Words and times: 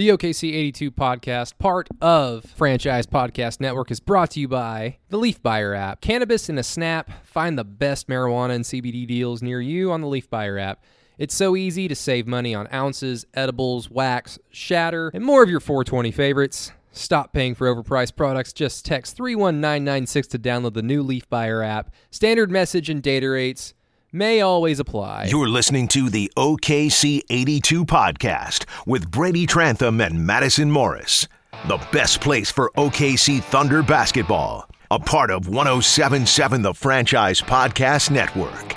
The 0.00 0.08
OKC 0.08 0.54
82 0.54 0.92
podcast, 0.92 1.58
part 1.58 1.86
of 2.00 2.46
Franchise 2.56 3.06
Podcast 3.06 3.60
Network, 3.60 3.90
is 3.90 4.00
brought 4.00 4.30
to 4.30 4.40
you 4.40 4.48
by 4.48 4.96
the 5.10 5.18
Leaf 5.18 5.42
Buyer 5.42 5.74
app. 5.74 6.00
Cannabis 6.00 6.48
in 6.48 6.56
a 6.56 6.62
snap. 6.62 7.10
Find 7.26 7.58
the 7.58 7.64
best 7.64 8.08
marijuana 8.08 8.54
and 8.54 8.64
CBD 8.64 9.06
deals 9.06 9.42
near 9.42 9.60
you 9.60 9.92
on 9.92 10.00
the 10.00 10.06
Leaf 10.06 10.30
Buyer 10.30 10.58
app. 10.58 10.82
It's 11.18 11.34
so 11.34 11.54
easy 11.54 11.86
to 11.86 11.94
save 11.94 12.26
money 12.26 12.54
on 12.54 12.66
ounces, 12.72 13.26
edibles, 13.34 13.90
wax, 13.90 14.38
shatter, 14.48 15.10
and 15.12 15.22
more 15.22 15.42
of 15.42 15.50
your 15.50 15.60
420 15.60 16.10
favorites. 16.12 16.72
Stop 16.92 17.34
paying 17.34 17.54
for 17.54 17.66
overpriced 17.66 18.16
products. 18.16 18.54
Just 18.54 18.86
text 18.86 19.18
31996 19.18 20.28
to 20.28 20.38
download 20.38 20.72
the 20.72 20.82
new 20.82 21.02
Leaf 21.02 21.28
Buyer 21.28 21.62
app. 21.62 21.92
Standard 22.10 22.50
message 22.50 22.88
and 22.88 23.02
data 23.02 23.28
rates 23.28 23.74
may 24.12 24.40
always 24.40 24.80
apply. 24.80 25.26
You're 25.30 25.48
listening 25.48 25.88
to 25.88 26.10
the 26.10 26.30
OKC 26.36 27.22
82 27.30 27.84
podcast 27.84 28.64
with 28.86 29.10
Brady 29.10 29.46
Trantham 29.46 30.00
and 30.00 30.26
Madison 30.26 30.70
Morris. 30.70 31.28
The 31.68 31.84
best 31.92 32.20
place 32.20 32.50
for 32.50 32.70
OKC 32.76 33.42
Thunder 33.42 33.82
basketball. 33.82 34.68
A 34.90 34.98
part 34.98 35.30
of 35.30 35.48
1077 35.48 36.62
The 36.62 36.74
Franchise 36.74 37.40
Podcast 37.40 38.10
Network. 38.10 38.74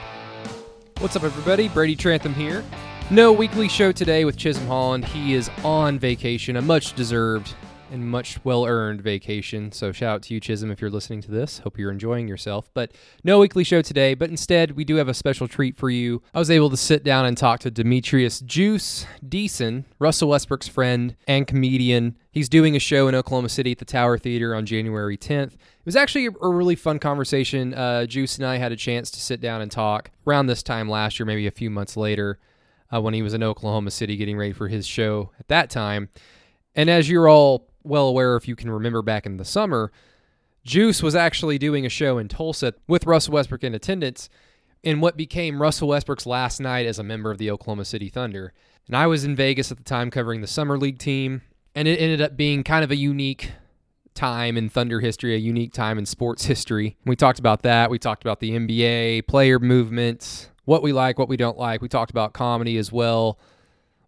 What's 1.00 1.16
up, 1.16 1.24
everybody? 1.24 1.70
Brady 1.70 1.96
Trantham 1.96 2.34
here. 2.36 2.64
No 3.10 3.32
weekly 3.32 3.68
show 3.68 3.92
today 3.92 4.24
with 4.24 4.38
Chisholm 4.38 4.68
Holland. 4.68 5.06
He 5.06 5.34
is 5.34 5.50
on 5.64 5.98
vacation, 6.00 6.56
a 6.56 6.62
much 6.62 6.94
deserved 6.94 7.56
and 7.94 8.10
much 8.10 8.44
well 8.44 8.66
earned 8.66 9.02
vacation. 9.02 9.72
So 9.72 9.92
shout 9.92 10.16
out 10.16 10.22
to 10.24 10.34
you, 10.34 10.40
Chisholm, 10.40 10.72
if 10.72 10.82
you're 10.82 10.90
listening 10.90 11.22
to 11.22 11.32
this. 11.32 11.60
Hope 11.60 11.78
you're 11.78 11.92
enjoying 11.92 12.28
yourself. 12.28 12.68
But 12.74 12.92
no 13.24 13.40
weekly 13.40 13.64
show 13.64 13.84
today. 13.84 14.16
But 14.16 14.32
instead, 14.32 14.72
we 14.72 14.84
do 14.84 14.96
have 14.96 15.08
a 15.08 15.14
special 15.14 15.48
treat 15.48 15.78
for 15.78 15.92
you. 15.92 16.24
I 16.34 16.40
was 16.40 16.50
able 16.50 16.72
to 16.72 16.78
sit 16.78 17.04
down 17.04 17.28
and 17.28 17.38
talk 17.38 17.60
to 17.62 17.72
Demetrius 17.72 18.40
Juice 18.40 19.06
Deason, 19.24 19.86
Russell 20.00 20.30
Westbrook's 20.30 20.68
friend 20.68 21.16
and 21.28 21.46
comedian. 21.46 22.18
He's 22.32 22.50
doing 22.50 22.76
a 22.76 22.80
show 22.80 23.08
in 23.08 23.14
Oklahoma 23.14 23.50
City 23.50 23.74
at 23.74 23.78
the 23.78 23.86
Tower 23.86 24.18
Theater 24.18 24.56
on 24.56 24.66
January 24.66 25.16
10th. 25.16 25.54
It 25.54 25.86
was 25.86 25.96
actually 25.96 26.26
a 26.26 26.50
really 26.50 26.76
fun 26.76 26.98
conversation. 26.98 27.76
Uh, 27.76 28.08
Juice 28.08 28.38
and 28.38 28.46
I 28.48 28.58
had 28.58 28.72
a 28.72 28.76
chance 28.76 29.12
to 29.12 29.22
sit 29.22 29.40
down 29.40 29.62
and 29.62 29.72
talk 29.72 30.10
around 30.26 30.48
this 30.48 30.64
time 30.64 30.90
last 30.90 31.20
year, 31.20 31.28
maybe 31.28 31.46
a 31.46 31.52
few 31.52 31.70
months 31.70 31.96
later, 31.96 32.40
uh, 32.92 33.00
when 33.00 33.14
he 33.14 33.22
was 33.22 33.36
in 33.36 33.44
Oklahoma 33.44 33.92
City 33.92 34.16
getting 34.18 34.36
ready 34.36 34.54
for 34.54 34.68
his 34.68 34.88
show 34.88 35.30
at 35.40 35.48
that 35.50 35.70
time. 35.70 36.10
And 36.76 36.90
as 36.90 37.08
you're 37.08 37.30
all 37.30 37.68
well 37.84 38.08
aware, 38.08 38.36
if 38.36 38.48
you 38.48 38.56
can 38.56 38.70
remember 38.70 39.02
back 39.02 39.26
in 39.26 39.38
the 39.38 39.46
summer, 39.46 39.92
Juice 40.64 41.04
was 41.04 41.16
actually 41.16 41.58
doing 41.58 41.86
a 41.86 41.90
show 41.90 42.18
in 42.18 42.28
Tulsa 42.28 42.74
with 42.88 43.06
Russell 43.06 43.34
Westbrook 43.34 43.64
in 43.64 43.76
attendance 43.76 44.30
in 44.82 45.02
what 45.02 45.18
became 45.18 45.62
Russell 45.62 45.90
Westbrook's 45.90 46.26
last 46.26 46.60
night 46.60 46.86
as 46.86 47.00
a 47.00 47.04
member 47.04 47.32
of 47.32 47.38
the 47.38 47.52
Oklahoma 47.52 47.86
City 47.86 48.10
Thunder. 48.10 48.54
And 48.88 48.96
I 48.96 49.08
was 49.08 49.24
in 49.24 49.36
Vegas 49.36 49.72
at 49.72 49.78
the 49.78 49.84
time 49.84 50.12
covering 50.12 50.42
the 50.42 50.48
Summer 50.48 50.78
League 50.78 51.00
team, 51.00 51.42
and 51.74 51.88
it 51.88 52.00
ended 52.00 52.22
up 52.22 52.36
being 52.36 52.64
kind 52.64 52.84
of 52.84 52.92
a 52.92 52.96
unique 52.96 53.52
time 54.14 54.58
in 54.58 54.70
Thunder 54.70 55.00
history, 55.00 55.34
a 55.36 55.38
unique 55.38 55.74
time 55.74 55.98
in 55.98 56.06
sports 56.06 56.46
history. 56.46 56.98
We 57.06 57.16
talked 57.16 57.40
about 57.40 57.64
that. 57.64 57.90
We 57.90 57.98
talked 57.98 58.24
about 58.24 58.40
the 58.40 58.52
NBA, 58.52 59.28
player 59.28 59.60
movement, 59.60 60.50
what 60.66 60.84
we 60.84 60.94
like, 60.94 61.18
what 61.18 61.30
we 61.30 61.38
don't 61.38 61.58
like. 61.58 61.82
We 61.82 61.88
talked 61.88 62.12
about 62.12 62.34
comedy 62.34 62.78
as 62.78 62.92
well, 62.92 63.40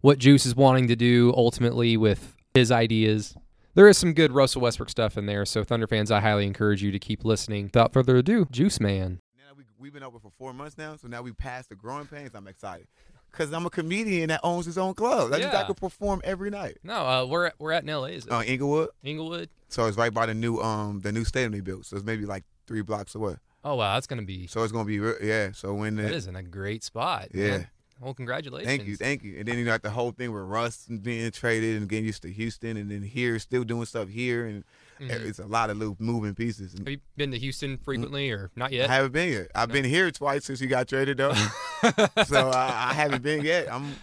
what 0.00 0.18
Juice 0.18 0.46
is 0.46 0.54
wanting 0.54 0.88
to 0.88 0.96
do 0.96 1.32
ultimately 1.36 1.96
with 1.96 2.36
his 2.54 2.70
ideas 2.70 3.34
there 3.76 3.86
is 3.88 3.96
some 3.96 4.12
good 4.12 4.32
Russell 4.32 4.62
Westbrook 4.62 4.90
stuff 4.90 5.16
in 5.16 5.26
there. 5.26 5.44
So 5.44 5.62
Thunder 5.62 5.86
fans, 5.86 6.10
I 6.10 6.18
highly 6.20 6.44
encourage 6.46 6.82
you 6.82 6.90
to 6.90 6.98
keep 6.98 7.24
listening. 7.24 7.66
Without 7.66 7.92
further 7.92 8.16
ado, 8.16 8.46
Juice 8.50 8.80
Man. 8.80 9.20
Now 9.38 9.54
we, 9.56 9.62
we've 9.78 9.92
been 9.92 10.02
open 10.02 10.18
for 10.18 10.30
four 10.30 10.52
months 10.52 10.76
now, 10.76 10.96
so 10.96 11.06
now 11.06 11.22
we 11.22 11.30
passed 11.32 11.68
the 11.68 11.76
growing 11.76 12.06
pains. 12.06 12.32
I'm 12.34 12.48
excited 12.48 12.88
because 13.30 13.52
I'm 13.52 13.64
a 13.66 13.70
comedian 13.70 14.28
that 14.30 14.40
owns 14.42 14.66
his 14.66 14.76
own 14.78 14.94
club. 14.94 15.30
That 15.30 15.40
means 15.40 15.54
I 15.54 15.60
Yeah. 15.60 15.66
can 15.66 15.74
perform 15.76 16.20
every 16.24 16.50
night. 16.50 16.78
No, 16.82 16.94
uh, 17.06 17.24
we're 17.26 17.52
we're 17.58 17.72
at 17.72 17.84
in 17.84 17.88
LA. 17.90 18.06
Is 18.06 18.26
it 18.26 18.32
Uh, 18.32 18.42
Inglewood, 18.42 18.88
Inglewood? 19.04 19.48
so 19.68 19.86
it's 19.86 19.96
right 19.96 20.12
by 20.12 20.26
the 20.26 20.34
new 20.34 20.58
um 20.58 21.00
the 21.00 21.12
new 21.12 21.24
stadium 21.24 21.52
they 21.52 21.60
built. 21.60 21.86
So 21.86 21.96
it's 21.96 22.04
maybe 22.04 22.24
like 22.26 22.44
three 22.66 22.82
blocks 22.82 23.14
away. 23.14 23.36
Oh 23.64 23.74
wow, 23.74 23.94
that's 23.94 24.06
gonna 24.06 24.22
be 24.22 24.46
So 24.46 24.62
it's 24.62 24.72
gonna 24.72 24.84
be 24.84 25.00
yeah. 25.26 25.50
So 25.52 25.74
when 25.74 25.96
that 25.96 26.08
the, 26.10 26.14
is 26.14 26.26
in 26.26 26.36
a 26.36 26.42
great 26.42 26.82
spot. 26.84 27.28
Yeah. 27.34 27.48
man. 27.50 27.68
Well, 28.00 28.12
congratulations. 28.14 28.66
thank 28.66 28.86
you, 28.86 28.96
thank 28.96 29.22
you. 29.22 29.38
And 29.38 29.48
then 29.48 29.56
you 29.58 29.64
got 29.64 29.82
the 29.82 29.90
whole 29.90 30.10
thing 30.12 30.32
with 30.32 30.42
Russ 30.42 30.86
being 30.86 31.30
traded 31.30 31.76
and 31.78 31.88
getting 31.88 32.04
used 32.04 32.22
to 32.22 32.30
Houston, 32.30 32.76
and 32.76 32.90
then 32.90 33.02
here 33.02 33.38
still 33.38 33.64
doing 33.64 33.86
stuff 33.86 34.08
here, 34.08 34.46
and 34.46 34.64
Mhm. 35.00 35.10
it's 35.26 35.38
a 35.38 35.46
lot 35.46 35.70
of 35.70 35.76
little 35.78 35.96
moving 35.98 36.34
pieces. 36.34 36.72
Have 36.74 36.88
you 36.88 36.98
been 37.16 37.30
to 37.30 37.38
Houston 37.38 37.78
frequently 37.78 38.30
or 38.30 38.50
not 38.56 38.72
yet? 38.72 38.90
I 38.90 38.94
haven't 38.96 39.12
been 39.12 39.32
yet. 39.32 39.50
I've 39.54 39.70
been 39.72 39.84
here 39.84 40.10
twice 40.10 40.44
since 40.44 40.60
you 40.60 40.66
got 40.68 40.88
traded 40.88 41.16
though. 41.18 41.32
so 42.26 42.50
I, 42.50 42.90
I 42.90 42.92
haven't 42.94 43.22
been 43.22 43.42
yet. 43.44 43.72
I'm, 43.72 43.94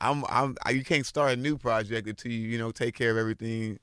I'm, 0.00 0.24
I'm. 0.28 0.56
I, 0.64 0.70
you 0.70 0.84
can't 0.84 1.04
start 1.06 1.32
a 1.32 1.36
new 1.36 1.56
project 1.58 2.08
until 2.08 2.32
you, 2.32 2.38
you 2.48 2.58
know, 2.58 2.70
take 2.70 2.94
care 2.94 3.10
of 3.10 3.16
everything. 3.16 3.78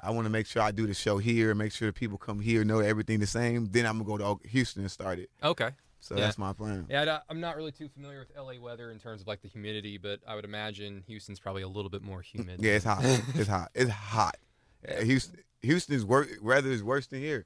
I 0.00 0.10
want 0.12 0.24
to 0.24 0.30
make 0.30 0.46
sure 0.46 0.62
I 0.62 0.70
do 0.70 0.86
the 0.86 0.94
show 0.94 1.18
here, 1.18 1.50
and 1.50 1.58
make 1.58 1.72
sure 1.72 1.88
the 1.88 1.92
people 1.92 2.16
come 2.18 2.40
here 2.40 2.64
know 2.64 2.78
everything 2.80 3.20
the 3.20 3.26
same. 3.26 3.66
Then 3.70 3.84
I'm 3.86 4.02
gonna 4.02 4.18
go 4.24 4.36
to 4.38 4.48
Houston 4.48 4.82
and 4.82 4.90
start 4.90 5.18
it. 5.18 5.28
okay. 5.42 5.70
So 6.00 6.14
Yeah. 6.16 6.22
that's 6.22 6.38
my 6.38 6.52
plan. 6.52 6.86
Yeah, 6.90 7.02
I 7.02 7.04
don't- 7.04 7.22
I'm 7.28 7.40
not 7.40 7.56
really 7.56 7.72
too 7.72 7.88
familiar 7.88 8.20
with 8.20 8.32
LA 8.36 8.58
weather 8.58 8.90
in 8.90 8.98
terms 8.98 9.20
of 9.20 9.26
like 9.26 9.42
the 9.42 9.48
humidity, 9.48 9.98
but 9.98 10.20
I 10.26 10.34
would 10.34 10.44
imagine 10.44 11.04
Houston's 11.06 11.38
probably 11.40 11.62
a 11.62 11.68
little 11.68 11.90
bit 11.90 12.02
more 12.02 12.22
humid. 12.22 12.60
Yeah, 12.62 12.72
it's 12.72 12.84
hot. 12.84 13.00
it's 13.34 13.48
hot. 13.48 13.70
It's 13.74 13.90
hot. 13.90 14.36
Yeah. 14.88 15.02
Houston, 15.02 15.40
Houston's 15.62 16.04
worse. 16.04 16.28
Weather 16.40 16.70
is 16.70 16.82
worse 16.82 17.06
than 17.06 17.20
here 17.20 17.44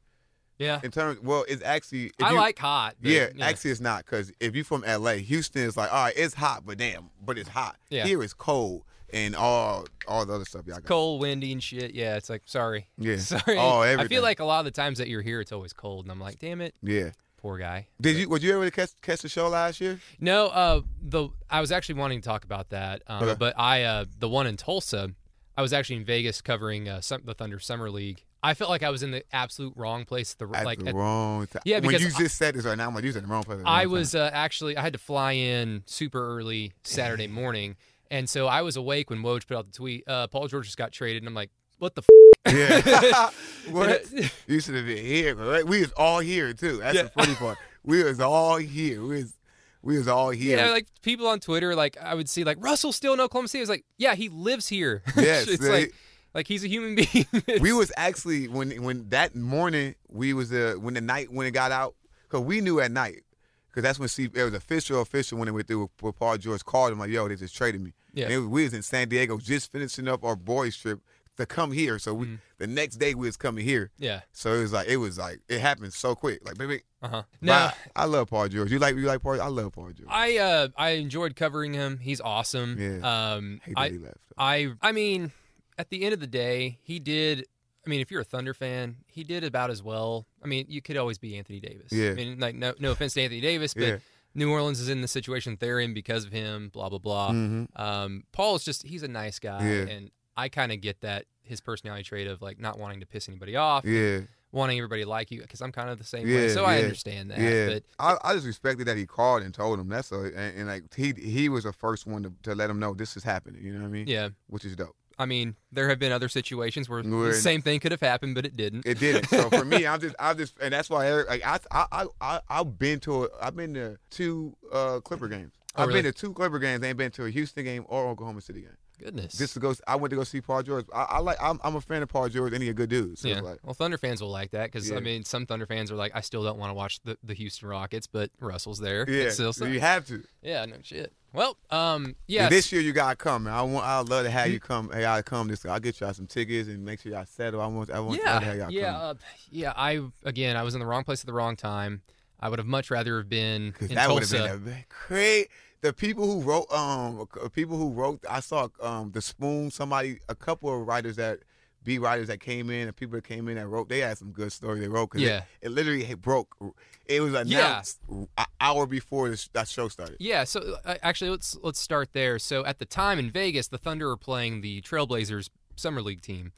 Yeah. 0.59 0.81
in 0.85 0.93
terms. 0.93 1.19
Well, 1.21 1.45
it's 1.49 1.63
actually. 1.65 2.07
if 2.17 2.23
I 2.23 2.31
you- 2.31 2.37
like 2.37 2.59
hot. 2.59 2.95
but, 3.01 3.11
Yeah, 3.11 3.31
actually, 3.41 3.73
it's 3.73 3.81
not 3.81 4.05
because 4.05 4.31
if 4.39 4.55
you're 4.55 4.65
from 4.65 4.85
LA, 4.87 5.15
Houston 5.17 5.63
is 5.63 5.77
like, 5.77 5.93
all 5.93 6.05
right, 6.05 6.15
it's 6.17 6.35
hot, 6.35 6.65
but 6.65 6.79
damn, 6.79 7.11
but 7.21 7.37
it's 7.39 7.49
hot. 7.49 7.77
Yeah. 7.91 8.07
Here 8.07 8.23
it's 8.23 8.35
cold 8.35 8.85
and 9.13 9.35
all 9.35 9.87
all 10.07 10.25
the 10.27 10.33
other 10.33 10.45
stuff 10.45 10.67
y'all 10.67 10.77
got. 10.77 10.85
cold, 10.87 11.21
windy, 11.21 11.51
and 11.53 11.63
shit. 11.63 11.93
Yeah, 11.95 12.17
it's 12.17 12.31
like 12.31 12.43
sorry. 12.45 12.89
Yeah. 12.99 13.17
Sorry. 13.19 13.59
Oh, 13.59 13.81
everything. 13.83 14.05
I 14.05 14.09
feel 14.09 14.23
like 14.23 14.39
a 14.39 14.45
lot 14.45 14.61
of 14.61 14.65
the 14.67 14.71
times 14.71 14.99
that 14.99 15.09
you're 15.09 15.23
here, 15.23 15.41
it's 15.41 15.51
always 15.53 15.73
cold, 15.73 16.05
and 16.05 16.13
I'm 16.13 16.21
like, 16.21 16.39
damn 16.39 16.61
it, 16.61 16.75
Yeah. 16.83 17.11
Poor 17.45 17.59
guy. 17.59 17.87
Did 18.01 18.17
you? 18.17 18.29
Would 18.31 18.43
you 18.43 18.55
ever 18.57 18.71
catch 18.71 18.91
catch 19.03 19.21
the 19.21 19.29
show 19.29 19.49
last 19.49 19.79
year? 19.81 20.01
No, 20.19 20.47
uh, 20.47 20.81
the 21.03 21.29
I 21.51 21.61
was 21.61 21.71
actually 21.71 21.97
wanting 21.97 22.23
to 22.23 22.27
talk 22.27 22.45
about 22.45 22.71
that, 22.71 23.03
um, 23.07 23.23
Okay. 23.23 23.37
but 23.39 23.55
I 23.59 23.83
uh, 23.83 24.07
the 24.19 24.29
one 24.31 24.47
in 24.47 24.57
Tulsa, 24.57 25.11
I 25.57 25.61
was 25.63 25.75
actually 25.75 25.97
in 25.97 26.05
Vegas 26.07 26.41
covering 26.41 26.89
uh, 26.89 27.03
some, 27.03 27.21
the 27.25 27.35
Thunder 27.35 27.59
Summer 27.61 27.91
League. 27.91 28.25
I 28.43 28.55
felt 28.55 28.71
like 28.71 28.83
I 28.83 28.89
was 28.91 29.03
in 29.03 29.11
the 29.11 29.23
absolute 29.33 29.73
wrong 29.77 30.05
place. 30.07 30.33
The 30.35 30.47
At 30.55 30.65
like 30.65 30.79
the 30.79 30.89
at- 30.89 30.95
wrong 30.95 31.47
time. 31.47 31.63
Yeah, 31.67 31.77
when 31.81 31.89
because 31.89 32.03
you 32.03 32.09
I- 32.17 32.19
just 32.25 32.37
said 32.39 32.55
this 32.55 32.65
right 32.65 32.77
now, 32.79 32.89
I'm 32.89 32.95
like, 32.95 33.05
you 33.05 33.13
said 33.13 33.25
the 33.25 33.29
wrong 33.29 33.43
place. 33.45 33.59
the 33.63 33.69
I 33.69 33.85
was 33.87 34.15
uh, 34.15 34.31
actually 34.33 34.77
I 34.79 34.81
had 34.83 34.95
to 34.95 34.99
fly 34.99 35.33
in 35.33 35.83
super 35.87 36.27
early 36.39 36.73
Saturday 36.83 37.27
morning, 37.43 37.77
and 38.11 38.27
so 38.29 38.47
I 38.47 38.63
was 38.63 38.77
awake 38.77 39.11
when 39.11 39.21
Woj 39.23 39.47
put 39.47 39.57
out 39.59 39.67
the 39.67 39.73
tweet. 39.73 40.05
Uh, 40.09 40.29
Paul 40.29 40.49
George 40.49 40.65
just 40.67 40.79
got 40.79 40.93
traded, 40.93 41.23
and 41.23 41.29
I'm 41.29 41.35
like, 41.35 41.51
what 41.85 41.95
the. 41.95 42.03
F-? 42.47 42.55
Yeah. 42.55 43.31
what? 43.71 44.05
You 44.47 44.61
should 44.61 44.75
have 44.75 44.87
been 44.87 45.05
here, 45.05 45.35
right? 45.35 45.67
We 45.67 45.81
was 45.81 45.93
all 45.93 46.19
here 46.21 46.53
too. 46.53 46.79
That's 46.79 47.03
the 47.03 47.09
funny 47.11 47.35
part. 47.35 47.59
We 47.85 48.03
was 48.03 48.21
all 48.21 48.57
here. 48.57 49.01
We 49.03 49.17
was 49.17 49.35
we 49.83 49.99
was 49.99 50.09
all 50.09 50.31
here. 50.31 50.57
Yeah, 50.59 50.71
like 50.71 50.87
people 51.03 51.27
on 51.27 51.41
Twitter, 51.41 51.75
like 51.75 51.97
I 52.01 52.15
would 52.15 52.29
see, 52.29 52.43
like 52.45 52.57
Russell 52.61 52.93
still 52.93 53.13
in 53.15 53.21
Oklahoma 53.21 53.49
City. 53.49 53.61
I 53.61 53.65
was 53.65 53.69
like, 53.69 53.85
yeah, 53.99 54.15
he 54.15 54.29
lives 54.31 54.67
here. 54.69 55.03
Yes, 55.17 55.47
it's 55.47 55.63
they- 55.63 55.71
like, 55.71 55.95
like 56.33 56.49
he's 56.49 56.65
a 56.65 56.69
human 56.69 56.95
being. 57.13 57.27
we 57.61 57.73
was 57.73 57.93
actually 57.97 58.49
when 58.49 58.83
when 58.83 59.09
that 59.11 59.37
morning 59.37 59.95
we 60.09 60.33
was 60.33 60.53
uh 60.53 60.75
when 60.81 60.95
the 60.95 61.01
night 61.01 61.31
when 61.31 61.47
it 61.47 61.51
got 61.53 61.71
out 61.71 61.95
because 62.25 62.41
we 62.45 62.61
knew 62.63 62.81
at 62.81 62.91
night 62.91 63.23
because 63.71 63.83
that's 63.83 63.99
when 63.99 64.09
C, 64.09 64.25
it 64.33 64.43
was 64.43 64.55
official 64.55 65.01
official 65.03 65.39
when 65.39 65.49
it 65.49 65.53
went 65.53 65.67
through 65.69 65.83
with, 65.83 66.03
with 66.03 66.19
Paul 66.19 66.37
George 66.39 66.65
called 66.65 66.93
him 66.93 66.99
like 66.99 67.11
yo 67.11 67.29
they 67.29 67.37
just 67.37 67.55
traded 67.55 67.81
me 67.83 67.93
Yeah. 68.15 68.25
and 68.25 68.33
it 68.35 68.39
was, 68.39 68.49
we 68.49 68.65
was 68.65 68.75
in 68.75 68.83
San 68.83 69.09
Diego 69.09 69.39
just 69.39 69.71
finishing 69.71 70.09
up 70.09 70.25
our 70.25 70.35
boys 70.35 70.77
trip 70.77 71.01
to 71.37 71.47
come 71.47 71.73
here 71.73 71.99
so 71.99 72.15
we 72.15 72.27
Mhm. 72.27 72.39
the 72.59 72.67
next 72.67 72.97
day 72.97 73.15
we 73.15 73.27
was 73.27 73.37
coming 73.37 73.65
here 73.65 73.91
yeah. 73.99 74.21
so 74.33 74.55
it 74.55 74.61
was 74.61 74.73
like 74.73 74.89
it 74.89 74.97
was 74.99 75.19
like 75.19 75.41
it 75.49 75.61
happened 75.61 75.93
so 75.93 76.15
quick 76.15 76.41
like 76.47 76.57
baby 76.57 76.83
Uh 77.03 77.09
huh. 77.09 77.23
but 77.41 77.47
No, 77.47 77.53
I, 77.55 77.73
I 77.97 78.05
love 78.05 78.29
Paul 78.31 78.49
George 78.49 78.71
you 78.71 78.79
like 78.79 78.95
you 78.97 79.03
like 79.03 79.23
Paul 79.23 79.41
I 79.41 79.49
love 79.49 79.73
Paul 79.73 79.91
George 79.93 80.09
I 80.09 80.37
uh 80.39 80.69
I 80.77 80.91
enjoyed 80.91 81.37
covering 81.37 81.75
him. 81.75 81.99
He's 81.99 82.21
awesome. 82.21 82.77
Yeah. 82.79 83.35
Um, 83.35 83.61
hate 83.65 83.75
I 83.77 83.89
that 83.89 83.93
he 83.93 83.99
left 83.99 84.19
I 84.39 84.73
I 84.83 84.93
mean, 84.93 85.33
at 85.79 85.91
the 85.91 86.03
end 86.05 86.15
of 86.15 86.21
the 86.21 86.27
day, 86.27 86.79
he 86.83 86.99
did. 87.01 87.47
I 87.87 87.91
mean, 87.91 88.01
if 88.01 88.11
you're 88.11 88.21
a 88.23 88.25
Thunder 88.25 88.55
fan, 88.55 88.97
he 89.07 89.25
did 89.25 89.45
about 89.45 89.71
as 89.71 89.83
well. 89.83 90.27
I 90.43 90.47
mean, 90.47 90.65
you 90.69 90.81
could 90.81 90.97
always 90.97 91.19
be 91.19 91.37
Anthony 91.37 91.61
Davis. 91.61 91.93
Yeah. 91.93 92.11
I 92.11 92.15
mean, 92.15 92.39
like 92.41 92.55
no 92.55 92.75
no 92.79 92.93
offense 92.93 93.15
to 93.15 93.23
Anthony 93.23 93.41
Davis, 93.41 93.75
but 93.75 93.83
Yeah. 93.83 93.97
New 94.37 94.51
Orleans 94.51 94.81
is 94.81 94.89
in 94.89 95.01
the 95.03 95.07
situation 95.09 95.57
they're 95.61 95.79
in 95.81 95.95
because 95.95 96.25
of 96.25 96.33
him. 96.33 96.69
Blah 96.71 96.89
blah 96.89 96.99
blah. 96.99 97.31
Mhm. 97.31 97.69
Um, 97.79 98.25
Paul 98.33 98.57
is 98.57 98.65
just 98.65 98.85
he's 98.87 99.03
a 99.03 99.09
nice 99.09 99.39
guy, 99.39 99.63
Yeah. 99.69 99.87
and 99.95 100.11
I 100.37 100.49
kind 100.49 100.73
of 100.73 100.81
get 100.81 101.01
that 101.03 101.27
his 101.43 101.61
personality 101.61 102.05
trait 102.05 102.27
of 102.27 102.41
like 102.43 102.59
not 102.59 102.79
wanting 102.79 103.01
to 103.01 103.07
piss 103.07 103.29
anybody 103.29 103.57
off, 103.57 103.85
yeah 103.85 104.21
wanting 104.53 104.79
everybody 104.79 105.03
to 105.03 105.09
like 105.09 105.33
you 105.33 105.43
because 105.43 105.61
I'm 105.61 105.73
kind 105.73 105.91
of 105.91 105.99
the 105.99 106.05
same 106.05 106.29
Yeah, 106.29 106.37
way. 106.37 106.49
So 106.51 106.65
I 106.65 106.79
understand 106.81 107.33
that. 107.33 107.41
Yeah, 107.41 107.67
But 107.67 107.83
I, 107.99 108.17
I 108.31 108.35
just 108.35 108.47
respected 108.47 108.87
that 108.87 108.97
he 108.97 109.05
called 109.05 109.43
and 109.43 109.53
told 109.53 109.81
him. 109.81 109.89
That's 109.89 110.13
a, 110.13 110.21
and, 110.27 110.37
and 110.59 110.67
like 110.69 110.95
he 110.95 111.13
he 111.21 111.49
was 111.49 111.65
the 111.65 111.73
first 111.73 112.07
one 112.07 112.23
to, 112.23 112.33
to 112.45 112.55
let 112.55 112.71
him 112.71 112.79
know 112.79 112.95
this 112.95 113.17
is 113.17 113.25
happening. 113.25 113.63
You 113.65 113.73
know 113.73 113.81
what 113.81 113.87
I 113.89 113.91
mean? 113.91 114.07
yeah, 114.07 114.29
Which 114.47 114.65
is 114.65 114.77
dope. 114.77 114.95
I 115.19 115.27
mean, 115.27 115.57
there 115.73 115.89
have 115.89 115.99
been 115.99 116.13
other 116.13 116.29
situations 116.29 116.89
where 116.89 117.03
Where- 117.03 117.29
the 117.31 117.35
same 117.35 117.63
thing 117.63 117.81
could 117.81 117.91
have 117.93 118.01
happened, 118.01 118.37
but 118.37 118.47
it 118.47 118.57
didn't. 118.57 118.87
It 118.87 119.01
didn't. 119.01 119.29
So 119.29 119.51
for 119.51 119.65
me, 119.65 119.87
I'm 119.89 120.01
just 120.01 120.15
I'm 120.21 120.39
just 120.39 120.57
and 120.61 120.73
that's 120.73 120.89
why 120.89 121.09
Eric, 121.09 121.29
like 121.29 121.45
I 121.45 121.59
I 121.73 121.87
I 121.91 122.07
I 122.21 122.41
I've 122.49 122.79
been 122.79 123.01
to 123.01 123.25
a, 123.25 123.29
I've 123.43 123.57
been 123.57 123.75
to 123.75 123.97
two 124.11 124.57
uh 124.73 125.01
Clipper 125.01 125.27
games. 125.27 125.53
Oh, 125.77 125.83
I've 125.83 125.89
really? 125.89 126.03
been 126.03 126.13
to 126.13 126.17
two 126.17 126.33
Clipper 126.33 126.61
games. 126.61 126.85
I 126.85 126.89
ain't 126.89 126.97
been 126.97 127.11
to 127.13 127.25
a 127.25 127.31
Houston 127.31 127.65
game 127.65 127.85
or 127.89 128.07
Oklahoma 128.07 128.41
City 128.41 128.61
game. 128.61 128.71
Goodness. 128.99 129.37
just 129.37 129.55
to 129.55 129.61
go. 129.61 129.75
I 129.87 129.97
went 129.97 130.11
to 130.11 130.17
go 130.17 130.25
see 130.25 130.41
Paul 130.41 130.63
George. 130.63 130.87
I, 130.95 131.03
I 131.03 131.19
like. 131.19 131.37
I'm, 131.43 131.61
I'm 131.65 131.77
a 131.77 131.81
fan 131.81 132.03
of 132.03 132.09
Paul 132.09 132.29
George, 132.29 132.53
and 132.53 132.63
he 132.63 132.69
a 132.69 132.75
good 132.75 132.89
dude. 132.91 133.19
So 133.19 133.29
yeah. 133.29 133.41
like, 133.41 133.59
well, 133.65 133.75
Thunder 133.75 133.99
fans 133.99 134.21
will 134.23 134.31
like 134.31 134.53
that 134.53 134.71
because 134.71 134.89
Yeah. 134.91 134.97
I 134.97 135.01
mean, 135.01 135.25
some 135.25 135.47
Thunder 135.47 135.67
fans 135.67 135.91
are 135.91 135.97
like, 135.97 136.13
I 136.15 136.21
still 136.21 136.43
don't 136.45 136.59
want 136.59 136.71
to 136.71 136.75
watch 136.75 137.01
the, 137.03 137.19
the 137.23 137.35
Houston 137.35 137.69
Rockets, 137.69 138.07
but 138.07 138.31
Russell's 138.41 138.79
there. 138.79 139.05
yeah, 139.09 139.25
It's 139.25 139.35
still 139.35 139.53
so 139.53 139.67
you 139.67 139.81
have 139.81 140.07
to. 140.07 140.23
yeah, 140.43 140.65
no 140.65 140.77
shit. 140.83 141.13
Well, 141.33 141.57
um, 141.71 142.15
yeah, 142.29 142.49
this 142.49 142.71
year 142.71 142.81
you 142.81 142.93
gotta 142.93 143.17
come, 143.17 143.45
man. 143.45 143.55
I 143.55 143.63
want. 143.63 143.85
I'd 143.85 144.09
love 144.09 144.25
to 144.25 144.31
have 144.31 144.51
you 144.53 144.61
come. 144.61 144.91
Hey, 144.93 145.05
I 145.05 145.21
come. 145.23 145.49
This. 145.49 145.67
I'll 145.67 145.81
get 145.81 146.01
y'all 146.01 146.15
some 146.15 146.29
tickets 146.29 146.69
and 146.69 146.85
make 146.85 147.01
sure 147.01 147.11
y'all 147.11 147.27
settle. 147.27 147.61
I 147.61 147.67
want. 147.67 147.91
I 147.91 147.99
want 147.99 148.21
yeah, 148.25 148.39
to 148.39 148.45
have 148.45 148.57
y'all 148.57 148.71
yeah, 148.71 148.93
come. 148.93 149.01
uh, 149.03 149.15
yeah. 149.51 149.73
I 149.77 150.01
again, 150.23 150.57
I 150.57 150.63
was 150.63 150.75
in 150.75 150.81
the 150.81 150.87
wrong 150.87 151.03
place 151.03 151.21
at 151.21 151.27
the 151.27 151.33
wrong 151.33 151.57
time. 151.57 152.03
I 152.39 152.49
would 152.49 152.59
have 152.59 152.69
much 152.69 152.91
rather 152.91 153.19
have 153.19 153.29
been 153.29 153.75
in 153.81 153.95
that 153.95 154.09
would 154.11 154.21
Tulsa. 154.21 154.47
have 154.49 154.65
been 154.65 154.85
great. 155.09 155.49
The 155.85 155.93
people 155.93 156.25
who 156.25 156.41
wrote, 156.41 156.73
um, 156.73 157.27
people 157.53 157.77
who 157.77 157.91
wrote, 157.91 158.25
I 158.29 158.41
saw, 158.41 158.69
um, 158.81 159.11
the 159.13 159.21
Spoon. 159.21 159.71
Somebody, 159.71 160.19
a 160.31 160.35
couple 160.35 160.75
of 160.75 160.87
writers 160.87 161.17
that, 161.17 161.41
B 161.83 161.99
writers 161.99 162.29
that 162.29 162.41
came 162.41 162.71
in, 162.71 162.89
and 162.89 162.97
people 162.97 163.17
that 163.17 163.25
came 163.25 163.47
in 163.49 163.57
that 163.57 163.69
wrote. 163.69 163.91
They 163.91 163.99
had 163.99 164.17
some 164.17 164.33
good 164.33 164.51
story 164.51 164.81
they 164.81 164.89
wrote. 164.89 165.11
Cause 165.11 165.21
Yeah. 165.21 165.43
it, 165.61 165.67
it 165.67 165.69
literally 165.73 166.15
broke. 166.15 166.57
It 167.05 167.21
was 167.21 167.35
announced 167.35 168.01
an 168.09 168.29
hour 168.59 168.87
before 168.87 169.29
this, 169.29 169.49
that 169.53 169.69
show 169.69 169.89
started. 169.89 170.17
Yeah, 170.19 170.45
so 170.45 170.77
uh, 170.87 170.95
actually, 171.03 171.29
let's 171.33 171.59
let's 171.63 171.79
start 171.79 172.15
there. 172.15 172.39
So 172.39 172.65
at 172.65 172.79
the 172.79 172.87
time 172.87 173.19
in 173.19 173.31
Vegas, 173.31 173.69
the 173.69 173.77
Thunder 173.77 174.09
were 174.09 174.17
playing 174.17 174.63
the 174.63 174.81
Trailblazers 174.81 175.51
summer 175.77 176.01
league 176.01 176.23
team, 176.23 176.53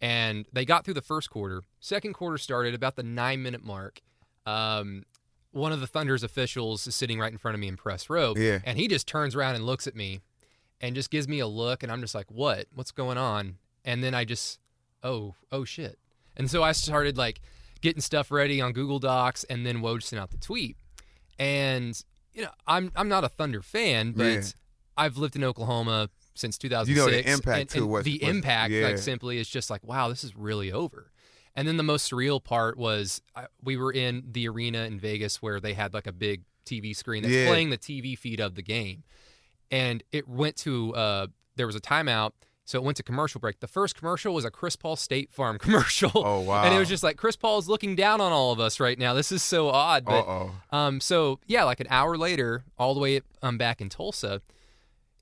and 0.00 0.46
they 0.52 0.64
got 0.64 0.84
through 0.84 0.94
the 0.94 1.02
first 1.02 1.28
quarter. 1.30 1.62
Second 1.80 2.12
quarter 2.12 2.38
started 2.38 2.72
about 2.72 2.94
the 2.94 3.02
nine 3.02 3.42
minute 3.42 3.64
mark. 3.64 4.00
Um, 4.46 5.02
one 5.52 5.72
of 5.72 5.80
the 5.80 5.86
Thunder's 5.86 6.22
officials 6.22 6.86
is 6.86 6.94
sitting 6.94 7.18
right 7.18 7.32
in 7.32 7.38
front 7.38 7.54
of 7.54 7.60
me 7.60 7.68
in 7.68 7.76
press 7.76 8.08
row, 8.10 8.34
Yeah. 8.36 8.60
and 8.64 8.78
he 8.78 8.86
just 8.88 9.06
turns 9.08 9.34
around 9.34 9.56
and 9.56 9.64
looks 9.66 9.86
at 9.86 9.94
me, 9.96 10.20
and 10.80 10.94
just 10.94 11.10
gives 11.10 11.26
me 11.28 11.40
a 11.40 11.46
look, 11.46 11.82
and 11.82 11.90
I'm 11.92 12.00
just 12.00 12.14
like, 12.14 12.30
"What? 12.30 12.66
What's 12.74 12.90
going 12.92 13.18
on?" 13.18 13.58
And 13.84 14.02
then 14.04 14.14
I 14.14 14.24
just, 14.24 14.58
oh, 15.02 15.34
oh 15.50 15.64
shit. 15.64 15.98
And 16.36 16.50
so 16.50 16.62
I 16.62 16.72
started 16.72 17.16
like 17.18 17.40
getting 17.80 18.00
stuff 18.00 18.30
ready 18.30 18.60
on 18.60 18.72
Google 18.72 18.98
Docs, 18.98 19.44
and 19.44 19.66
then 19.66 19.78
Woj 19.82 20.02
sent 20.02 20.20
out 20.20 20.30
the 20.30 20.38
tweet. 20.38 20.76
And 21.38 22.00
you 22.32 22.42
know, 22.42 22.50
I'm 22.66 22.92
I'm 22.94 23.08
not 23.08 23.24
a 23.24 23.28
Thunder 23.28 23.62
fan, 23.62 24.12
but 24.12 24.24
Yeah. 24.24 24.42
I've 24.96 25.16
lived 25.16 25.36
in 25.36 25.44
Oklahoma 25.44 26.10
since 26.34 26.56
2006. 26.58 26.88
You 26.88 27.04
know 27.04 27.10
the 27.10 27.28
impact, 27.30 27.60
and, 27.60 27.68
too, 27.70 27.78
and 27.84 27.90
was- 27.90 28.04
the 28.04 28.18
was- 28.22 28.28
impact, 28.36 28.72
yeah. 28.72 28.86
like 28.86 28.98
simply, 28.98 29.38
is 29.38 29.48
just 29.48 29.70
like, 29.70 29.82
wow, 29.84 30.08
this 30.08 30.22
is 30.24 30.36
really 30.36 30.70
over. 30.72 31.10
And 31.56 31.66
then 31.66 31.76
the 31.76 31.82
most 31.82 32.10
surreal 32.10 32.42
part 32.42 32.78
was 32.78 33.20
I, 33.34 33.46
we 33.62 33.76
were 33.76 33.92
in 33.92 34.24
the 34.30 34.48
arena 34.48 34.84
in 34.84 34.98
Vegas 35.00 35.42
where 35.42 35.58
they 35.60 35.74
had 35.74 35.92
like 35.92 36.06
a 36.06 36.12
big 36.12 36.42
TV 36.64 36.94
screen 36.94 37.22
that's 37.22 37.34
Yeah. 37.34 37.48
playing 37.48 37.70
the 37.70 37.78
TV 37.78 38.16
feed 38.16 38.38
of 38.40 38.54
the 38.54 38.62
game, 38.62 39.02
and 39.70 40.02
it 40.12 40.28
went 40.28 40.56
to 40.58 40.94
uh, 40.94 41.26
there 41.56 41.66
was 41.66 41.76
a 41.76 41.80
timeout. 41.80 42.32
So 42.64 42.78
it 42.78 42.84
went 42.84 42.96
to 42.98 43.02
commercial 43.02 43.40
break. 43.40 43.58
The 43.58 43.66
first 43.66 43.96
commercial 43.96 44.32
was 44.32 44.44
a 44.44 44.50
Chris 44.50 44.76
Paul 44.76 44.94
State 44.94 45.32
Farm 45.32 45.58
commercial. 45.66 46.12
Oh, 46.14 46.38
wow. 46.40 46.62
And 46.62 46.72
it 46.72 46.78
was 46.78 46.88
just 46.88 47.02
like 47.02 47.16
Chris 47.16 47.34
Paul's 47.34 47.66
looking 47.68 47.96
down 47.96 48.20
on 48.20 48.30
all 48.30 48.52
of 48.52 48.60
us 48.60 48.78
right 48.78 48.96
now. 48.96 49.12
This 49.12 49.32
is 49.32 49.42
so 49.42 49.70
odd. 49.70 50.04
Uh-oh. 50.06 50.52
um, 50.70 51.00
so 51.00 51.40
yeah, 51.46 51.64
like 51.64 51.80
an 51.80 51.88
hour 51.90 52.16
later, 52.16 52.62
all 52.78 52.94
the 52.94 53.00
way 53.00 53.22
um 53.42 53.58
back 53.58 53.80
in 53.80 53.88
Tulsa, 53.88 54.40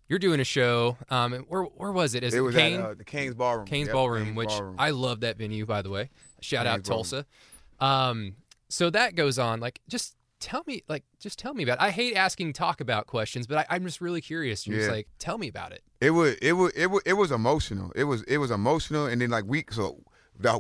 you're 0.09 0.19
doing 0.19 0.41
a 0.41 0.45
show. 0.45 0.97
Um, 1.11 1.33
where 1.49 1.63
where 1.65 1.93
was 1.93 2.15
it? 2.15 2.23
Is 2.25 2.35
It 2.35 2.39
it, 2.39 2.41
was 2.41 2.55
Cain? 2.55 2.81
at 2.81 2.87
uh, 2.87 2.95
the 2.95 3.05
Cain's 3.05 3.35
Ballroom. 3.35 3.67
Cain's 3.67 3.89
Yep, 3.89 3.95
Ballroom, 3.95 4.25
Cain's 4.25 4.37
which 4.37 4.49
Ballroom. 4.49 4.77
I 4.79 4.91
love 4.91 5.21
that 5.21 5.37
venue, 5.39 5.67
by 5.67 5.83
the 5.83 5.91
way. 5.91 6.11
Shout 6.41 6.67
out 6.67 6.85
Tulsa. 6.85 7.27
Um, 7.81 8.37
so 8.69 8.91
that 8.91 9.15
goes 9.15 9.39
on. 9.39 9.61
Like, 9.61 9.81
just 9.89 10.17
tell 10.41 10.63
me, 10.67 10.83
like, 10.89 11.05
just 11.21 11.39
tell 11.39 11.55
me 11.55 11.63
about. 11.63 11.79
It. 11.79 11.83
I 11.83 11.91
hate 11.91 12.15
asking 12.15 12.53
talk 12.53 12.81
about 12.81 13.07
questions, 13.07 13.47
but 13.47 13.59
I, 13.59 13.67
I'm 13.77 13.85
just 13.85 14.01
really 14.01 14.21
curious. 14.21 14.67
You're 14.67 14.77
just 14.79 14.89
Yeah. 14.89 14.97
like, 14.97 15.09
tell 15.19 15.39
me 15.39 15.49
about 15.49 15.73
it. 15.73 15.83
It 16.01 16.11
was 16.11 16.35
it 16.43 16.53
was 16.53 16.73
it 16.73 16.87
was 16.89 17.03
it 17.05 17.15
was 17.15 17.31
emotional. 17.33 17.93
It 17.97 18.05
was 18.05 18.23
it 18.25 18.39
was 18.39 18.51
emotional, 18.51 19.07
and 19.07 19.21
then 19.21 19.31
like 19.31 19.45
we 19.47 19.65
so 19.71 20.01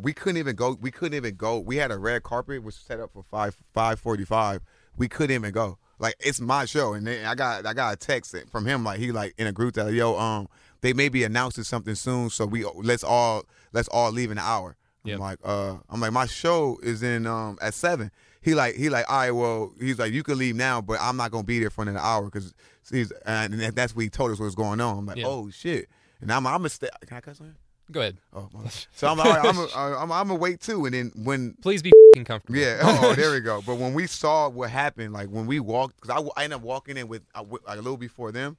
we 0.03 0.13
couldn't 0.13 0.39
even 0.39 0.57
go. 0.57 0.77
We 0.81 0.91
couldn't 0.91 1.17
even 1.17 1.37
go. 1.37 1.59
We 1.61 1.77
had 1.77 1.91
a 1.93 1.99
red 1.99 2.23
carpet 2.25 2.63
was 2.65 2.75
set 2.75 2.99
up 2.99 3.13
for 3.13 3.23
five 3.23 3.57
five 3.73 4.01
forty 4.01 4.25
five. 4.25 4.63
We 4.97 5.09
couldn't 5.09 5.35
even 5.35 5.53
go. 5.53 5.79
Like 5.99 6.15
it's 6.21 6.41
my 6.41 6.65
show, 6.65 6.95
and 6.95 7.07
then 7.07 7.25
I 7.25 7.35
got 7.35 7.67
I 7.67 7.75
got 7.75 7.95
a 7.95 7.97
text 7.97 8.35
from 8.51 8.67
him 8.67 8.85
like 8.85 9.01
he 9.01 9.13
like 9.13 9.35
in 9.39 9.47
a 9.47 9.53
group 9.53 9.75
that 9.75 9.93
yo 9.93 10.17
um 10.19 10.49
they 10.81 10.93
may 10.93 11.09
be 11.09 11.25
announcing 11.25 11.65
something 11.65 11.95
soon, 11.95 12.31
so 12.31 12.47
we 12.47 12.65
let's 12.65 13.03
all 13.03 13.45
let's 13.73 13.89
all 13.89 14.13
leave 14.13 14.31
in 14.31 14.39
an 14.39 14.45
hour. 14.45 14.77
Yep. 15.05 15.15
I'm 15.15 15.21
like 15.21 15.39
uh 15.45 15.77
I'm 15.89 16.01
like 16.01 16.13
my 16.13 16.27
show 16.27 16.79
is 16.83 17.03
in 17.03 17.27
um 17.27 17.59
at 17.61 17.75
seven. 17.75 18.11
He 18.41 18.55
like 18.55 18.77
he 18.77 18.89
like 18.89 19.11
all 19.11 19.19
right 19.19 19.31
well 19.31 19.73
he's 19.81 19.99
like 19.99 20.13
you 20.13 20.23
can 20.23 20.39
leave 20.39 20.55
now, 20.55 20.81
but 20.81 20.99
I'm 21.01 21.17
not 21.17 21.31
gonna 21.33 21.45
be 21.45 21.59
there 21.59 21.71
for 21.71 21.83
an 21.83 21.97
hour 21.97 22.25
because 22.27 22.55
he's 22.91 23.11
and 23.27 23.55
that's 23.55 23.95
what 23.97 24.03
he 24.03 24.11
told 24.11 24.31
us 24.31 24.39
what 24.39 24.47
was 24.47 24.55
going 24.55 24.81
on. 24.81 24.99
I'm 24.99 25.07
like 25.07 25.25
oh 25.25 25.51
shit, 25.51 25.89
and 26.21 26.33
I'm 26.33 26.47
I'm 26.47 26.65
a 26.65 26.69
stay. 26.69 26.89
Can 27.07 27.17
I 27.17 27.21
cuss 27.21 27.41
on 27.41 27.49
here? 27.49 27.57
Go 27.91 28.01
ahead. 28.01 28.19
Oh, 28.35 28.49
so 28.93 29.09
I'm 29.09 29.19
right, 29.19 29.45
I'm 29.45 29.69
I'm 29.77 30.13
I'm 30.13 30.31
a 30.31 30.35
wait 30.35 30.61
too, 30.61 30.85
and 30.85 30.95
then 30.95 31.13
when 31.17 31.55
Please 31.63 31.83
be 31.83 31.91
fing 32.15 32.25
comfortable. 32.25 32.59
yeah, 32.59 32.79
oh, 32.83 33.15
there 33.17 33.33
we 33.33 33.41
go. 33.41 33.63
But 33.67 33.77
when 33.77 33.95
we 33.95 34.07
saw 34.07 34.49
what 34.49 34.71
happened, 34.71 35.13
like 35.15 35.29
when 35.29 35.47
we 35.47 35.59
walked, 35.61 36.01
because 36.01 36.23
I, 36.37 36.41
I 36.41 36.45
ended 36.45 36.59
up 36.59 36.63
walking 36.63 36.97
in 36.97 37.09
with 37.09 37.23
uh, 37.35 37.45
like 37.67 37.79
a 37.79 37.83
little 37.83 37.97
before 37.97 38.31
them, 38.33 38.57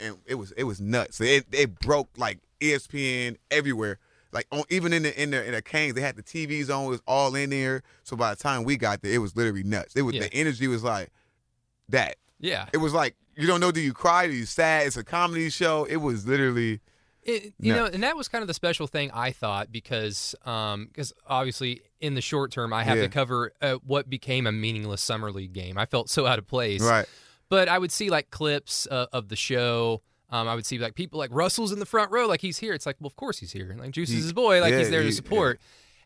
and 0.00 0.16
it 0.26 0.36
was 0.36 0.52
it 0.52 0.64
was 0.64 0.80
nuts. 0.80 1.20
It 1.20 1.44
it 1.52 1.78
broke 1.80 2.08
like 2.16 2.38
ESPN 2.60 3.36
everywhere. 3.50 3.98
Like 4.32 4.46
on, 4.50 4.62
even 4.70 4.94
in 4.94 5.02
the 5.02 5.22
in 5.22 5.30
the 5.32 5.44
in 5.44 5.52
the 5.52 5.60
Cain's, 5.60 5.94
they 5.94 6.00
had 6.00 6.16
the 6.16 6.22
TVs 6.22 6.70
on. 6.74 6.86
It 6.86 6.88
was 6.88 7.02
all 7.06 7.34
in 7.34 7.50
there. 7.50 7.82
So 8.04 8.16
by 8.16 8.30
the 8.34 8.36
time 8.42 8.64
we 8.64 8.78
got 8.78 9.02
there, 9.02 9.12
it 9.12 9.18
was 9.18 9.36
literally 9.36 9.62
nuts. 9.62 9.94
It 9.94 10.02
was 10.02 10.14
Yeah. 10.14 10.22
the 10.22 10.32
energy 10.34 10.66
was 10.68 10.82
like 10.82 11.10
that. 11.90 12.16
yeah. 12.40 12.66
It 12.72 12.78
was 12.78 12.94
like 12.94 13.16
you 13.36 13.46
don't 13.46 13.60
know 13.60 13.70
do 13.70 13.80
you 13.82 13.92
cry, 13.92 14.26
do 14.26 14.32
you 14.32 14.46
sad? 14.46 14.86
It's 14.86 14.96
a 14.96 15.04
comedy 15.04 15.50
show. 15.50 15.84
It 15.84 15.96
was 15.96 16.26
literally 16.26 16.80
It, 17.22 17.54
you 17.60 17.72
No. 17.72 17.84
know, 17.84 17.86
and 17.86 18.02
that 18.02 18.16
was 18.16 18.26
kind 18.28 18.42
of 18.42 18.48
the 18.48 18.54
special 18.54 18.86
thing 18.88 19.10
I 19.12 19.30
thought 19.30 19.70
because, 19.70 20.34
um, 20.44 20.86
because 20.86 21.12
obviously 21.26 21.82
in 22.00 22.14
the 22.14 22.20
short 22.20 22.50
term 22.50 22.72
I 22.72 22.82
have 22.82 22.96
Yeah. 22.96 23.04
to 23.04 23.08
cover 23.08 23.52
uh, 23.62 23.74
what 23.84 24.10
became 24.10 24.46
a 24.46 24.52
meaningless 24.52 25.00
summer 25.02 25.30
league 25.30 25.52
game. 25.52 25.78
I 25.78 25.86
felt 25.86 26.10
so 26.10 26.26
out 26.26 26.38
of 26.38 26.46
place. 26.48 26.80
right. 26.82 27.06
But 27.48 27.68
I 27.68 27.78
would 27.78 27.92
see 27.92 28.08
like 28.10 28.30
clips 28.30 28.88
uh, 28.90 29.06
of 29.12 29.28
the 29.28 29.36
show. 29.36 30.02
Um, 30.30 30.48
I 30.48 30.54
would 30.54 30.64
see 30.66 30.78
like 30.78 30.94
people 30.94 31.18
like 31.18 31.30
Russell's 31.32 31.70
in 31.70 31.78
the 31.78 31.86
front 31.86 32.10
row, 32.10 32.26
like 32.26 32.40
he's 32.40 32.56
here. 32.58 32.72
It's 32.72 32.86
like, 32.86 32.96
well, 32.98 33.06
of 33.08 33.16
course 33.16 33.38
he's 33.38 33.52
here. 33.52 33.76
Like 33.78 33.90
Juice 33.90 34.08
He- 34.08 34.16
is 34.16 34.24
his 34.24 34.32
boy, 34.32 34.60
like 34.62 34.72
yeah, 34.72 34.78
he's 34.78 34.90
there 34.90 35.02
he- 35.02 35.10
to 35.10 35.14
support. 35.14 35.60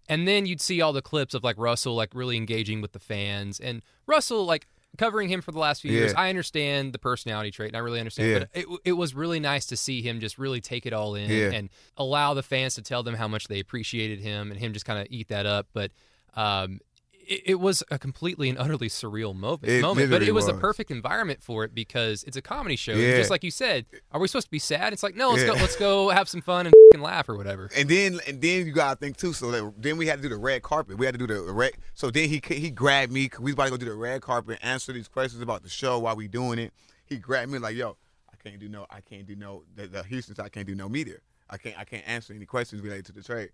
And 0.09 0.27
then 0.29 0.45
you'd 0.47 0.61
see 0.61 0.81
all 0.81 0.93
the 0.93 1.03
clips 1.03 1.35
of 1.35 1.43
like 1.45 1.57
Russell 1.59 1.95
like 1.95 2.11
really 2.15 2.37
engaging 2.37 2.81
with 2.81 2.93
the 2.93 2.99
fans 2.99 3.59
and 3.61 3.83
Russell 4.07 4.45
like 4.45 4.67
covering 4.97 5.29
him 5.29 5.41
for 5.43 5.53
the 5.53 5.59
last 5.59 5.83
few 5.83 5.93
years. 5.93 6.13
I 6.17 6.29
understand 6.29 6.93
the 6.93 6.99
personality 6.99 7.51
trait 7.51 7.69
and 7.69 7.77
I 7.77 7.81
really 7.81 8.01
understand, 8.01 8.29
Yeah. 8.31 8.39
but 8.41 8.49
it, 8.55 8.67
it 8.87 8.93
was 8.93 9.15
really 9.15 9.41
nice 9.41 9.67
to 9.67 9.77
see 9.77 10.03
him 10.03 10.21
just 10.21 10.39
really 10.39 10.61
take 10.61 10.87
it 10.87 10.93
all 10.93 11.15
in 11.15 11.31
Yeah. 11.31 11.51
and 11.53 11.69
allow 11.97 12.35
the 12.35 12.43
fans 12.43 12.75
to 12.77 12.83
tell 12.83 13.03
them 13.03 13.15
how 13.15 13.29
much 13.29 13.49
they 13.49 13.61
appreciated 13.61 14.21
him 14.21 14.51
and 14.51 14.59
him 14.61 14.73
just 14.73 14.85
kind 14.87 14.99
of 14.99 15.07
eat 15.11 15.29
that 15.29 15.47
up. 15.47 15.69
But 15.73 15.93
um, 16.35 16.81
it, 17.27 17.43
it 17.47 17.55
was 17.57 17.83
a 17.91 17.99
completely 17.99 18.49
and 18.49 18.59
utterly 18.59 18.89
surreal 18.89 19.35
moment. 19.35 19.65
It 19.65 19.83
moment, 19.83 20.11
but 20.11 20.23
it 20.23 20.33
was, 20.33 20.49
a 20.49 20.53
was. 20.53 20.61
perfect 20.61 20.91
environment 20.91 21.43
for 21.43 21.65
it 21.65 21.75
because 21.75 22.23
it's 22.25 22.37
a 22.37 22.43
comedy 22.43 22.77
show. 22.77 22.93
Yeah. 22.93 23.17
Just 23.17 23.31
like 23.31 23.45
you 23.45 23.51
said, 23.51 23.87
are 24.13 24.21
we 24.21 24.29
supposed 24.29 24.47
to 24.47 24.51
be 24.51 24.59
sad? 24.59 24.93
It's 24.93 25.03
like 25.03 25.17
no, 25.17 25.31
let's 25.31 25.43
Yeah. 25.43 25.49
go, 25.49 25.55
let's 25.55 25.77
go 25.77 26.09
have 26.11 26.29
some 26.29 26.41
fun 26.41 26.67
and 26.67 26.75
fing 26.93 27.03
laugh 27.03 27.29
or 27.29 27.37
whatever. 27.37 27.69
And 27.77 27.89
then 27.89 28.21
and 28.27 28.41
then 28.41 28.67
you 28.67 28.73
gotta 28.73 28.97
think 28.97 29.17
too. 29.17 29.33
So 29.33 29.51
that, 29.51 29.73
then 29.77 29.97
we 29.97 30.07
had 30.07 30.17
to 30.17 30.23
do 30.23 30.29
the 30.29 30.37
red 30.41 30.63
carpet. 30.63 30.99
We 30.99 31.07
had 31.07 31.19
to 31.19 31.19
do 31.19 31.27
the 31.27 31.53
red. 31.53 31.73
So 31.95 32.11
then 32.11 32.29
he 32.29 32.41
he 32.47 32.71
grabbed 32.71 33.13
me. 33.13 33.29
we 33.39 33.45
was 33.47 33.55
about 33.55 33.65
to 33.65 33.71
go 33.71 33.77
do 33.77 33.87
the 33.87 33.95
red 33.95 34.23
carpet, 34.23 34.59
answer 34.63 34.93
these 34.93 35.09
questions 35.09 35.43
about 35.43 35.63
the 35.63 35.69
show 35.69 35.99
while 35.99 36.17
we 36.17 36.29
doing 36.29 36.59
it. 36.59 36.73
He 37.05 37.17
grabbed 37.17 37.51
me 37.53 37.59
like, 37.59 37.77
yo, 37.77 37.97
I 38.33 38.37
can't 38.43 38.59
do 38.61 38.69
no, 38.69 38.87
I 38.91 39.01
can't 39.01 39.27
do 39.27 39.37
no. 39.37 39.65
The, 39.75 39.87
the 39.87 40.03
Houston, 40.05 40.35
I 40.39 40.49
can't 40.49 40.67
do 40.67 40.75
no 40.75 40.89
media. 40.89 41.17
I 41.51 41.59
can't 41.59 41.79
I 41.79 41.85
can't 41.85 42.07
answer 42.09 42.33
any 42.33 42.47
questions 42.47 42.83
related 42.83 43.07
to 43.07 43.13
the 43.13 43.23
trade. 43.23 43.51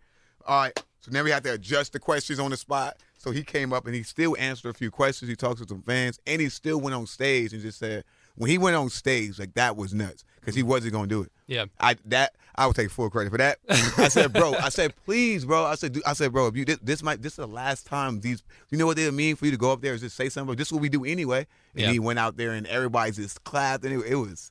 All 0.46 0.62
right. 0.62 0.82
So 1.00 1.10
now 1.10 1.22
we 1.22 1.30
have 1.30 1.42
to 1.42 1.52
adjust 1.52 1.92
the 1.92 1.98
questions 1.98 2.38
on 2.38 2.50
the 2.50 2.56
spot. 2.56 2.96
So 3.22 3.30
he 3.30 3.44
came 3.44 3.72
up 3.72 3.86
and 3.86 3.94
he 3.94 4.02
still 4.02 4.36
answered 4.36 4.70
a 4.70 4.74
few 4.74 4.90
questions. 4.90 5.28
He 5.28 5.36
talked 5.36 5.58
to 5.58 5.68
some 5.68 5.82
fans, 5.82 6.18
and 6.26 6.40
he 6.40 6.48
still 6.48 6.80
went 6.80 6.94
on 6.94 7.06
stage 7.06 7.52
and 7.52 7.62
just 7.62 7.78
said, 7.78 8.02
when 8.34 8.50
he 8.50 8.58
went 8.58 8.74
on 8.74 8.88
stage, 8.88 9.38
like 9.38 9.54
that 9.54 9.76
was 9.76 9.94
nuts 9.94 10.24
because 10.40 10.54
he 10.54 10.62
mm-hmm. 10.62 10.70
wasn't 10.70 10.92
gonna 10.92 11.06
do 11.06 11.22
it. 11.22 11.32
Yeah. 11.46 11.66
I 11.78 11.96
that 12.06 12.34
I 12.56 12.66
would 12.66 12.74
take 12.74 12.90
full 12.90 13.10
credit 13.10 13.30
for 13.30 13.38
that. 13.38 13.58
I 13.68 14.08
said, 14.08 14.32
bro, 14.32 14.54
I 14.54 14.70
said, 14.70 14.94
please, 15.04 15.44
bro. 15.44 15.64
I 15.64 15.74
said, 15.74 15.96
I 16.06 16.14
said, 16.14 16.32
bro, 16.32 16.48
if 16.48 16.56
you 16.56 16.64
this, 16.64 16.78
this 16.82 17.02
might 17.02 17.22
this 17.22 17.34
is 17.34 17.36
the 17.36 17.46
last 17.46 17.86
time 17.86 18.20
these 18.20 18.42
you 18.70 18.78
know 18.78 18.86
what 18.86 18.96
they 18.96 19.10
mean 19.10 19.36
for 19.36 19.44
you 19.44 19.50
to 19.52 19.56
go 19.56 19.70
up 19.70 19.82
there 19.82 19.92
and 19.92 20.00
just 20.00 20.16
say 20.16 20.28
something. 20.28 20.56
This 20.56 20.68
is 20.68 20.72
what 20.72 20.82
we 20.82 20.88
do 20.88 21.04
anyway. 21.04 21.46
And 21.74 21.82
Yeah. 21.82 21.92
he 21.92 21.98
went 21.98 22.18
out 22.18 22.36
there 22.36 22.52
and 22.52 22.66
everybody 22.66 23.12
just 23.12 23.44
clapped 23.44 23.84
and 23.84 24.02
it, 24.02 24.12
it 24.12 24.16
was 24.16 24.50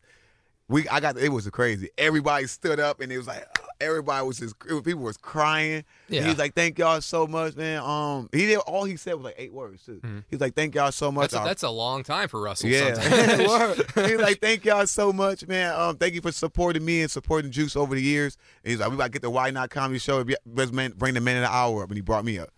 we 0.68 0.88
I 0.88 1.00
got 1.00 1.18
it 1.18 1.30
was 1.30 1.50
crazy. 1.50 1.90
Everybody 1.98 2.48
stood 2.48 2.80
up 2.80 3.02
and 3.02 3.12
it 3.12 3.18
was 3.18 3.28
like 3.28 3.46
everybody 3.82 4.26
was 4.26 4.40
just 4.40 4.56
it 4.70 4.84
people 4.84 5.02
was 5.02 5.18
crying. 5.18 5.84
Yeah. 6.08 6.22
he 6.22 6.28
was 6.30 6.38
like, 6.38 6.54
thank 6.54 6.78
y'all 6.78 7.02
so 7.02 7.28
much, 7.28 7.56
man. 7.56 7.82
Um, 7.84 8.30
he 8.32 8.48
did 8.48 8.60
all 8.60 8.86
he 8.86 8.98
said 8.98 9.16
was 9.16 9.24
like 9.26 9.36
eight 9.38 9.54
words 9.54 9.84
too. 9.86 10.02
He's 10.30 10.40
like, 10.40 10.56
thank 10.56 10.76
y'all 10.76 10.92
so 10.92 11.12
much. 11.12 11.32
Mm-hmm. 11.32 11.36
That's 11.36 11.46
a, 11.46 11.50
that's 11.50 11.64
a 11.64 11.70
long 11.70 12.04
time 12.04 12.28
for 12.28 12.42
Russell. 12.42 12.70
yeah. 12.70 12.94
sometimes. 12.94 13.82
He's 14.12 14.20
like, 14.20 14.40
thank 14.40 14.66
y'all 14.66 14.88
so 14.88 15.12
much, 15.12 15.48
man. 15.48 15.74
Um, 15.80 15.98
thank 15.98 16.14
you 16.14 16.22
for 16.22 16.32
supporting 16.32 16.84
me 16.84 17.02
and 17.02 17.12
supporting 17.12 17.52
Juice 17.52 17.76
over 17.76 17.96
the 17.96 18.02
years. 18.02 18.38
And 18.64 18.72
he's 18.72 18.80
like, 18.80 18.90
we 18.90 18.96
about 18.96 19.06
to 19.06 19.12
get 19.12 19.22
the 19.22 19.30
Why 19.30 19.50
Not 19.52 19.70
Comedy 19.70 20.00
Show. 20.00 20.24
Let's 20.46 20.72
man, 20.72 20.94
bring 20.96 21.14
the 21.14 21.22
man 21.22 21.38
in 21.38 21.44
the 21.44 21.50
hour 21.50 21.84
up. 21.84 21.90
And 21.90 21.98
he 21.98 22.02
brought 22.02 22.26
me 22.26 22.38
up. 22.40 22.50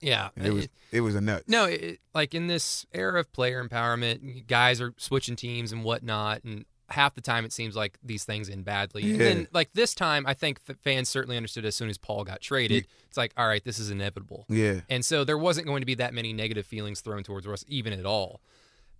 yeah. 0.00 0.28
And 0.36 0.46
it 0.46 0.52
was 0.52 0.68
it 0.92 1.00
was 1.00 1.14
a 1.14 1.20
nut. 1.20 1.44
No, 1.46 1.64
it, 1.64 2.00
like 2.14 2.34
in 2.34 2.46
this 2.46 2.86
era 2.92 3.20
of 3.20 3.32
player 3.32 3.66
empowerment, 3.66 4.46
guys 4.46 4.80
are 4.80 4.94
switching 4.96 5.36
teams 5.36 5.72
and 5.72 5.84
whatnot, 5.84 6.44
and 6.44 6.64
half 6.90 7.14
the 7.14 7.20
time 7.20 7.44
it 7.44 7.52
seems 7.52 7.76
like 7.76 7.98
these 8.02 8.24
things 8.24 8.48
end 8.48 8.64
badly. 8.64 9.10
And 9.10 9.20
then 9.20 9.48
like 9.52 9.72
this 9.74 9.94
time, 9.94 10.26
I 10.26 10.34
think 10.34 10.64
the 10.64 10.74
fans 10.74 11.08
certainly 11.08 11.36
understood 11.36 11.64
as 11.66 11.74
soon 11.76 11.90
as 11.90 11.98
Paul 11.98 12.24
got 12.24 12.40
traded. 12.40 12.86
It's 13.08 13.16
like, 13.16 13.32
all 13.36 13.46
right, 13.46 13.62
this 13.62 13.78
is 13.78 13.90
inevitable. 13.90 14.46
Yeah. 14.48 14.80
And 14.88 15.04
so 15.04 15.22
there 15.24 15.36
wasn't 15.38 15.66
going 15.66 15.82
to 15.82 15.86
be 15.86 15.94
that 15.96 16.14
many 16.14 16.32
negative 16.32 16.66
feelings 16.66 17.00
thrown 17.00 17.22
towards 17.24 17.46
Russ, 17.46 17.64
even 17.68 17.92
at 17.92 18.06
all. 18.06 18.40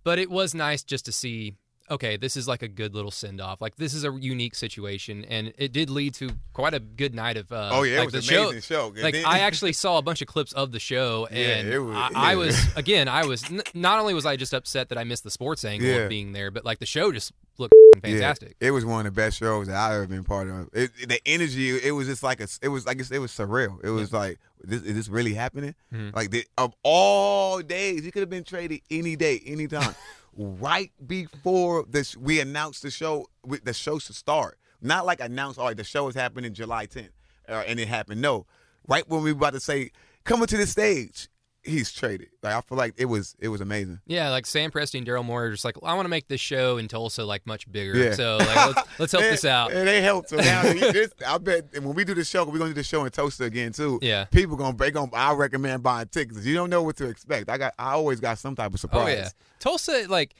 But 0.03 0.19
it 0.19 0.29
was 0.29 0.53
nice 0.53 0.83
just 0.83 1.05
to 1.05 1.11
see, 1.11 1.55
okay, 1.91 2.15
this 2.15 2.37
is 2.37 2.47
like 2.47 2.61
a 2.61 2.67
good 2.67 2.93
little 2.93 3.09
send 3.11 3.41
off. 3.41 3.59
Like 3.59 3.75
this 3.77 3.93
is 3.95 4.05
a 4.05 4.11
unique 4.11 4.53
situation, 4.55 5.25
and 5.25 5.51
it 5.57 5.73
did 5.73 5.89
lead 5.89 6.13
to 6.15 6.29
quite 6.53 6.73
a 6.75 6.79
good 6.79 7.15
night 7.15 7.37
of. 7.37 7.51
Uh, 7.51 7.69
Oh, 7.73 7.81
yeah, 7.83 7.95
it 7.95 7.99
like 8.05 8.11
was 8.13 8.27
the 8.27 8.37
amazing 8.43 8.61
show. 8.61 8.93
Like 9.01 9.15
then- 9.15 9.25
I 9.25 9.39
actually 9.39 9.73
saw 9.73 9.97
a 9.97 10.01
bunch 10.03 10.21
of 10.21 10.27
clips 10.27 10.53
of 10.53 10.71
the 10.71 10.79
show, 10.79 11.27
Yeah, 11.31 11.37
and 11.37 11.67
it 11.69 11.79
was- 11.79 11.95
I, 11.97 12.33
I 12.33 12.35
was 12.35 12.67
again, 12.75 13.07
I 13.07 13.25
was 13.25 13.43
n- 13.51 13.63
not 13.73 13.99
only 13.99 14.13
was 14.13 14.25
I 14.27 14.35
just 14.35 14.53
upset 14.53 14.89
that 14.89 14.97
I 14.99 15.03
missed 15.03 15.23
the 15.23 15.31
sports 15.31 15.65
angle 15.65 15.87
Yeah. 15.89 15.95
of 16.03 16.09
being 16.09 16.31
there, 16.33 16.51
but 16.51 16.63
like 16.63 16.77
the 16.79 16.85
show 16.85 17.11
just 17.11 17.33
looked 17.59 17.73
fantastic. 18.01 18.55
Yeah, 18.59 18.69
it 18.69 18.71
was 18.71 18.85
one 18.85 19.05
of 19.05 19.13
the 19.13 19.21
best 19.21 19.37
shows 19.37 19.67
that 19.67 19.75
I've 19.75 19.93
ever 19.93 20.07
been 20.07 20.23
part 20.23 20.47
of. 20.47 20.69
It, 20.73 20.91
the 21.07 21.19
energy, 21.25 21.69
it 21.77 21.91
was 21.91 22.07
just 22.07 22.23
like 22.23 22.39
a, 22.39 22.47
it 22.61 22.69
was 22.69 22.85
like 22.85 22.99
it 22.99 23.19
was 23.19 23.31
surreal. 23.31 23.83
It 23.83 23.89
was 23.89 24.13
like, 24.13 24.39
this, 24.63 24.81
is 24.81 24.95
this 24.95 25.09
really 25.09 25.33
happening? 25.33 25.75
Mhm. 25.93 26.15
Like 26.15 26.31
the, 26.31 26.45
of 26.57 26.73
all 26.83 27.61
days, 27.61 28.03
he 28.03 28.11
could 28.11 28.21
have 28.21 28.29
been 28.29 28.43
traded 28.43 28.81
any 28.89 29.15
day, 29.15 29.41
any 29.45 29.67
time. 29.67 29.95
right 30.37 30.91
before 31.05 31.85
this, 31.89 32.15
we 32.15 32.39
announced 32.39 32.83
the 32.83 32.91
show, 32.91 33.27
the 33.63 33.73
show 33.73 33.99
should 33.99 34.15
start. 34.15 34.57
Not 34.81 35.05
like 35.05 35.19
announced. 35.19 35.59
All 35.59 35.65
right, 35.67 35.75
the 35.77 35.83
show 35.83 36.07
is 36.07 36.15
happening 36.15 36.53
July 36.53 36.87
10th, 36.87 37.09
uh, 37.49 37.63
and 37.67 37.79
it 37.79 37.87
happened. 37.89 38.21
No, 38.21 38.45
right 38.87 39.07
when 39.09 39.23
we 39.23 39.33
were 39.33 39.37
about 39.37 39.53
to 39.53 39.59
say, 39.59 39.91
coming 40.23 40.47
to 40.47 40.57
the 40.57 40.65
stage, 40.67 41.27
he's 41.63 41.91
traded. 41.91 42.29
Like 42.41 42.55
I 42.55 42.61
feel 42.61 42.77
like 42.77 42.93
it 42.97 43.05
was, 43.05 43.35
it 43.39 43.49
was 43.49 43.61
amazing. 43.61 43.99
Yeah, 44.05 44.29
like 44.29 44.45
Sam 44.45 44.71
Presti 44.71 44.97
and 44.97 45.05
Daryl 45.07 45.23
Morey 45.25 45.47
are 45.49 45.51
just 45.51 45.65
like, 45.65 45.75
I 45.83 45.93
want 45.93 46.05
to 46.05 46.09
make 46.09 46.27
this 46.27 46.41
show 46.41 46.77
in 46.77 46.87
Tulsa 46.87 47.23
like 47.23 47.45
much 47.45 47.69
bigger. 47.71 47.95
Yeah. 47.97 48.13
So 48.13 48.37
like, 48.37 48.75
let's, 48.75 48.89
let's 48.99 49.11
help 49.11 49.23
And- 49.23 49.33
this 49.33 49.45
out. 49.45 49.71
And 49.71 49.87
they 49.87 50.01
helped. 50.01 50.29
So 50.29 50.37
now 50.37 50.63
this, 50.63 51.11
I 51.27 51.37
bet 51.37 51.65
when 51.73 51.93
we 51.93 52.03
do 52.05 52.13
the 52.13 52.23
show, 52.23 52.45
we're 52.45 52.57
gonna 52.57 52.69
do 52.71 52.75
the 52.75 52.83
show 52.83 53.03
in 53.05 53.11
Tulsa 53.11 53.43
again 53.43 53.71
too. 53.73 53.99
Yeah. 54.01 54.25
People 54.25 54.55
gonna 54.57 54.73
break 54.73 54.95
on. 54.95 55.09
I 55.13 55.33
recommend 55.33 55.83
buying 55.83 56.07
tickets. 56.07 56.45
You 56.45 56.55
don't 56.55 56.69
know 56.69 56.83
what 56.83 56.95
to 56.97 57.07
expect. 57.07 57.49
I 57.49 57.57
got. 57.57 57.73
I 57.77 57.91
always 57.93 58.19
got 58.19 58.37
some 58.37 58.55
type 58.55 58.73
of 58.73 58.79
surprise. 58.79 59.03
Oh 59.17 59.21
yeah, 59.21 59.29
Tulsa 59.59 60.05
like 60.09 60.35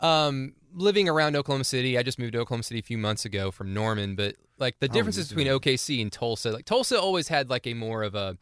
um 0.00 0.54
living 0.74 1.08
around 1.08 1.36
Oklahoma 1.36 1.64
City. 1.64 1.98
I 1.98 2.02
just 2.02 2.18
moved 2.18 2.32
to 2.32 2.38
Oklahoma 2.40 2.62
City 2.62 2.80
a 2.80 2.82
few 2.82 2.98
months 2.98 3.24
ago 3.24 3.50
from 3.50 3.74
Norman, 3.74 4.14
but 4.16 4.36
like 4.58 4.78
the 4.80 4.88
differences 4.88 5.28
between 5.28 5.48
OKC 5.48 6.00
and 6.00 6.10
Tulsa, 6.12 6.50
like 6.52 6.64
Tulsa 6.64 7.00
always 7.00 7.28
had 7.28 7.50
like 7.50 7.66
a 7.66 7.74
more 7.74 8.02
of 8.02 8.14
a 8.14 8.36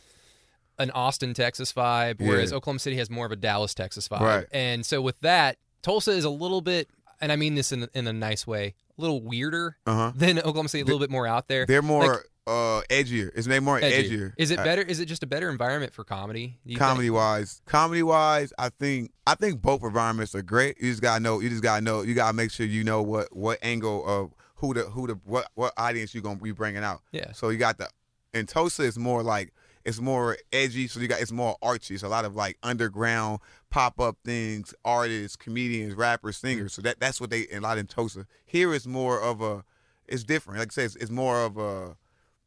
an 0.80 0.90
Austin, 0.90 1.32
Texas 1.34 1.72
vibe, 1.72 2.20
whereas 2.20 2.50
Yeah. 2.50 2.56
Oklahoma 2.56 2.80
City 2.80 2.96
has 2.96 3.08
more 3.08 3.26
of 3.26 3.30
a 3.32 3.36
Dallas, 3.36 3.74
Texas 3.74 4.08
vibe. 4.08 4.20
Right. 4.20 4.46
And 4.50 4.84
so 4.84 5.00
with 5.00 5.20
that, 5.20 5.58
Tulsa 5.82 6.10
is 6.10 6.24
a 6.24 6.30
little 6.30 6.60
bit, 6.60 6.88
and 7.20 7.30
I 7.30 7.36
mean 7.36 7.54
this 7.54 7.70
in 7.70 7.86
in 7.94 8.06
a 8.08 8.12
nice 8.12 8.46
way, 8.46 8.74
a 8.98 9.00
little 9.00 9.22
weirder 9.22 9.76
Uh 9.86 9.94
huh. 9.94 10.12
than 10.16 10.38
Oklahoma 10.38 10.68
City, 10.68 10.82
a 10.82 10.84
little 10.86 10.98
bit 11.00 11.10
more 11.10 11.26
out 11.26 11.46
there. 11.48 11.66
They're 11.66 11.82
more 11.82 12.06
Like, 12.06 12.20
uh 12.46 12.80
edgier. 12.90 13.30
It's 13.36 13.46
made 13.46 13.60
more 13.60 13.78
edgier. 13.78 14.10
edgier. 14.10 14.32
Is 14.38 14.50
it 14.50 14.56
better? 14.56 14.82
Is 14.82 14.98
it 14.98 15.06
just 15.06 15.22
a 15.22 15.26
better 15.26 15.50
environment 15.50 15.92
for 15.92 16.02
comedy? 16.04 16.58
you 16.64 16.70
think? 16.70 16.78
comedy 16.80 17.10
wise, 17.10 17.60
comedy 17.66 18.02
wise, 18.02 18.52
I 18.58 18.70
think 18.70 19.12
I 19.26 19.34
think 19.36 19.60
both 19.62 19.82
environments 19.84 20.34
are 20.34 20.42
great. 20.42 20.80
You 20.80 20.90
just 20.90 21.02
gotta 21.02 21.22
know. 21.22 21.40
You 21.40 21.50
just 21.50 21.62
gotta 21.62 21.82
know. 21.82 22.00
You 22.02 22.14
gotta 22.14 22.32
make 22.34 22.50
sure 22.50 22.66
you 22.66 22.82
know 22.82 23.02
what 23.02 23.34
what 23.36 23.58
angle 23.62 24.04
of 24.06 24.32
who 24.56 24.74
the 24.74 24.82
who 24.84 25.06
the 25.06 25.20
what 25.24 25.48
what 25.54 25.72
audience 25.76 26.14
you 26.14 26.22
gonna 26.22 26.36
be 26.40 26.52
bringing 26.52 26.82
out. 26.82 27.02
Yeah. 27.12 27.32
So 27.32 27.50
you 27.50 27.58
got 27.58 27.76
the 27.78 27.88
and 28.34 28.48
Tulsa 28.48 28.82
is 28.84 28.98
more 28.98 29.22
like 29.22 29.52
it's 29.84 30.00
more 30.00 30.36
edgy. 30.52 30.86
So 30.88 31.00
you 31.00 31.08
got 31.08 31.20
it's 31.20 31.32
more 31.32 31.56
artsy. 31.62 31.92
It's 31.92 32.02
a 32.02 32.08
lot 32.08 32.24
of 32.24 32.36
like 32.36 32.58
underground 32.62 33.40
pop 33.70 34.00
up 34.00 34.16
things, 34.24 34.74
artists, 34.84 35.36
comedians, 35.36 35.94
rappers, 35.94 36.36
singers. 36.36 36.72
So 36.72 36.82
that 36.82 37.00
that's 37.00 37.20
what 37.20 37.30
they 37.30 37.46
a 37.52 37.60
lot 37.60 37.78
in 37.78 37.86
Tulsa. 37.86 38.26
Here 38.44 38.72
is 38.74 38.86
more 38.86 39.20
of 39.20 39.40
a 39.40 39.64
it's 40.06 40.24
different. 40.24 40.58
Like 40.58 40.68
I 40.68 40.74
said, 40.74 40.84
it's, 40.86 40.96
it's 40.96 41.10
more 41.10 41.42
of 41.44 41.56
a 41.56 41.96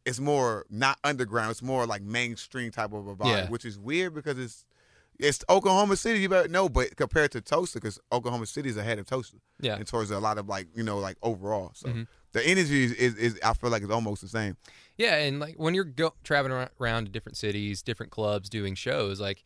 it's 0.05 0.19
more 0.19 0.65
not 0.69 0.99
underground. 1.03 1.51
It's 1.51 1.61
more 1.61 1.85
like 1.85 2.01
mainstream 2.01 2.71
type 2.71 2.91
of 2.93 3.07
a 3.07 3.15
vibe, 3.15 3.25
Yeah. 3.25 3.49
which 3.49 3.63
is 3.65 3.79
weird 3.79 4.13
because 4.13 4.37
it's 4.37 4.65
it's 5.19 5.43
Oklahoma 5.49 5.95
City. 5.95 6.19
You 6.19 6.29
better 6.29 6.47
know, 6.49 6.69
but 6.69 6.95
compared 6.97 7.31
to 7.31 7.41
Tulsa, 7.41 7.79
because 7.79 7.99
Oklahoma 8.11 8.45
City 8.45 8.69
is 8.69 8.77
ahead 8.77 8.99
of 8.99 9.05
Tulsa 9.05 9.37
Yeah. 9.59 9.77
in 9.77 9.85
towards 9.85 10.11
a 10.11 10.19
lot 10.19 10.37
of 10.37 10.47
like 10.47 10.67
you 10.75 10.83
know 10.83 10.99
like 10.99 11.17
overall. 11.21 11.71
So 11.75 11.89
Mhm. 11.89 12.07
the 12.31 12.45
energy 12.47 12.83
is, 12.85 12.91
is, 12.93 13.15
is 13.15 13.39
I 13.43 13.53
feel 13.53 13.69
like 13.69 13.83
it's 13.83 13.91
almost 13.91 14.21
the 14.21 14.27
same. 14.29 14.57
Yeah, 14.97 15.15
and 15.17 15.39
like 15.39 15.55
when 15.55 15.73
you're 15.73 15.83
go- 15.85 16.15
traveling 16.23 16.67
around 16.79 17.05
to 17.05 17.11
different 17.11 17.37
cities, 17.37 17.81
different 17.81 18.11
clubs, 18.11 18.49
doing 18.49 18.75
shows, 18.75 19.19
like 19.19 19.43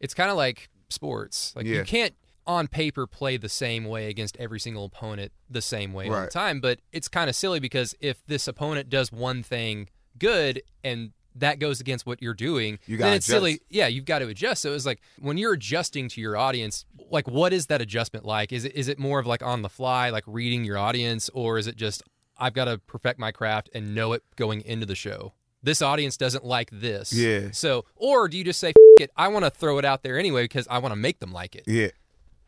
it's 0.00 0.14
kind 0.14 0.30
of 0.30 0.36
like 0.36 0.68
sports. 0.88 1.52
Like 1.56 1.66
you 1.66 1.82
can't 1.84 2.14
on 2.46 2.66
paper 2.66 3.06
play 3.06 3.36
the 3.36 3.48
same 3.48 3.84
way 3.84 4.08
against 4.08 4.34
every 4.38 4.58
single 4.58 4.86
opponent 4.86 5.30
the 5.50 5.60
same 5.60 5.92
way 5.92 6.08
all 6.08 6.22
the 6.22 6.26
time. 6.28 6.60
But 6.60 6.80
it's 6.92 7.06
kind 7.08 7.28
of 7.28 7.36
silly 7.36 7.60
because 7.60 7.94
if 8.00 8.24
this 8.26 8.48
opponent 8.48 8.88
does 8.88 9.12
one 9.12 9.42
thing 9.42 9.88
good 10.18 10.62
and 10.82 11.12
that 11.40 11.58
goes 11.58 11.80
against 11.80 12.06
what 12.06 12.20
you're 12.22 12.34
doing, 12.34 12.78
You 12.86 12.96
then 12.96 13.06
gotta 13.06 13.16
it's 13.16 13.26
silly. 13.26 13.52
adjust. 13.54 13.64
Yeah, 13.70 13.86
you've 13.88 14.04
got 14.04 14.20
to 14.20 14.28
adjust. 14.28 14.62
So 14.62 14.72
it's 14.74 14.86
like 14.86 15.00
when 15.18 15.38
you're 15.38 15.52
adjusting 15.54 16.08
to 16.10 16.20
your 16.20 16.36
audience, 16.36 16.84
like 17.10 17.28
what 17.28 17.52
is 17.52 17.66
that 17.66 17.80
adjustment 17.80 18.24
like? 18.24 18.52
Is 18.52 18.64
it 18.64 18.74
is 18.74 18.88
it 18.88 18.98
more 18.98 19.18
of 19.18 19.26
like 19.26 19.42
on 19.42 19.62
the 19.62 19.68
fly, 19.68 20.10
like 20.10 20.24
reading 20.26 20.64
your 20.64 20.78
audience, 20.78 21.28
or 21.34 21.58
is 21.58 21.66
it 21.66 21.76
just 21.76 22.02
I've 22.38 22.54
got 22.54 22.66
to 22.66 22.78
perfect 22.78 23.18
my 23.18 23.32
craft 23.32 23.68
and 23.74 23.94
know 23.94 24.12
it 24.12 24.22
going 24.36 24.60
into 24.62 24.86
the 24.86 24.94
show? 24.94 25.32
This 25.60 25.82
audience 25.82 26.16
doesn't 26.16 26.44
like 26.44 26.70
this. 26.70 27.12
Yeah. 27.12 27.48
So, 27.50 27.84
or 27.96 28.28
do 28.28 28.38
you 28.38 28.44
just 28.44 28.60
say, 28.60 28.68
F- 28.68 28.74
it, 29.00 29.10
I 29.16 29.26
want 29.26 29.44
to 29.44 29.50
throw 29.50 29.78
it 29.78 29.84
out 29.84 30.04
there 30.04 30.16
anyway 30.16 30.44
because 30.44 30.68
I 30.70 30.78
want 30.78 30.92
to 30.92 30.96
make 30.96 31.18
them 31.18 31.32
like 31.32 31.56
it? 31.56 31.64
Yeah. 31.66 31.88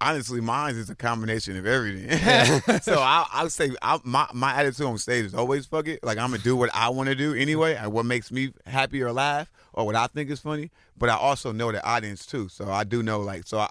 Honestly, 0.01 0.41
mine 0.41 0.77
is 0.77 0.89
a 0.89 0.95
combination 0.95 1.57
of 1.57 1.67
everything. 1.67 2.11
so 2.83 3.01
I, 3.01 3.27
I'll 3.33 3.51
say 3.51 3.71
I, 3.83 3.99
my 4.05 4.27
my 4.33 4.55
attitude 4.55 4.87
on 4.87 4.99
stage 4.99 5.27
is 5.27 5.35
always 5.35 5.67
fuck 5.67 5.89
it. 5.89 6.03
Like 6.03 6.19
I'm 6.19 6.31
gonna 6.31 6.43
do 6.43 6.57
what 6.57 6.71
I 6.75 6.89
want 6.89 7.09
to 7.09 7.15
do 7.15 7.35
anyway, 7.35 7.75
and 7.75 7.93
what 7.93 8.07
makes 8.07 8.31
me 8.33 8.53
happy 8.67 9.03
or 9.03 9.13
laugh, 9.13 9.51
or 9.73 9.85
what 9.87 9.97
I 9.97 10.07
think 10.07 10.31
is 10.31 10.41
funny. 10.41 10.71
But 10.97 11.11
I 11.11 11.17
also 11.17 11.53
know 11.53 11.71
the 11.73 11.85
audience 11.85 12.27
too, 12.27 12.49
so 12.49 12.71
I 12.71 12.85
do 12.85 13.03
know 13.03 13.21
like 13.21 13.47
so 13.47 13.59
I, 13.59 13.69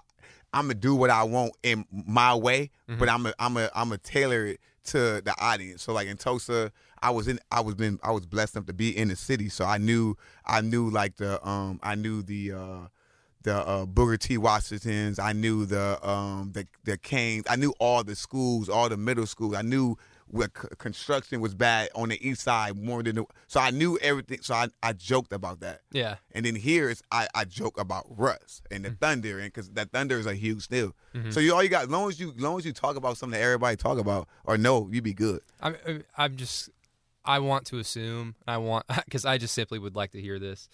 I'm 0.52 0.64
gonna 0.64 0.74
do 0.74 0.94
what 0.94 1.10
I 1.10 1.22
want 1.24 1.52
in 1.62 1.84
my 1.90 2.34
way, 2.34 2.70
but 2.98 3.08
I'm 3.08 3.26
a, 3.26 3.34
I'm 3.38 3.56
a, 3.56 3.70
I'm 3.74 3.88
gonna 3.88 3.98
tailor 3.98 4.46
it 4.46 4.60
to 4.84 5.20
the 5.20 5.34
audience. 5.38 5.82
So 5.82 5.92
like 5.92 6.08
in 6.08 6.16
Tulsa, 6.16 6.72
I 7.02 7.10
was 7.10 7.28
in 7.28 7.38
I 7.50 7.60
was 7.60 7.74
been 7.74 7.98
I 8.02 8.10
was 8.10 8.26
blessed 8.26 8.56
enough 8.56 8.66
to 8.66 8.72
be 8.72 8.96
in 8.96 9.08
the 9.08 9.16
city, 9.16 9.48
so 9.48 9.64
I 9.64 9.78
knew 9.78 10.16
I 10.46 10.60
knew 10.60 10.90
like 10.90 11.16
the 11.16 11.46
um 11.46 11.80
I 11.82 11.94
knew 11.94 12.22
the 12.22 12.52
uh 12.52 12.78
the 13.42 13.56
uh, 13.56 13.86
Booker 13.86 14.16
T. 14.16 14.38
Washingtons. 14.38 15.18
I 15.18 15.32
knew 15.32 15.66
the 15.66 15.98
um 16.06 16.52
the 16.52 16.66
the 16.84 16.96
Cain's. 16.96 17.44
I 17.48 17.56
knew 17.56 17.72
all 17.78 18.04
the 18.04 18.14
schools, 18.14 18.68
all 18.68 18.88
the 18.88 18.96
middle 18.96 19.26
schools. 19.26 19.54
I 19.54 19.62
knew 19.62 19.96
what 20.32 20.50
c- 20.56 20.68
construction 20.78 21.40
was 21.40 21.54
bad 21.54 21.88
on 21.94 22.08
the 22.08 22.28
east 22.28 22.42
side 22.42 22.76
more 22.76 23.02
than 23.02 23.16
the, 23.16 23.24
so 23.48 23.58
I 23.58 23.70
knew 23.70 23.98
everything. 24.00 24.38
So 24.42 24.54
I, 24.54 24.68
I 24.80 24.92
joked 24.92 25.32
about 25.32 25.58
that. 25.60 25.80
Yeah. 25.90 26.16
And 26.32 26.46
then 26.46 26.54
here 26.54 26.88
is 26.88 27.02
I, 27.10 27.26
I 27.34 27.44
joke 27.44 27.80
about 27.80 28.06
Russ 28.08 28.62
and 28.70 28.84
the 28.84 28.90
Thunder, 28.90 29.38
and 29.38 29.46
because 29.46 29.70
that 29.70 29.90
Thunder 29.90 30.18
is 30.18 30.26
a 30.26 30.34
huge 30.34 30.68
deal. 30.68 30.94
So 31.30 31.40
you 31.40 31.52
all 31.52 31.62
you 31.64 31.68
got, 31.68 31.84
as 31.84 31.88
long 31.90 32.08
as 32.08 32.20
you, 32.20 32.30
as 32.30 32.40
long 32.40 32.58
as 32.58 32.64
you 32.64 32.72
talk 32.72 32.94
about 32.94 33.16
something 33.16 33.38
that 33.38 33.44
everybody 33.44 33.76
talk 33.76 33.98
about 33.98 34.28
or 34.44 34.56
no 34.56 34.88
you 34.92 35.02
be 35.02 35.14
good. 35.14 35.40
I'm, 35.60 35.76
I'm 36.16 36.36
just, 36.36 36.70
I 37.24 37.40
want 37.40 37.66
to 37.66 37.78
assume, 37.78 38.36
I 38.46 38.58
want, 38.58 38.86
because 39.04 39.24
I 39.24 39.36
just 39.36 39.54
simply 39.54 39.80
would 39.80 39.96
like 39.96 40.12
to 40.12 40.20
hear 40.20 40.38
this. 40.38 40.68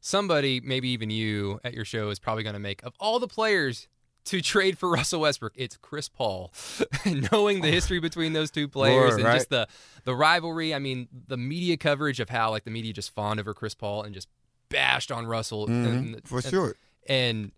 Somebody, 0.00 0.60
maybe 0.60 0.88
even 0.90 1.10
you 1.10 1.60
at 1.62 1.74
your 1.74 1.84
show, 1.84 2.10
is 2.10 2.18
probably 2.18 2.42
going 2.42 2.54
to 2.54 2.60
make, 2.60 2.82
of 2.82 2.94
all 2.98 3.18
the 3.18 3.28
players 3.28 3.86
to 4.26 4.40
trade 4.40 4.78
for 4.78 4.90
Russell 4.92 5.20
Westbrook, 5.20 5.52
it's 5.56 5.76
Chris 5.76 6.08
Paul. 6.08 6.52
Knowing 7.32 7.60
the 7.60 7.70
history 7.70 8.00
between 8.00 8.32
those 8.32 8.50
two 8.50 8.68
players 8.68 9.10
Lord, 9.10 9.14
and 9.14 9.24
right? 9.24 9.34
just 9.34 9.50
the, 9.50 9.68
the 10.04 10.14
rivalry, 10.14 10.74
I 10.74 10.78
mean, 10.78 11.08
the 11.28 11.36
media 11.36 11.76
coverage 11.76 12.20
of 12.20 12.28
how, 12.28 12.50
like, 12.50 12.64
the 12.64 12.70
media 12.70 12.92
just 12.92 13.14
fawned 13.14 13.40
over 13.40 13.54
Chris 13.54 13.74
Paul 13.74 14.02
and 14.02 14.14
just 14.14 14.28
bashed 14.68 15.10
on 15.12 15.26
Russell. 15.26 15.66
Mm-hmm. 15.66 16.14
For 16.24 16.36
and- 16.38 16.44
sure. 16.44 16.76
and 17.08 17.52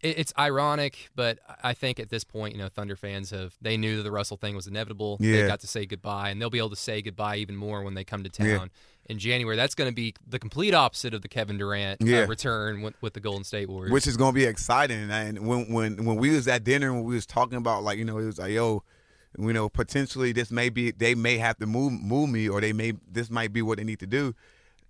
it, 0.00 0.18
it's 0.18 0.32
ironic, 0.38 1.10
but 1.14 1.38
I 1.62 1.74
think 1.74 1.98
at 2.00 2.08
this 2.10 2.24
point, 2.24 2.54
you 2.54 2.58
know, 2.60 2.68
Thunder 2.68 2.96
fans 2.96 3.30
have 3.30 3.56
they 3.60 3.76
knew 3.76 3.96
that 3.98 4.02
the 4.02 4.10
Russell 4.10 4.36
thing 4.36 4.54
was 4.56 4.66
inevitable. 4.66 5.16
They 5.18 5.46
got 5.46 5.60
to 5.60 5.66
say 5.66 5.86
goodbye, 5.86 6.30
and 6.30 6.40
they'll 6.40 6.50
be 6.50 6.58
able 6.58 6.70
to 6.70 6.76
say 6.76 7.02
goodbye 7.02 7.36
even 7.36 7.56
more 7.56 7.82
when 7.82 7.94
they 7.94 8.04
come 8.04 8.22
to 8.24 8.28
town 8.30 8.46
Yeah. 8.46 8.66
in 9.06 9.18
January. 9.18 9.56
That's 9.56 9.74
going 9.74 9.90
to 9.90 9.94
be 9.94 10.14
the 10.26 10.38
complete 10.38 10.74
opposite 10.74 11.14
of 11.14 11.22
the 11.22 11.28
Kevin 11.28 11.58
Durant 11.58 12.00
Yeah. 12.02 12.20
uh, 12.22 12.26
return 12.26 12.82
with, 12.82 12.94
with 13.00 13.14
the 13.14 13.20
Golden 13.20 13.44
State 13.44 13.68
Warriors. 13.68 13.92
which 13.92 14.06
is 14.06 14.16
gonna 14.16 14.32
be 14.32 14.44
exciting. 14.44 15.10
And 15.10 15.46
when 15.46 15.72
when 15.72 16.04
when 16.04 16.16
we 16.16 16.30
was 16.30 16.46
at 16.48 16.64
dinner 16.64 16.90
and 16.90 17.04
we 17.04 17.14
was 17.14 17.26
talking 17.26 17.58
about 17.58 17.82
like 17.82 17.98
you 17.98 18.04
know 18.04 18.18
it 18.18 18.26
was 18.26 18.38
like 18.38 18.52
yo, 18.52 18.82
you 19.38 19.52
know 19.52 19.68
potentially 19.68 20.32
this 20.32 20.50
may 20.50 20.68
be 20.68 20.90
they 20.90 21.14
may 21.14 21.38
have 21.38 21.58
to 21.58 21.66
move 21.66 21.92
move 21.92 22.30
me 22.30 22.48
or 22.48 22.60
they 22.60 22.72
may 22.72 22.92
this 23.10 23.30
might 23.30 23.52
be 23.52 23.62
what 23.62 23.78
they 23.78 23.84
need 23.84 24.00
to 24.00 24.06
do. 24.06 24.34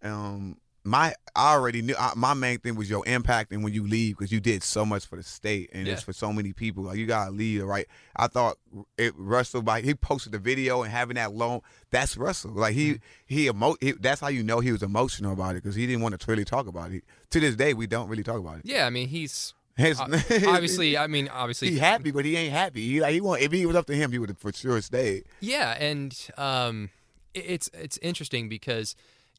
Um, 0.02 0.58
my 0.87 1.14
I 1.35 1.52
already 1.55 1.83
knew 1.83 1.95
I, 1.99 2.12
my 2.16 2.33
main 2.33 2.59
thing 2.59 2.76
was 2.76 2.88
your 2.88 3.07
impact 3.07 3.52
and 3.52 3.62
when 3.64 3.75
you 3.75 3.87
leave 3.87 4.16
because 4.16 4.33
you 4.33 4.40
did 4.40 4.62
so 4.62 4.87
much 4.87 5.05
for 5.05 5.16
the 5.16 5.23
state 5.23 5.69
and 5.73 5.87
it's 5.95 6.02
for 6.02 6.12
so 6.12 6.33
many 6.33 6.52
people. 6.52 6.85
Like 6.85 6.97
you 6.97 7.07
gotta 7.07 7.31
leave 7.31 7.62
right. 7.64 7.87
I 8.14 8.28
thought 8.28 8.57
it 8.97 9.12
Russell 9.16 9.61
by 9.62 9.83
he 9.83 9.95
posted 9.95 10.33
the 10.33 10.38
video 10.38 10.83
and 10.83 10.90
having 10.93 11.16
that 11.16 11.33
long. 11.33 11.61
That's 11.90 12.16
Russell. 12.16 12.52
Like 12.52 12.75
he 12.75 13.00
he 13.26 13.49
emo. 13.49 13.75
He, 13.81 13.93
that's 13.93 14.21
how 14.21 14.28
you 14.28 14.43
know 14.43 14.61
he 14.61 14.73
was 14.73 14.83
emotional 14.83 15.33
about 15.33 15.57
it 15.57 15.62
because 15.62 15.75
he 15.75 15.87
didn't 15.87 16.02
want 16.02 16.19
to 16.19 16.31
really 16.31 16.45
talk 16.45 16.66
about 16.66 16.93
it. 16.93 17.05
To 17.31 17.40
this 17.40 17.57
day, 17.57 17.75
we 17.75 17.87
don't 17.87 18.09
really 18.09 18.23
talk 18.23 18.38
about 18.38 18.59
it. 18.59 18.62
yeah, 18.64 18.87
I 18.87 18.90
mean, 18.90 19.09
he's 19.09 19.52
His- 19.76 20.00
obviously, 20.00 20.97
I 20.97 21.07
mean, 21.07 21.28
obviously, 21.28 21.71
he 21.71 21.78
happy, 21.78 22.11
but 22.12 22.25
he 22.25 22.37
ain't 22.37 22.52
happy. 22.52 22.87
He 22.88 23.00
like 23.00 23.12
he 23.12 23.21
want 23.21 23.43
if 23.43 23.52
he 23.52 23.66
was 23.66 23.76
up 23.76 23.87
to 23.87 23.95
him, 23.95 24.12
he 24.12 24.19
would 24.19 24.31
have 24.31 24.38
for 24.38 24.52
sure 24.52 24.81
stayed. 24.81 25.25
Yeah, 25.40 25.73
and 25.78 26.16
um, 26.38 26.90
it- 27.35 27.45
it's 27.47 27.71
it's 27.75 27.99
interesting 28.00 28.49
because 28.49 28.95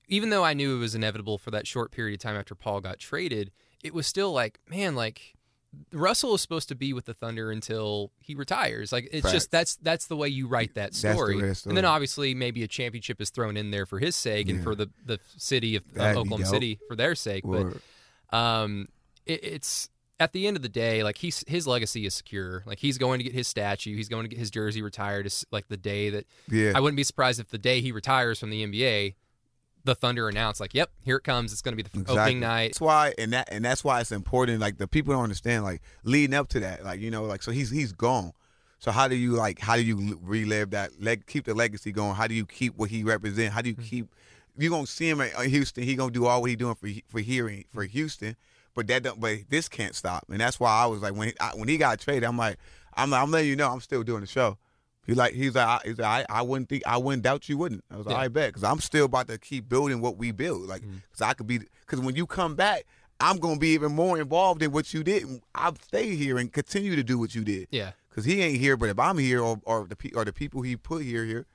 even 0.07 0.29
though 0.29 0.43
I 0.43 0.53
knew 0.53 0.75
it 0.75 0.79
was 0.79 0.95
inevitable 0.95 1.37
for 1.37 1.51
that 1.51 1.67
short 1.67 1.91
period 1.91 2.15
of 2.15 2.21
time 2.21 2.35
after 2.35 2.55
Paul 2.55 2.81
got 2.81 2.99
traded, 2.99 3.51
it 3.83 3.93
was 3.93 4.07
still 4.07 4.31
like, 4.31 4.59
man, 4.69 4.95
like 4.95 5.35
Russell 5.91 6.33
is 6.35 6.41
supposed 6.41 6.69
to 6.69 6.75
be 6.75 6.93
with 6.93 7.05
the 7.05 7.13
Thunder 7.13 7.51
until 7.51 8.11
he 8.19 8.35
retires. 8.35 8.91
Like 8.91 9.09
it's 9.11 9.23
Facts. 9.23 9.33
just 9.33 9.51
that's 9.51 9.75
that's 9.77 10.07
the 10.07 10.15
way 10.15 10.29
you 10.29 10.47
write 10.47 10.75
that 10.75 10.93
That's 10.93 11.01
the 11.01 11.13
story. 11.13 11.39
And 11.39 11.77
then 11.77 11.85
obviously 11.85 12.33
maybe 12.33 12.63
a 12.63 12.67
championship 12.67 13.21
is 13.21 13.29
thrown 13.29 13.57
in 13.57 13.71
there 13.71 13.85
for 13.85 13.99
his 13.99 14.15
sake 14.15 14.49
and 14.49 14.63
for 14.63 14.75
the 14.75 14.89
the 15.05 15.19
city 15.35 15.75
of, 15.75 15.83
of 15.95 16.17
Oklahoma. 16.17 16.45
City 16.45 16.79
for 16.87 16.95
their 16.95 17.15
sake. 17.15 17.45
Word. 17.45 17.81
But 18.31 18.37
um, 18.37 18.87
it, 19.25 19.43
it's 19.43 19.89
at 20.19 20.33
the 20.33 20.47
end 20.47 20.57
of 20.57 20.63
the 20.63 20.69
day, 20.69 21.03
like 21.03 21.17
he's 21.17 21.43
his 21.47 21.67
legacy 21.67 22.05
is 22.05 22.15
secure. 22.15 22.63
Like 22.65 22.79
he's 22.79 22.97
going 22.97 23.19
to 23.19 23.23
get 23.23 23.33
his 23.33 23.47
statue. 23.47 23.95
He's 23.95 24.09
going 24.09 24.23
to 24.23 24.29
get 24.29 24.39
his 24.39 24.49
jersey 24.49 24.81
retired. 24.81 25.25
It's 25.25 25.45
like 25.51 25.67
the 25.67 25.77
day 25.77 26.09
that 26.09 26.25
yeah, 26.49 26.73
I 26.75 26.79
wouldn't 26.79 26.97
be 26.97 27.03
surprised 27.03 27.39
if 27.39 27.49
the 27.49 27.57
day 27.57 27.81
he 27.81 27.91
retires 27.91 28.39
from 28.39 28.49
the 28.49 28.65
NBA, 28.65 29.15
the 29.87 29.95
Thunder 29.95 30.29
announce 30.29 30.59
like, 30.59 30.75
"Yep, 30.75 30.91
here 31.03 31.15
it 31.17 31.23
comes. 31.23 31.51
It's 31.51 31.63
going 31.63 31.75
to 31.75 31.83
be 31.83 31.89
the 31.89 31.99
Exactly. 31.99 32.19
opening 32.21 32.39
night." 32.41 32.67
That's 32.73 32.81
why, 32.81 33.13
and 33.17 33.33
that 33.33 33.49
and 33.51 33.65
that's 33.65 33.83
why 33.83 33.99
it's 34.01 34.11
important. 34.11 34.59
Like 34.59 34.77
the 34.77 34.87
people 34.87 35.13
don't 35.15 35.23
understand. 35.23 35.63
Like 35.63 35.81
leading 36.03 36.35
up 36.35 36.47
to 36.49 36.59
that, 36.59 36.83
like 36.85 36.99
you 36.99 37.09
know, 37.09 37.23
like 37.23 37.41
so 37.41 37.51
he's 37.51 37.71
he's 37.71 37.91
gone. 37.91 38.33
So 38.79 38.91
how 38.91 39.07
do 39.07 39.15
you 39.15 39.31
like 39.31 39.59
how 39.59 39.75
do 39.75 39.81
you 39.81 40.19
relive 40.21 40.69
that? 40.71 41.01
Leg, 41.01 41.25
keep 41.25 41.45
the 41.45 41.55
legacy 41.55 41.91
going. 41.91 42.13
How 42.15 42.27
do 42.27 42.35
you 42.35 42.45
keep 42.45 42.77
what 42.77 42.91
he 42.91 43.03
represent? 43.03 43.53
How 43.53 43.61
do 43.63 43.69
you 43.69 43.75
Mm-hmm. 43.75 43.85
keep? 43.85 44.15
You 44.59 44.69
gonna 44.69 44.87
see 44.87 45.09
him 45.09 45.21
at 45.21 45.35
uh, 45.35 45.41
Houston. 45.41 45.83
He 45.83 45.95
gonna 45.95 46.11
do 46.11 46.25
all 46.27 46.41
what 46.41 46.49
he 46.49 46.55
doing 46.55 46.75
for 46.75 46.87
for 47.07 47.19
here 47.19 47.63
for 47.73 47.83
Houston. 47.83 48.35
But 48.75 48.87
that 48.87 49.03
don't. 49.03 49.19
But 49.19 49.49
this 49.49 49.67
can't 49.69 49.95
stop. 49.95 50.25
And 50.29 50.39
that's 50.39 50.59
why 50.59 50.71
I 50.71 50.85
was 50.85 51.01
like 51.01 51.15
when 51.15 51.29
he, 51.29 51.33
I, 51.39 51.49
when 51.55 51.67
he 51.67 51.77
got 51.77 51.99
traded, 51.99 52.23
I'm 52.23 52.37
like 52.37 52.57
I'm 52.95 53.13
I'm 53.13 53.31
letting 53.31 53.49
you 53.49 53.55
know 53.55 53.71
I'm 53.71 53.81
still 53.81 54.03
doing 54.03 54.21
the 54.21 54.27
show. 54.27 54.57
He 55.07 55.13
like 55.13 55.33
he's 55.33 55.55
like 55.55 55.67
I, 55.67 55.79
he's 55.85 55.97
like, 55.97 56.27
I, 56.29 56.39
I 56.39 56.41
wouldn't 56.41 56.67
think 56.67 56.83
I 56.85 56.97
wouldn't 56.97 57.23
doubt 57.23 57.47
you 57.47 57.57
wouldn't. 57.57 57.83
I 57.89 57.95
was 57.95 58.05
like 58.05 58.15
Yeah. 58.15 58.21
I 58.21 58.27
bet 58.27 58.49
because 58.49 58.65
I'm 58.65 58.79
still 58.79 59.05
about 59.05 59.29
to 59.29 59.37
keep 59.37 59.69
building 59.69 60.01
what 60.01 60.17
we 60.17 60.31
build. 60.31 60.67
Like 60.67 60.81
mm. 60.81 61.01
because 61.09 61.21
I 61.21 61.33
could 61.33 61.47
be 61.47 61.59
because 61.81 62.01
when 62.01 62.15
you 62.17 62.27
come 62.27 62.55
back, 62.55 62.85
I'm 63.21 63.37
gonna 63.37 63.57
be 63.57 63.69
even 63.69 63.93
more 63.93 64.19
involved 64.19 64.61
in 64.61 64.71
what 64.73 64.93
you 64.93 65.03
did. 65.03 65.23
I'll 65.55 65.75
stay 65.75 66.15
here 66.15 66.37
and 66.37 66.51
continue 66.51 66.95
to 66.97 67.03
do 67.03 67.17
what 67.17 67.33
you 67.33 67.45
did. 67.45 67.69
Yeah, 67.71 67.91
Because 68.09 68.25
he 68.25 68.41
ain't 68.41 68.59
here, 68.59 68.75
but 68.75 68.89
if 68.89 68.99
I'm 68.99 69.17
here 69.17 69.41
or 69.41 69.61
or 69.63 69.85
the 69.87 69.95
pe- 69.95 70.11
or 70.13 70.25
the 70.25 70.33
people 70.33 70.61
he 70.61 70.75
put 70.75 71.03
here 71.03 71.23
here, 71.23 71.45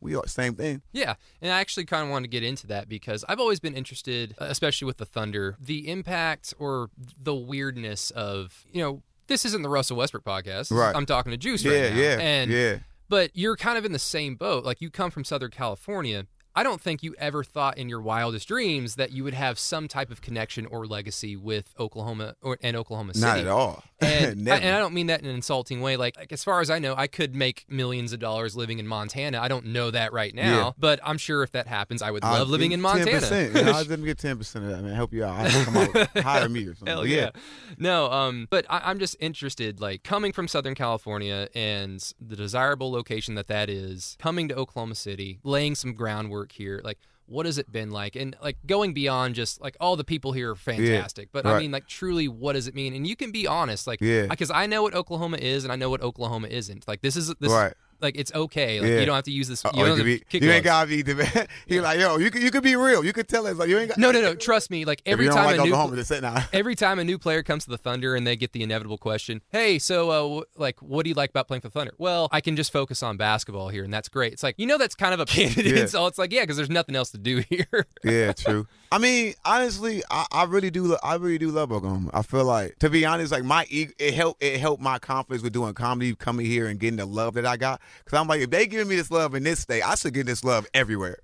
we 0.00 0.14
are 0.14 0.26
same 0.28 0.54
thing. 0.54 0.82
yeah, 0.92 1.14
and 1.42 1.50
I 1.52 1.60
actually 1.60 1.86
kind 1.86 2.04
of 2.04 2.10
wanted 2.10 2.26
to 2.26 2.30
get 2.30 2.44
into 2.44 2.68
that 2.68 2.88
because 2.88 3.24
I've 3.28 3.40
always 3.40 3.58
been 3.58 3.74
interested, 3.74 4.36
especially 4.38 4.86
with 4.86 4.98
the 4.98 5.06
Thunder, 5.06 5.56
the 5.58 5.88
impact 5.88 6.54
or 6.60 6.90
the 7.20 7.34
weirdness 7.34 8.10
of 8.12 8.64
you 8.72 8.82
know. 8.82 9.02
This 9.26 9.44
isn't 9.44 9.62
the 9.62 9.68
Russell 9.68 9.96
Westbrook 9.96 10.24
podcast. 10.24 10.70
Right. 10.70 10.94
I'm 10.94 11.06
talking 11.06 11.30
to 11.30 11.36
Juice 11.36 11.64
Yeah, 11.64 11.72
right 11.72 11.92
now. 11.94 11.98
yeah, 12.00 12.18
and 12.20 12.50
yeah. 12.50 12.78
but 13.08 13.30
you're 13.34 13.56
kind 13.56 13.78
of 13.78 13.84
in 13.84 13.92
the 13.92 13.98
same 13.98 14.34
boat. 14.36 14.64
Like 14.64 14.80
you 14.80 14.90
come 14.90 15.10
from 15.10 15.24
Southern 15.24 15.50
California. 15.50 16.26
I 16.56 16.62
don't 16.62 16.80
think 16.80 17.02
you 17.02 17.14
ever 17.18 17.42
thought 17.42 17.78
in 17.78 17.88
your 17.88 18.00
wildest 18.00 18.48
dreams 18.48 18.94
that 18.96 19.10
you 19.12 19.24
would 19.24 19.34
have 19.34 19.58
some 19.58 19.88
type 19.88 20.10
of 20.10 20.20
connection 20.22 20.66
or 20.66 20.86
legacy 20.86 21.36
with 21.36 21.74
Oklahoma 21.78 22.36
or 22.42 22.58
and 22.62 22.76
Oklahoma 22.76 23.14
City. 23.14 23.26
Not 23.26 23.38
at 23.38 23.48
all. 23.48 23.82
And, 24.04 24.50
I, 24.50 24.56
and 24.58 24.76
I 24.76 24.80
don't 24.80 24.92
mean 24.92 25.06
that 25.06 25.20
in 25.22 25.26
an 25.26 25.34
insulting 25.34 25.80
way. 25.80 25.96
Like, 25.96 26.18
like, 26.18 26.30
as 26.30 26.44
far 26.44 26.60
as 26.60 26.68
I 26.68 26.78
know, 26.78 26.94
I 26.94 27.06
could 27.06 27.34
make 27.34 27.64
millions 27.70 28.12
of 28.12 28.20
dollars 28.20 28.54
living 28.54 28.78
in 28.78 28.86
Montana. 28.86 29.40
I 29.40 29.48
don't 29.48 29.66
know 29.66 29.90
that 29.90 30.12
right 30.12 30.34
now, 30.34 30.42
Yeah. 30.66 30.70
but 30.76 31.00
I'm 31.02 31.16
sure 31.16 31.42
if 31.42 31.52
that 31.52 31.66
happens, 31.68 32.02
I 32.02 32.10
would 32.10 32.22
I'll 32.22 32.40
love 32.40 32.50
living 32.50 32.72
in 32.72 32.82
Montana. 32.82 33.10
10%. 33.18 33.54
Yeah, 33.54 33.70
I'll 33.72 33.84
let 33.84 34.04
get 34.04 34.18
ten 34.18 34.36
percent 34.36 34.66
of 34.66 34.72
that, 34.72 34.82
man. 34.82 34.94
Help 34.94 35.14
you 35.14 35.24
out. 35.24 35.38
I 35.38 35.48
have 35.48 35.64
come 35.64 35.76
out, 35.78 36.08
hire 36.22 36.48
me 36.50 36.64
or 36.66 36.74
something. 36.74 36.88
Hell 36.88 37.00
But 37.00 37.08
yeah. 37.08 37.30
No, 37.78 38.10
um, 38.12 38.46
but 38.50 38.66
I, 38.68 38.82
I'm 38.84 38.98
just 38.98 39.16
interested, 39.20 39.80
like 39.80 40.02
coming 40.02 40.32
from 40.32 40.48
Southern 40.48 40.74
California 40.74 41.48
and 41.54 41.98
the 42.20 42.36
desirable 42.36 42.92
location 42.92 43.36
that 43.36 43.46
that 43.46 43.70
is, 43.70 44.16
coming 44.18 44.48
to 44.48 44.54
Oklahoma 44.54 44.96
City, 44.96 45.38
laying 45.44 45.74
some 45.74 45.94
groundwork 45.94 46.43
here, 46.52 46.80
like. 46.84 46.98
What 47.26 47.46
has 47.46 47.56
it 47.56 47.72
been 47.72 47.90
like? 47.90 48.16
And 48.16 48.36
like 48.42 48.58
going 48.66 48.92
beyond 48.92 49.34
just 49.34 49.58
like 49.58 49.78
all 49.80 49.96
the 49.96 50.04
people 50.04 50.32
here 50.32 50.50
are 50.50 50.54
fantastic, 50.54 51.30
but 51.32 51.46
I 51.46 51.58
mean 51.58 51.70
like 51.70 51.86
truly 51.86 52.28
what 52.28 52.52
does 52.52 52.66
it 52.68 52.74
mean? 52.74 52.92
And 52.92 53.06
you 53.06 53.16
can 53.16 53.32
be 53.32 53.46
honest, 53.46 53.86
like 53.86 54.02
Yeah. 54.02 54.26
because 54.26 54.50
I 54.50 54.66
know 54.66 54.82
what 54.82 54.94
Oklahoma 54.94 55.38
is 55.38 55.64
and 55.64 55.72
I 55.72 55.76
know 55.76 55.88
what 55.88 56.02
Oklahoma 56.02 56.48
isn't. 56.48 56.86
Like 56.86 57.00
this 57.00 57.16
is 57.16 57.28
this 57.40 57.50
Right. 57.50 57.72
Like 58.00 58.16
it's 58.18 58.32
okay. 58.34 58.80
Like 58.80 58.88
Yeah. 58.90 59.00
you 59.00 59.06
don't 59.06 59.14
have 59.14 59.24
to 59.24 59.30
use 59.30 59.48
this. 59.48 59.62
You 59.64 59.70
Oh, 59.70 59.76
don't 59.76 59.84
you, 59.84 59.90
have 59.90 59.98
to 59.98 60.38
be, 60.38 60.44
you 60.46 60.50
ain't 60.52 60.64
gotta 60.64 60.88
be 60.88 61.02
the 61.02 61.48
He 61.66 61.80
like, 61.80 61.98
yo, 61.98 62.18
you 62.18 62.30
could 62.30 62.42
you 62.42 62.50
could 62.50 62.62
be 62.62 62.76
real. 62.76 63.04
You 63.04 63.12
could 63.12 63.28
tell 63.28 63.46
us 63.46 63.56
like 63.56 63.68
you 63.68 63.78
ain't 63.78 63.88
got 63.90 63.98
No, 63.98 64.10
no, 64.10 64.20
no. 64.20 64.34
Trust 64.34 64.70
me. 64.70 64.84
Like 64.84 65.02
every 65.06 65.26
time 65.28 65.44
like 65.46 65.54
a 65.58 65.62
new 65.64 65.70
Oklahoma, 65.72 65.96
just 65.96 66.10
nah. 66.22 66.42
every 66.52 66.74
time 66.74 66.98
a 66.98 67.04
new 67.04 67.18
player 67.18 67.42
comes 67.42 67.64
to 67.64 67.70
the 67.70 67.78
Thunder 67.78 68.14
and 68.14 68.26
they 68.26 68.36
get 68.36 68.52
the 68.52 68.62
inevitable 68.62 68.98
question, 68.98 69.40
"Hey, 69.50 69.78
so 69.78 70.10
uh, 70.10 70.40
wh- 70.42 70.60
like, 70.60 70.80
what 70.82 71.04
do 71.04 71.08
you 71.08 71.14
like 71.14 71.30
about 71.30 71.46
playing 71.48 71.60
for 71.62 71.68
the 71.68 71.72
Thunder?" 71.72 71.92
Well, 71.98 72.28
I 72.32 72.40
can 72.40 72.56
just 72.56 72.72
focus 72.72 73.02
on 73.02 73.16
basketball 73.16 73.68
here, 73.68 73.84
and 73.84 73.92
that's 73.92 74.08
great. 74.08 74.32
It's 74.32 74.42
like 74.42 74.54
you 74.58 74.66
know 74.66 74.78
that's 74.78 74.94
kind 74.94 75.14
of 75.14 75.20
a 75.20 75.24
candidate. 75.26 75.66
Yeah. 75.76 75.86
So 75.86 76.06
it's 76.06 76.18
like, 76.18 76.32
yeah, 76.32 76.42
because 76.42 76.56
there's 76.56 76.70
nothing 76.70 76.96
else 76.96 77.10
to 77.12 77.18
do 77.18 77.42
here. 77.48 77.86
yeah, 78.04 78.32
true. 78.32 78.66
I 78.92 78.98
mean, 78.98 79.34
honestly, 79.44 80.02
I, 80.10 80.26
I 80.30 80.44
really 80.44 80.70
do. 80.70 80.84
lo- 80.84 80.98
I 81.02 81.16
really 81.16 81.38
do 81.38 81.50
love 81.50 81.72
Oklahoma. 81.72 82.10
I 82.14 82.22
feel 82.22 82.44
like, 82.44 82.78
to 82.78 82.88
be 82.90 83.04
honest, 83.04 83.32
like 83.32 83.42
my 83.44 83.66
it 83.70 84.14
helped. 84.14 84.42
It 84.42 84.60
helped 84.60 84.82
my 84.82 84.98
confidence 84.98 85.42
with 85.42 85.52
doing 85.52 85.74
comedy, 85.74 86.14
coming 86.14 86.46
here 86.46 86.66
and 86.66 86.78
getting 86.78 86.98
the 86.98 87.06
love 87.06 87.34
that 87.34 87.46
I 87.46 87.56
got. 87.56 87.80
Because 88.04 88.18
I'm 88.18 88.28
like, 88.28 88.40
if 88.40 88.50
they 88.50 88.66
giving 88.66 88.88
me 88.88 88.96
this 88.96 89.10
love 89.10 89.34
in 89.34 89.42
this 89.42 89.60
state, 89.60 89.82
I 89.82 89.94
should 89.94 90.14
get 90.14 90.26
this 90.26 90.44
love 90.44 90.66
everywhere. 90.74 91.18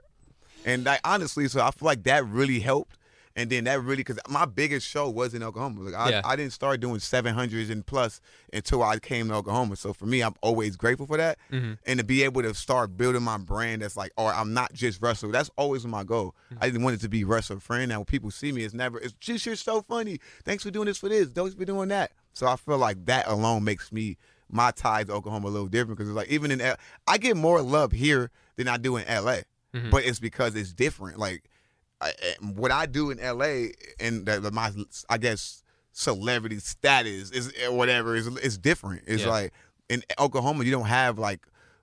And 0.65 0.85
like 0.85 1.01
honestly, 1.05 1.49
so 1.49 1.61
I 1.61 1.71
feel 1.71 1.87
like 1.87 2.03
that 2.05 2.27
really 2.27 2.61
helped. 2.61 2.97
And 3.37 3.49
then 3.49 3.65
that 3.65 3.81
really, 3.81 3.99
because 3.99 4.19
my 4.29 4.45
biggest 4.45 4.87
show 4.87 5.09
was 5.09 5.35
in 5.35 5.43
Oklahoma. 5.43 5.83
Like 5.83 5.95
I, 5.95 6.11
Yeah. 6.11 6.23
I 6.25 6.35
didn't 6.35 6.53
start 6.53 6.81
doing 6.81 6.97
700s 6.97 7.71
and 7.71 7.87
plus 7.87 8.21
until 8.53 8.83
I 8.83 8.99
came 8.99 9.29
to 9.29 9.35
Oklahoma. 9.35 9.77
So 9.77 9.93
for 9.93 10.05
me, 10.05 10.21
I'm 10.21 10.35
always 10.43 10.77
grateful 10.77 11.07
for 11.07 11.17
that. 11.17 11.39
Mm-hmm. 11.53 11.75
And 11.87 11.99
to 12.01 12.05
be 12.05 12.25
able 12.25 12.43
to 12.43 12.53
start 12.55 12.97
building 12.97 13.23
my 13.23 13.39
brand 13.39 13.83
that's 13.83 13.97
like, 13.97 14.13
or 14.17 14.35
I'm 14.35 14.53
not 14.53 14.73
just 14.73 15.01
Russell. 15.01 15.31
That's 15.31 15.49
always 15.57 15.87
my 15.87 16.03
goal. 16.03 16.35
Mm-hmm. 16.53 16.63
I 16.63 16.67
didn't 16.67 16.83
want 16.83 16.97
it 16.97 17.01
to 17.03 17.09
be 17.09 17.23
Russell 17.23 17.61
friend. 17.61 17.89
Now 17.89 18.01
when 18.01 18.05
people 18.05 18.33
see 18.33 18.51
me, 18.51 18.65
it's 18.65 18.75
never, 18.75 18.99
it's 18.99 19.15
just, 19.21 19.47
you're 19.47 19.57
so 19.57 19.81
funny. 19.83 20.19
Thanks 20.45 20.65
for 20.65 20.73
doing 20.73 20.87
this 20.87 20.99
for 20.99 21.09
this. 21.09 21.29
Thanks 21.29 21.55
for 21.55 21.65
doing 21.65 21.89
that. 21.89 22.11
So 22.33 22.49
I 22.49 22.57
feel 22.57 22.79
like 22.79 23.07
that 23.07 23.29
alone 23.29 23.63
makes 23.63 23.93
me, 23.93 24.17
my 24.51 24.71
ties 24.73 25.07
to 25.07 25.13
Oklahoma 25.13 25.49
a 25.49 25.51
little 25.51 25.69
different 25.69 25.99
because 25.99 26.09
it's 26.09 26.17
like, 26.17 26.29
even 26.29 26.51
in, 26.51 26.61
L- 26.61 26.77
I 27.07 27.19
get 27.19 27.37
more 27.37 27.61
love 27.63 27.93
here 27.93 28.31
than 28.57 28.69
I 28.69 28.77
do 28.77 28.97
in 28.97 29.05
LA. 29.07 29.39
Mm-hmm. 29.75 29.91
But 29.91 30.05
it's 30.05 30.19
because 30.19 30.55
it's 30.57 30.73
different. 30.73 31.19
Like, 31.19 31.45
I, 32.01 32.09
I- 32.09 32.45
what 32.45 32.71
I 32.73 32.87
do 32.87 33.11
in 33.11 33.19
LA 33.19 33.69
and 34.01 34.27
the, 34.27 34.51
my 34.53 34.73
I 35.09 35.19
guess 35.19 35.63
celebrity 35.93 36.59
status 36.59 37.31
is 37.31 37.53
whatever 37.69 38.15
is 38.17 38.27
is 38.39 38.59
different. 38.59 39.03
It's 39.07 39.23
Yeah. 39.25 39.31
like 39.31 39.53
in 39.89 40.03
Oklahoma 40.19 40.65
you 40.65 40.71
don't 40.71 40.87
have 40.87 41.19
like 41.19 41.41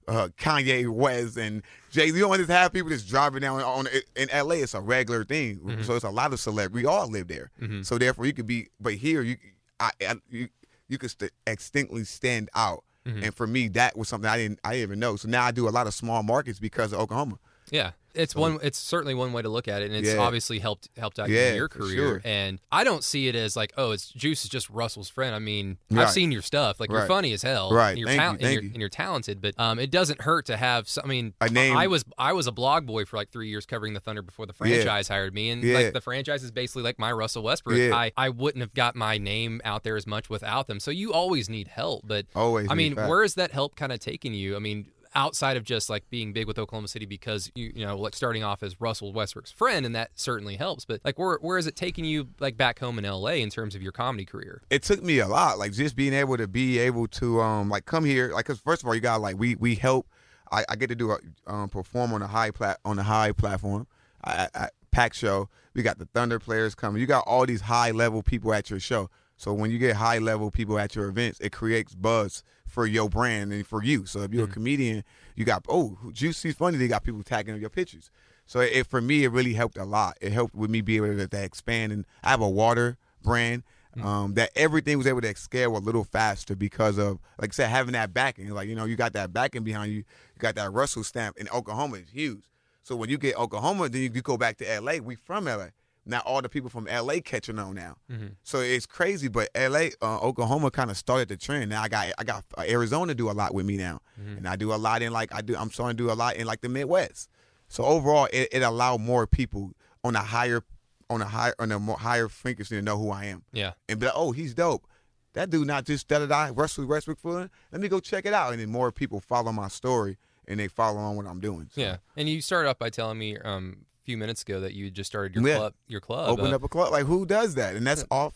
uh, 0.07 0.29
Kanye 0.39 0.87
West 0.89 1.37
and 1.37 1.61
Jay. 1.91 2.05
You 2.07 2.19
don't 2.19 2.37
just 2.37 2.49
have 2.49 2.71
people 2.71 2.89
just 2.89 3.07
driving 3.09 3.41
down 3.41 3.61
on 3.61 3.87
in 4.15 4.29
LA. 4.33 4.55
It's 4.55 4.73
a 4.73 4.79
regular 4.81 5.25
thing. 5.25 5.57
Mm-hmm. 5.57 5.83
So 5.83 5.95
it's 5.95 6.05
a 6.05 6.09
lot 6.09 6.31
of 6.33 6.39
celebrity. 6.39 6.83
We 6.85 6.89
all 6.89 7.07
live 7.09 7.27
there. 7.27 7.51
So 7.83 7.97
therefore 7.97 8.25
you 8.25 8.33
could 8.33 8.47
be. 8.47 8.69
But 8.79 8.93
here 8.95 9.21
you 9.21 9.35
I, 9.79 9.91
I 10.01 10.15
you 10.29 10.47
you 10.87 10.97
could 10.97 11.11
st- 11.11 11.31
distinctly 11.45 12.03
stand 12.03 12.49
out. 12.55 12.83
Mm-hmm. 13.05 13.23
And 13.23 13.35
for 13.35 13.47
me, 13.47 13.69
that 13.69 13.97
was 13.97 14.09
something 14.09 14.29
I 14.29 14.37
didn't 14.37 14.59
I 14.63 14.73
didn't 14.73 14.83
even 14.83 14.99
know. 14.99 15.15
So 15.15 15.29
now 15.29 15.45
I 15.45 15.51
do 15.51 15.67
a 15.67 15.71
lot 15.71 15.87
of 15.87 15.93
small 15.93 16.23
markets 16.23 16.59
because 16.59 16.91
of 16.93 16.99
Oklahoma. 16.99 17.39
yeah, 17.71 17.91
it's 18.17 18.35
one. 18.35 18.59
It's 18.61 18.77
certainly 18.77 19.13
one 19.13 19.31
way 19.33 19.41
to 19.41 19.49
look 19.49 19.67
at 19.67 19.81
it, 19.81 19.85
and 19.91 19.95
it's 19.95 20.13
Yeah. 20.13 20.19
obviously 20.19 20.59
helped 20.59 20.89
helped 20.97 21.19
out 21.19 21.29
Yeah, 21.29 21.53
your 21.53 21.69
career. 21.69 21.95
sure. 21.95 22.21
And 22.25 22.59
I 22.71 22.83
don't 22.83 23.03
see 23.03 23.27
it 23.27 23.35
as 23.35 23.55
like, 23.55 23.71
oh, 23.77 23.91
it's 23.91 24.09
Juice 24.09 24.43
is 24.43 24.49
just 24.49 24.69
Russell's 24.69 25.09
friend. 25.09 25.35
I 25.35 25.39
mean, 25.39 25.77
I've 25.95 26.09
seen 26.11 26.31
your 26.31 26.41
stuff. 26.41 26.79
Like 26.79 26.89
you're 26.89 27.05
funny 27.07 27.33
as 27.33 27.41
hell. 27.43 27.71
Right. 27.71 27.91
And 27.91 27.99
you're, 27.99 28.07
Thank 28.09 28.41
you, 28.41 28.45
and, 28.47 28.53
you're, 28.53 28.63
you. 28.63 28.69
and 28.73 28.79
you're 28.79 28.89
talented, 28.89 29.41
but 29.41 29.53
um, 29.59 29.79
it 29.79 29.91
doesn't 29.91 30.21
hurt 30.21 30.45
to 30.47 30.57
have. 30.57 30.89
Some, 30.89 31.03
I 31.05 31.07
mean, 31.07 31.33
A 31.41 31.49
name- 31.49 31.77
I 31.77 31.87
was 31.87 32.03
I 32.17 32.33
was 32.33 32.47
a 32.47 32.51
blog 32.51 32.85
boy 32.85 33.05
for 33.05 33.17
like 33.17 33.29
three 33.31 33.49
years 33.49 33.65
covering 33.65 33.93
the 33.93 33.99
Thunder 33.99 34.21
before 34.21 34.45
the 34.45 34.53
franchise 34.53 35.07
hired 35.07 35.33
me, 35.33 35.49
and 35.49 35.63
Yeah. 35.63 35.75
like 35.77 35.93
the 35.93 36.01
franchise 36.01 36.43
is 36.43 36.51
basically 36.51 36.83
like 36.83 36.97
my 36.99 37.11
Russell 37.11 37.43
Westbrook. 37.43 37.77
Yeah. 37.77 37.95
I 37.95 38.11
I 38.17 38.29
wouldn't 38.29 38.61
have 38.61 38.73
got 38.73 38.95
my 38.95 39.17
name 39.17 39.61
out 39.63 39.83
there 39.83 39.95
as 39.95 40.07
much 40.07 40.29
without 40.29 40.67
them. 40.67 40.79
So 40.79 40.91
you 40.91 41.13
always 41.13 41.49
need 41.49 41.67
help, 41.67 42.01
but 42.07 42.25
Always 42.35 42.67
I 42.69 42.73
mean, 42.75 42.95
where 42.95 43.23
is 43.23 43.35
that 43.35 43.51
help 43.51 43.75
kind 43.75 43.91
of 43.91 43.99
taking 43.99 44.33
you? 44.33 44.55
I 44.55 44.59
mean. 44.59 44.87
Outside 45.17 45.57
of 45.57 45.63
just 45.63 45.89
like 45.89 46.09
being 46.09 46.31
big 46.31 46.47
with 46.47 46.57
Oklahoma 46.59 46.87
City 46.87 47.05
because 47.05 47.51
you 47.55 47.73
you 47.75 47.85
know 47.85 47.97
like 47.97 48.15
starting 48.15 48.43
off 48.43 48.63
as 48.63 48.79
Russell 48.79 49.11
Westbrook's 49.11 49.51
friend 49.51 49.85
and 49.85 49.95
that 49.95 50.11
certainly 50.15 50.55
helps, 50.55 50.85
but 50.85 51.01
like 51.03 51.17
where 51.19 51.39
where 51.41 51.57
is 51.57 51.67
it 51.67 51.75
taking 51.75 52.05
you 52.05 52.29
like 52.39 52.55
back 52.55 52.79
home 52.79 52.99
in 52.99 53.05
L.A. 53.05 53.41
in 53.41 53.49
terms 53.49 53.75
of 53.75 53.81
your 53.81 53.91
comedy 53.91 54.23
career? 54.25 54.61
it 54.69 54.83
took 54.83 55.03
me 55.03 55.19
a 55.19 55.27
lot 55.27 55.57
like 55.57 55.71
just 55.73 55.95
being 55.95 56.13
able 56.13 56.37
to 56.37 56.47
be 56.47 56.77
able 56.77 57.07
to 57.07 57.41
um 57.41 57.69
like 57.69 57.85
come 57.85 58.05
here 58.05 58.31
like 58.31 58.45
because 58.45 58.59
first 58.59 58.83
of 58.83 58.87
all 58.87 58.93
you 58.93 59.01
got 59.01 59.21
like 59.21 59.37
we 59.37 59.55
we 59.55 59.75
help 59.75 60.07
i, 60.51 60.63
I 60.69 60.75
get 60.75 60.87
to 60.89 60.95
do 60.95 61.11
a 61.11 61.17
um, 61.47 61.69
perform 61.69 62.13
on 62.13 62.21
a 62.21 62.27
high 62.27 62.51
plat 62.51 62.79
on 62.85 62.99
a 62.99 63.03
high 63.03 63.31
platform 63.31 63.87
I, 64.23 64.47
I, 64.53 64.69
pack 64.91 65.13
show 65.13 65.49
we 65.73 65.83
got 65.83 65.99
the 65.99 66.05
thunder 66.05 66.39
players 66.39 66.75
coming 66.75 67.01
you 67.01 67.07
got 67.07 67.23
all 67.25 67.45
these 67.45 67.61
high 67.61 67.91
level 67.91 68.21
people 68.21 68.53
at 68.53 68.69
your 68.69 68.79
show 68.79 69.09
so 69.37 69.53
when 69.53 69.71
you 69.71 69.77
get 69.77 69.95
high 69.95 70.17
level 70.17 70.51
people 70.51 70.77
at 70.77 70.95
your 70.95 71.07
events 71.07 71.39
it 71.39 71.51
creates 71.51 71.95
buzz 71.95 72.43
for 72.65 72.85
your 72.85 73.09
brand 73.09 73.53
and 73.53 73.65
for 73.65 73.83
you 73.83 74.05
so 74.05 74.21
if 74.21 74.33
you're 74.33 74.45
a 74.45 74.47
comedian 74.47 75.03
you 75.35 75.45
got 75.45 75.63
oh 75.69 75.97
juicy 76.11 76.51
funny 76.51 76.77
they 76.77 76.87
got 76.87 77.03
people 77.03 77.23
tagging 77.23 77.55
your 77.59 77.69
pictures 77.69 78.11
so 78.45 78.59
it, 78.59 78.85
for 78.87 79.01
me 79.01 79.23
it 79.23 79.31
really 79.31 79.53
helped 79.53 79.77
a 79.77 79.85
lot 79.85 80.17
it 80.21 80.31
helped 80.31 80.53
with 80.55 80.69
me 80.69 80.81
being 80.81 81.03
able 81.05 81.17
to, 81.17 81.27
to 81.27 81.43
expand 81.43 81.91
and 81.91 82.05
i 82.23 82.29
have 82.29 82.41
a 82.41 82.49
water 82.49 82.97
brand 83.23 83.63
Um, 84.03 84.35
that 84.35 84.51
everything 84.55 84.95
was 84.99 85.07
able 85.07 85.21
to 85.21 85.35
scale 85.35 85.75
a 85.75 85.79
little 85.79 86.03
faster 86.03 86.55
because 86.55 86.99
of, 86.99 87.17
like 87.39 87.49
I 87.49 87.53
said, 87.53 87.69
having 87.71 87.93
that 87.93 88.13
backing. 88.13 88.47
Like 88.51 88.69
you 88.69 88.75
know, 88.75 88.85
you 88.85 88.95
got 88.95 89.13
that 89.13 89.33
backing 89.33 89.63
behind 89.63 89.91
you. 89.91 89.97
You 89.97 90.39
got 90.39 90.53
that 90.53 90.71
Russell 90.71 91.03
stamp 91.03 91.35
in 91.37 91.49
Oklahoma 91.49 91.97
is 91.97 92.09
huge. 92.11 92.43
So 92.83 92.95
when 92.95 93.09
you 93.09 93.17
get 93.17 93.35
Oklahoma, 93.35 93.89
then 93.89 94.01
you, 94.03 94.11
you 94.13 94.21
go 94.21 94.37
back 94.37 94.57
to 94.57 94.79
LA. 94.79 94.97
We 94.97 95.15
from 95.15 95.45
LA. 95.45 95.69
Now 96.07 96.21
all 96.25 96.41
the 96.41 96.49
people 96.49 96.69
from 96.69 96.85
LA 96.85 97.15
catching 97.23 97.59
on 97.59 97.75
now. 97.75 97.97
Mm-hmm. 98.11 98.27
So 98.43 98.59
it's 98.59 98.85
crazy, 98.85 99.27
but 99.27 99.49
LA, 99.55 99.89
uh, 100.01 100.19
Oklahoma 100.21 100.71
kind 100.71 100.89
of 100.91 100.97
started 100.97 101.27
the 101.29 101.37
trend. 101.37 101.69
Now 101.69 101.81
I 101.83 101.87
got 101.89 102.07
I 102.17 102.23
got 102.23 102.43
uh, 102.57 102.63
Arizona 102.67 103.13
do 103.13 103.29
a 103.29 103.33
lot 103.33 103.53
with 103.53 103.65
me 103.65 103.77
now, 103.77 104.01
Mm-hmm. 104.19 104.37
and 104.37 104.47
I 104.47 104.55
do 104.55 104.73
a 104.73 104.75
lot 104.75 105.01
in 105.01 105.11
like 105.13 105.33
I 105.33 105.41
do. 105.41 105.55
I'm 105.55 105.69
starting 105.71 105.97
to 105.97 106.03
do 106.03 106.11
a 106.11 106.15
lot 106.15 106.35
in 106.37 106.47
like 106.47 106.61
the 106.61 106.69
Midwest. 106.69 107.29
So 107.67 107.83
overall, 107.83 108.27
it, 108.31 108.47
it 108.51 108.61
allowed 108.61 109.01
more 109.01 109.27
people 109.27 109.73
on 110.03 110.15
a 110.15 110.19
higher 110.21 110.63
on 111.09 111.21
a 111.21 111.25
higher 111.25 111.53
on 111.59 111.71
a 111.71 111.79
more 111.79 111.97
higher 111.97 112.27
frequency 112.27 112.75
to 112.75 112.81
know 112.81 112.97
who 112.97 113.11
I 113.11 113.25
am 113.25 113.43
Yeah. 113.53 113.73
and 113.89 113.99
be 113.99 114.05
like, 114.07 114.15
oh, 114.15 114.31
he's 114.31 114.53
dope. 114.53 114.85
That 115.33 115.49
dude 115.49 115.67
not 115.67 115.85
just 115.85 116.07
da 116.07 116.19
da 116.19 116.25
da 116.25 116.51
Russell 116.55 116.85
Westbrook 116.87 117.19
for 117.19 117.49
Let 117.71 117.81
me 117.81 117.87
go 117.89 117.99
check 117.99 118.25
it 118.25 118.33
out, 118.33 118.51
and 118.53 118.61
then 118.61 118.69
more 118.69 118.91
people 118.91 119.19
follow 119.19 119.51
my 119.51 119.67
story 119.67 120.17
and 120.49 120.59
they 120.59 120.67
follow 120.69 120.97
on 120.99 121.15
what 121.17 121.25
I'm 121.27 121.39
doing. 121.41 121.69
So, 121.73 121.81
Yeah. 121.81 121.97
And 122.15 122.27
you 122.29 122.41
started 122.41 122.69
off 122.69 122.79
by 122.79 122.89
telling 122.89 123.17
me 123.19 123.37
um, 123.37 123.85
few 124.07 124.17
minutes 124.17 124.41
ago 124.41 124.61
that 124.61 124.73
you 124.73 124.89
just 124.89 125.09
started 125.09 125.35
your 125.35 125.45
Yeah. 125.47 125.57
club. 125.57 125.73
Your 125.87 125.99
club. 125.99 126.29
Open 126.29 126.53
uh, 126.53 126.55
up 126.55 126.63
a 126.63 126.69
club 126.69 126.91
like 126.93 127.05
who 127.05 127.25
does 127.25 127.55
that? 127.55 127.75
And 127.75 127.85
that's 127.85 128.05
off. 128.09 128.33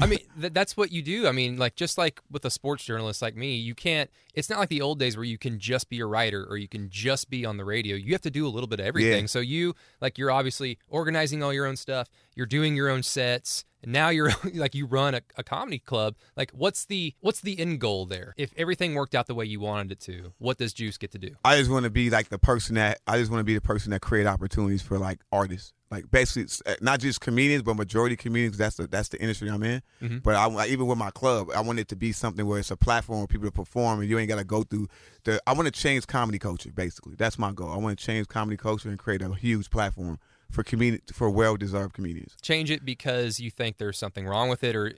I 0.00 0.06
mean, 0.06 0.18
th- 0.40 0.52
that's 0.52 0.76
what 0.76 0.90
you 0.90 1.00
do. 1.00 1.28
I 1.28 1.32
mean, 1.32 1.56
like 1.58 1.76
just 1.76 1.96
like 1.96 2.20
with 2.30 2.44
a 2.44 2.50
sports 2.50 2.84
journalist 2.84 3.22
like 3.22 3.36
me, 3.36 3.54
you 3.56 3.74
can't. 3.74 4.10
It's 4.34 4.50
not 4.50 4.58
like 4.58 4.68
the 4.68 4.82
old 4.82 4.98
days 4.98 5.16
where 5.16 5.24
you 5.24 5.38
can 5.38 5.60
just 5.60 5.88
be 5.88 6.00
a 6.00 6.06
writer 6.06 6.44
or 6.50 6.56
you 6.56 6.66
can 6.68 6.90
just 6.90 7.30
be 7.30 7.46
on 7.46 7.56
the 7.56 7.64
radio. 7.64 7.94
You 7.96 8.12
have 8.12 8.20
to 8.22 8.30
do 8.30 8.46
a 8.46 8.50
little 8.50 8.66
bit 8.66 8.80
of 8.80 8.86
everything. 8.86 9.22
Yeah. 9.22 9.26
So 9.28 9.38
you 9.38 9.74
like 10.00 10.18
you're 10.18 10.30
obviously 10.32 10.78
organizing 10.88 11.42
all 11.42 11.52
your 11.52 11.66
own 11.66 11.76
stuff. 11.76 12.08
You're 12.34 12.46
doing 12.46 12.74
your 12.74 12.88
own 12.88 13.02
sets. 13.04 13.64
And 13.82 13.92
now 13.92 14.08
you're 14.10 14.30
like 14.54 14.74
you 14.74 14.86
run 14.86 15.14
a, 15.14 15.22
a 15.36 15.42
comedy 15.42 15.78
club. 15.78 16.16
Like, 16.36 16.50
what's 16.52 16.84
the 16.84 17.14
what's 17.20 17.40
the 17.40 17.58
end 17.58 17.80
goal 17.80 18.06
there? 18.06 18.34
If 18.36 18.52
everything 18.56 18.94
worked 18.94 19.14
out 19.14 19.26
the 19.26 19.34
way 19.34 19.44
you 19.44 19.60
wanted 19.60 19.92
it 19.92 20.00
to, 20.00 20.32
what 20.38 20.58
does 20.58 20.72
Juice 20.72 20.98
get 20.98 21.12
to 21.12 21.18
do? 21.18 21.34
I 21.44 21.58
just 21.58 21.70
want 21.70 21.84
to 21.84 21.90
be 21.90 22.10
like 22.10 22.28
the 22.28 22.38
person 22.38 22.74
that 22.76 23.00
I 23.06 23.18
just 23.18 23.30
want 23.30 23.40
to 23.40 23.44
be 23.44 23.54
the 23.54 23.60
person 23.60 23.90
that 23.92 24.00
create 24.00 24.26
opportunities 24.26 24.82
for 24.82 24.98
like 24.98 25.20
artists, 25.32 25.72
like 25.90 26.10
basically 26.10 26.42
it's, 26.42 26.62
uh, 26.66 26.74
not 26.80 27.00
just 27.00 27.20
comedians, 27.20 27.62
but 27.62 27.74
majority 27.74 28.16
comedians. 28.16 28.58
That's 28.58 28.76
the 28.76 28.86
that's 28.86 29.08
the 29.08 29.20
industry 29.20 29.48
I'm 29.50 29.62
in. 29.62 29.82
Mhm. 30.02 30.22
But 30.22 30.36
I 30.36 30.66
even 30.66 30.86
with 30.86 30.98
my 30.98 31.10
club, 31.10 31.48
I 31.54 31.60
want 31.60 31.78
it 31.78 31.88
to 31.88 31.96
be 31.96 32.12
something 32.12 32.46
where 32.46 32.58
it's 32.58 32.70
a 32.70 32.76
platform 32.76 33.22
for 33.22 33.28
people 33.28 33.46
to 33.46 33.52
perform, 33.52 34.00
and 34.00 34.08
you 34.08 34.18
ain't 34.18 34.28
got 34.28 34.38
to 34.38 34.44
go 34.44 34.62
through 34.62 34.88
the. 35.24 35.40
I 35.46 35.52
want 35.52 35.66
to 35.66 35.72
change 35.72 36.06
comedy 36.06 36.38
culture. 36.38 36.70
Basically, 36.70 37.14
that's 37.16 37.38
my 37.38 37.52
goal. 37.52 37.70
I 37.70 37.76
want 37.76 37.98
to 37.98 38.04
change 38.04 38.28
comedy 38.28 38.56
culture 38.56 38.88
and 38.88 38.98
create 38.98 39.22
a 39.22 39.34
huge 39.34 39.70
platform 39.70 40.18
for 40.50 40.62
comedi- 40.64 41.00
for 41.12 41.30
well 41.30 41.56
deserved 41.56 41.94
comedians. 41.94 42.36
Change 42.42 42.70
it 42.70 42.84
because 42.84 43.40
you 43.40 43.50
think 43.50 43.78
there's 43.78 43.98
something 43.98 44.26
wrong 44.26 44.48
with 44.48 44.64
it, 44.64 44.76
or 44.76 44.92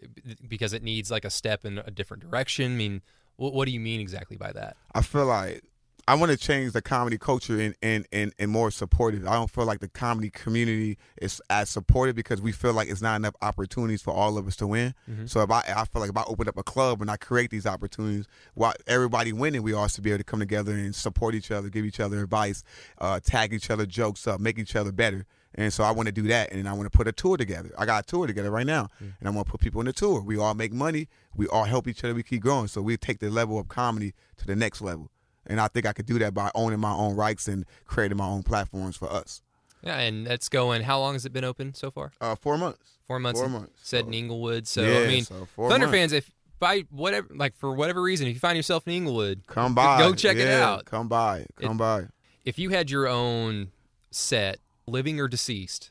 because 0.48 0.72
it 0.72 0.82
needs 0.82 1.10
like 1.10 1.24
a 1.24 1.30
step 1.30 1.64
in 1.64 1.78
a 1.78 1.90
different 1.90 2.22
direction. 2.22 2.72
I 2.72 2.76
mean, 2.76 3.02
what, 3.36 3.52
what 3.54 3.66
do 3.66 3.72
you 3.72 3.80
mean 3.80 4.00
exactly 4.00 4.36
by 4.36 4.52
that? 4.52 4.76
I 4.94 5.02
feel 5.02 5.26
like 5.26 5.62
I 6.08 6.16
want 6.16 6.32
to 6.32 6.36
change 6.36 6.72
the 6.72 6.82
comedy 6.82 7.16
culture 7.16 7.60
and, 7.60 7.76
and, 7.80 8.06
and, 8.12 8.32
and 8.36 8.50
more 8.50 8.72
supportive. 8.72 9.24
I 9.24 9.34
don't 9.34 9.48
feel 9.48 9.64
like 9.64 9.78
the 9.78 9.88
comedy 9.88 10.30
community 10.30 10.98
is 11.20 11.40
as 11.48 11.70
supportive 11.70 12.16
because 12.16 12.42
we 12.42 12.50
feel 12.50 12.72
like 12.72 12.88
it's 12.88 13.00
not 13.00 13.14
enough 13.14 13.34
opportunities 13.40 14.02
for 14.02 14.12
all 14.12 14.36
of 14.36 14.48
us 14.48 14.56
to 14.56 14.66
win. 14.66 14.94
Mhm. 15.08 15.30
So 15.30 15.42
if 15.42 15.50
I, 15.52 15.60
I 15.60 15.84
feel 15.84 16.00
like 16.00 16.10
if 16.10 16.16
I 16.16 16.24
open 16.26 16.48
up 16.48 16.56
a 16.58 16.64
club 16.64 17.02
and 17.02 17.10
I 17.10 17.16
create 17.16 17.50
these 17.50 17.66
opportunities, 17.66 18.26
while 18.54 18.74
everybody 18.88 19.32
winning, 19.32 19.62
we 19.62 19.74
all 19.74 19.86
should 19.86 20.02
be 20.02 20.10
able 20.10 20.18
to 20.18 20.24
come 20.24 20.40
together 20.40 20.72
and 20.72 20.92
support 20.92 21.36
each 21.36 21.52
other, 21.52 21.68
give 21.68 21.84
each 21.84 22.00
other 22.00 22.20
advice, 22.20 22.64
uh, 22.98 23.20
tag 23.20 23.52
each 23.52 23.70
other 23.70 23.86
jokes 23.86 24.26
up, 24.26 24.40
make 24.40 24.58
each 24.58 24.74
other 24.74 24.90
better. 24.90 25.24
And 25.54 25.72
so 25.72 25.84
I 25.84 25.90
want 25.90 26.06
to 26.06 26.12
do 26.12 26.22
that, 26.28 26.50
and 26.52 26.66
I 26.68 26.72
want 26.72 26.90
to 26.90 26.96
put 26.96 27.06
a 27.08 27.12
tour 27.12 27.36
together. 27.36 27.70
I 27.76 27.84
got 27.84 28.04
a 28.04 28.06
tour 28.06 28.26
together 28.26 28.50
right 28.50 28.66
now, 28.66 28.88
and 29.00 29.14
I 29.22 29.30
want 29.30 29.46
to 29.46 29.50
put 29.50 29.60
people 29.60 29.80
in 29.80 29.86
the 29.86 29.92
tour. 29.92 30.22
We 30.22 30.38
all 30.38 30.54
make 30.54 30.72
money. 30.72 31.08
We 31.36 31.46
all 31.48 31.64
help 31.64 31.86
each 31.88 32.02
other. 32.04 32.14
We 32.14 32.22
keep 32.22 32.40
growing. 32.42 32.68
So 32.68 32.80
we 32.80 32.96
take 32.96 33.18
the 33.18 33.28
level 33.30 33.58
of 33.58 33.68
comedy 33.68 34.14
to 34.38 34.46
the 34.46 34.56
next 34.56 34.80
level. 34.80 35.10
And 35.46 35.60
I 35.60 35.68
think 35.68 35.84
I 35.86 35.92
could 35.92 36.06
do 36.06 36.18
that 36.20 36.32
by 36.32 36.50
owning 36.54 36.80
my 36.80 36.92
own 36.92 37.16
rights 37.16 37.48
and 37.48 37.66
creating 37.84 38.16
my 38.16 38.26
own 38.26 38.44
platforms 38.44 38.96
for 38.96 39.12
us. 39.12 39.42
Yeah, 39.82 39.98
and 39.98 40.26
that's 40.26 40.48
going. 40.48 40.82
How 40.82 41.00
long 41.00 41.14
has 41.14 41.26
it 41.26 41.32
been 41.32 41.44
open 41.44 41.74
so 41.74 41.90
far? 41.90 42.12
Uh, 42.20 42.34
four 42.36 42.56
months. 42.56 42.92
Four 43.08 43.18
months. 43.18 43.40
Four 43.40 43.48
months. 43.50 43.72
Said 43.82 44.04
So- 44.04 44.08
in 44.08 44.14
Inglewood. 44.14 44.66
So 44.68 44.82
yeah, 44.82 45.00
I 45.00 45.06
mean, 45.08 45.24
so 45.24 45.46
Thunder 45.56 45.86
months. 45.86 45.92
fans, 45.92 46.12
if 46.12 46.30
by 46.60 46.84
whatever, 46.90 47.26
like 47.34 47.56
for 47.56 47.74
whatever 47.74 48.00
reason, 48.00 48.28
if 48.28 48.34
you 48.34 48.40
find 48.40 48.56
yourself 48.56 48.86
in 48.86 48.94
Inglewood, 48.94 49.42
come 49.48 49.74
by. 49.74 49.98
go 49.98 50.14
check 50.14 50.36
it 50.36 50.48
out. 50.48 50.84
Come 50.84 51.08
by. 51.08 51.44
Come 51.60 51.76
by. 51.76 52.04
if 52.44 52.58
you 52.58 52.70
had 52.70 52.88
your 52.90 53.08
own 53.08 53.72
set, 54.12 54.60
living 54.86 55.20
or 55.20 55.28
deceased, 55.28 55.90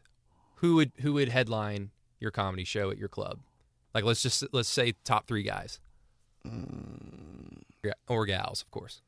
who 0.56 0.76
would 0.76 0.92
who 1.02 1.14
would 1.14 1.30
headline 1.30 1.92
your 2.20 2.32
comedy 2.32 2.64
show 2.64 2.92
at 2.92 2.98
your 2.98 3.10
club? 3.10 3.40
Like 3.94 4.04
let's 4.04 4.22
just 4.22 4.44
let's 4.52 4.70
say 4.70 4.94
top 5.04 5.28
three 5.28 5.44
guys, 5.44 5.80
Yeah, 7.84 7.94
or 8.08 8.26
gals, 8.26 8.62
of 8.62 8.72
course. 8.72 9.02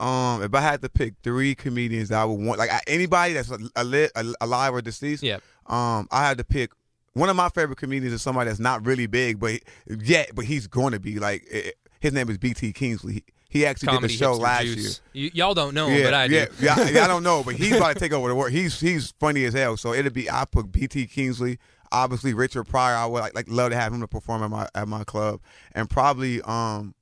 Um, 0.00 0.42
if 0.42 0.52
I 0.54 0.60
had 0.60 0.82
to 0.82 0.88
pick 0.88 1.14
three 1.22 1.54
comedians 1.54 2.08
that 2.08 2.20
I 2.20 2.24
would 2.24 2.40
want, 2.44 2.58
like 2.58 2.70
anybody 2.88 3.34
that's 3.34 3.50
a, 3.50 3.58
a, 3.76 4.08
a, 4.16 4.32
alive 4.40 4.74
or 4.74 4.82
deceased, 4.82 5.22
Yeah, 5.22 5.38
um, 5.66 6.08
I 6.10 6.26
had 6.26 6.38
to 6.38 6.44
pick 6.44 6.72
one 7.14 7.28
of 7.28 7.36
my 7.36 7.48
favorite 7.50 7.76
comedians 7.76 8.14
is 8.14 8.22
somebody 8.22 8.48
that's 8.48 8.60
not 8.60 8.84
really 8.86 9.06
big, 9.06 9.38
but 9.38 9.60
yet, 9.86 10.30
but 10.34 10.44
he's 10.46 10.66
going 10.66 10.92
to 10.92 11.00
be 11.00 11.18
like 11.18 11.44
eh, 11.50 11.70
his 12.00 12.12
name 12.12 12.28
is 12.30 12.38
BT 12.38 12.72
Kingsley. 12.72 13.24
He, 13.52 13.66
actually 13.66 13.86
comedy 13.88 14.08
did 14.08 14.14
the 14.20 14.24
show 14.24 14.32
last 14.34 14.64
juice. 14.64 15.00
year. 15.12 15.26
Y- 15.26 15.30
y'all 15.34 15.54
don't 15.54 15.74
know 15.74 15.86
him, 15.88 15.98
yeah, 15.98 16.04
but 16.04 16.14
I 16.14 16.28
do. 16.28 16.34
yeah, 16.34 16.46
yeah, 16.60 16.88
yeah, 16.88 17.04
I 17.04 17.06
don't 17.06 17.22
know, 17.22 17.42
but 17.44 17.54
he's 17.54 17.76
about 17.76 17.94
to 17.94 18.00
take 18.00 18.12
over 18.12 18.28
the 18.28 18.34
world. 18.34 18.52
He's 18.52 18.80
he's 18.80 19.10
funny 19.12 19.44
as 19.44 19.54
hell. 19.54 19.76
So 19.76 19.92
it'll 19.92 20.10
be 20.10 20.30
I 20.30 20.44
put 20.44 20.72
BT 20.72 21.06
Kingsley, 21.06 21.58
obviously 21.90 22.32
Richard 22.34 22.64
Pryor. 22.64 22.96
I 22.96 23.06
would 23.06 23.20
like, 23.20 23.34
like 23.34 23.46
love 23.48 23.70
to 23.70 23.76
have 23.76 23.92
him 23.92 24.00
to 24.00 24.08
perform 24.08 24.42
at 24.42 24.50
my 24.50 24.68
at 24.74 24.88
my 24.88 25.04
club, 25.04 25.40
and 25.74 25.88
probably 25.90 26.40
um 26.42 26.94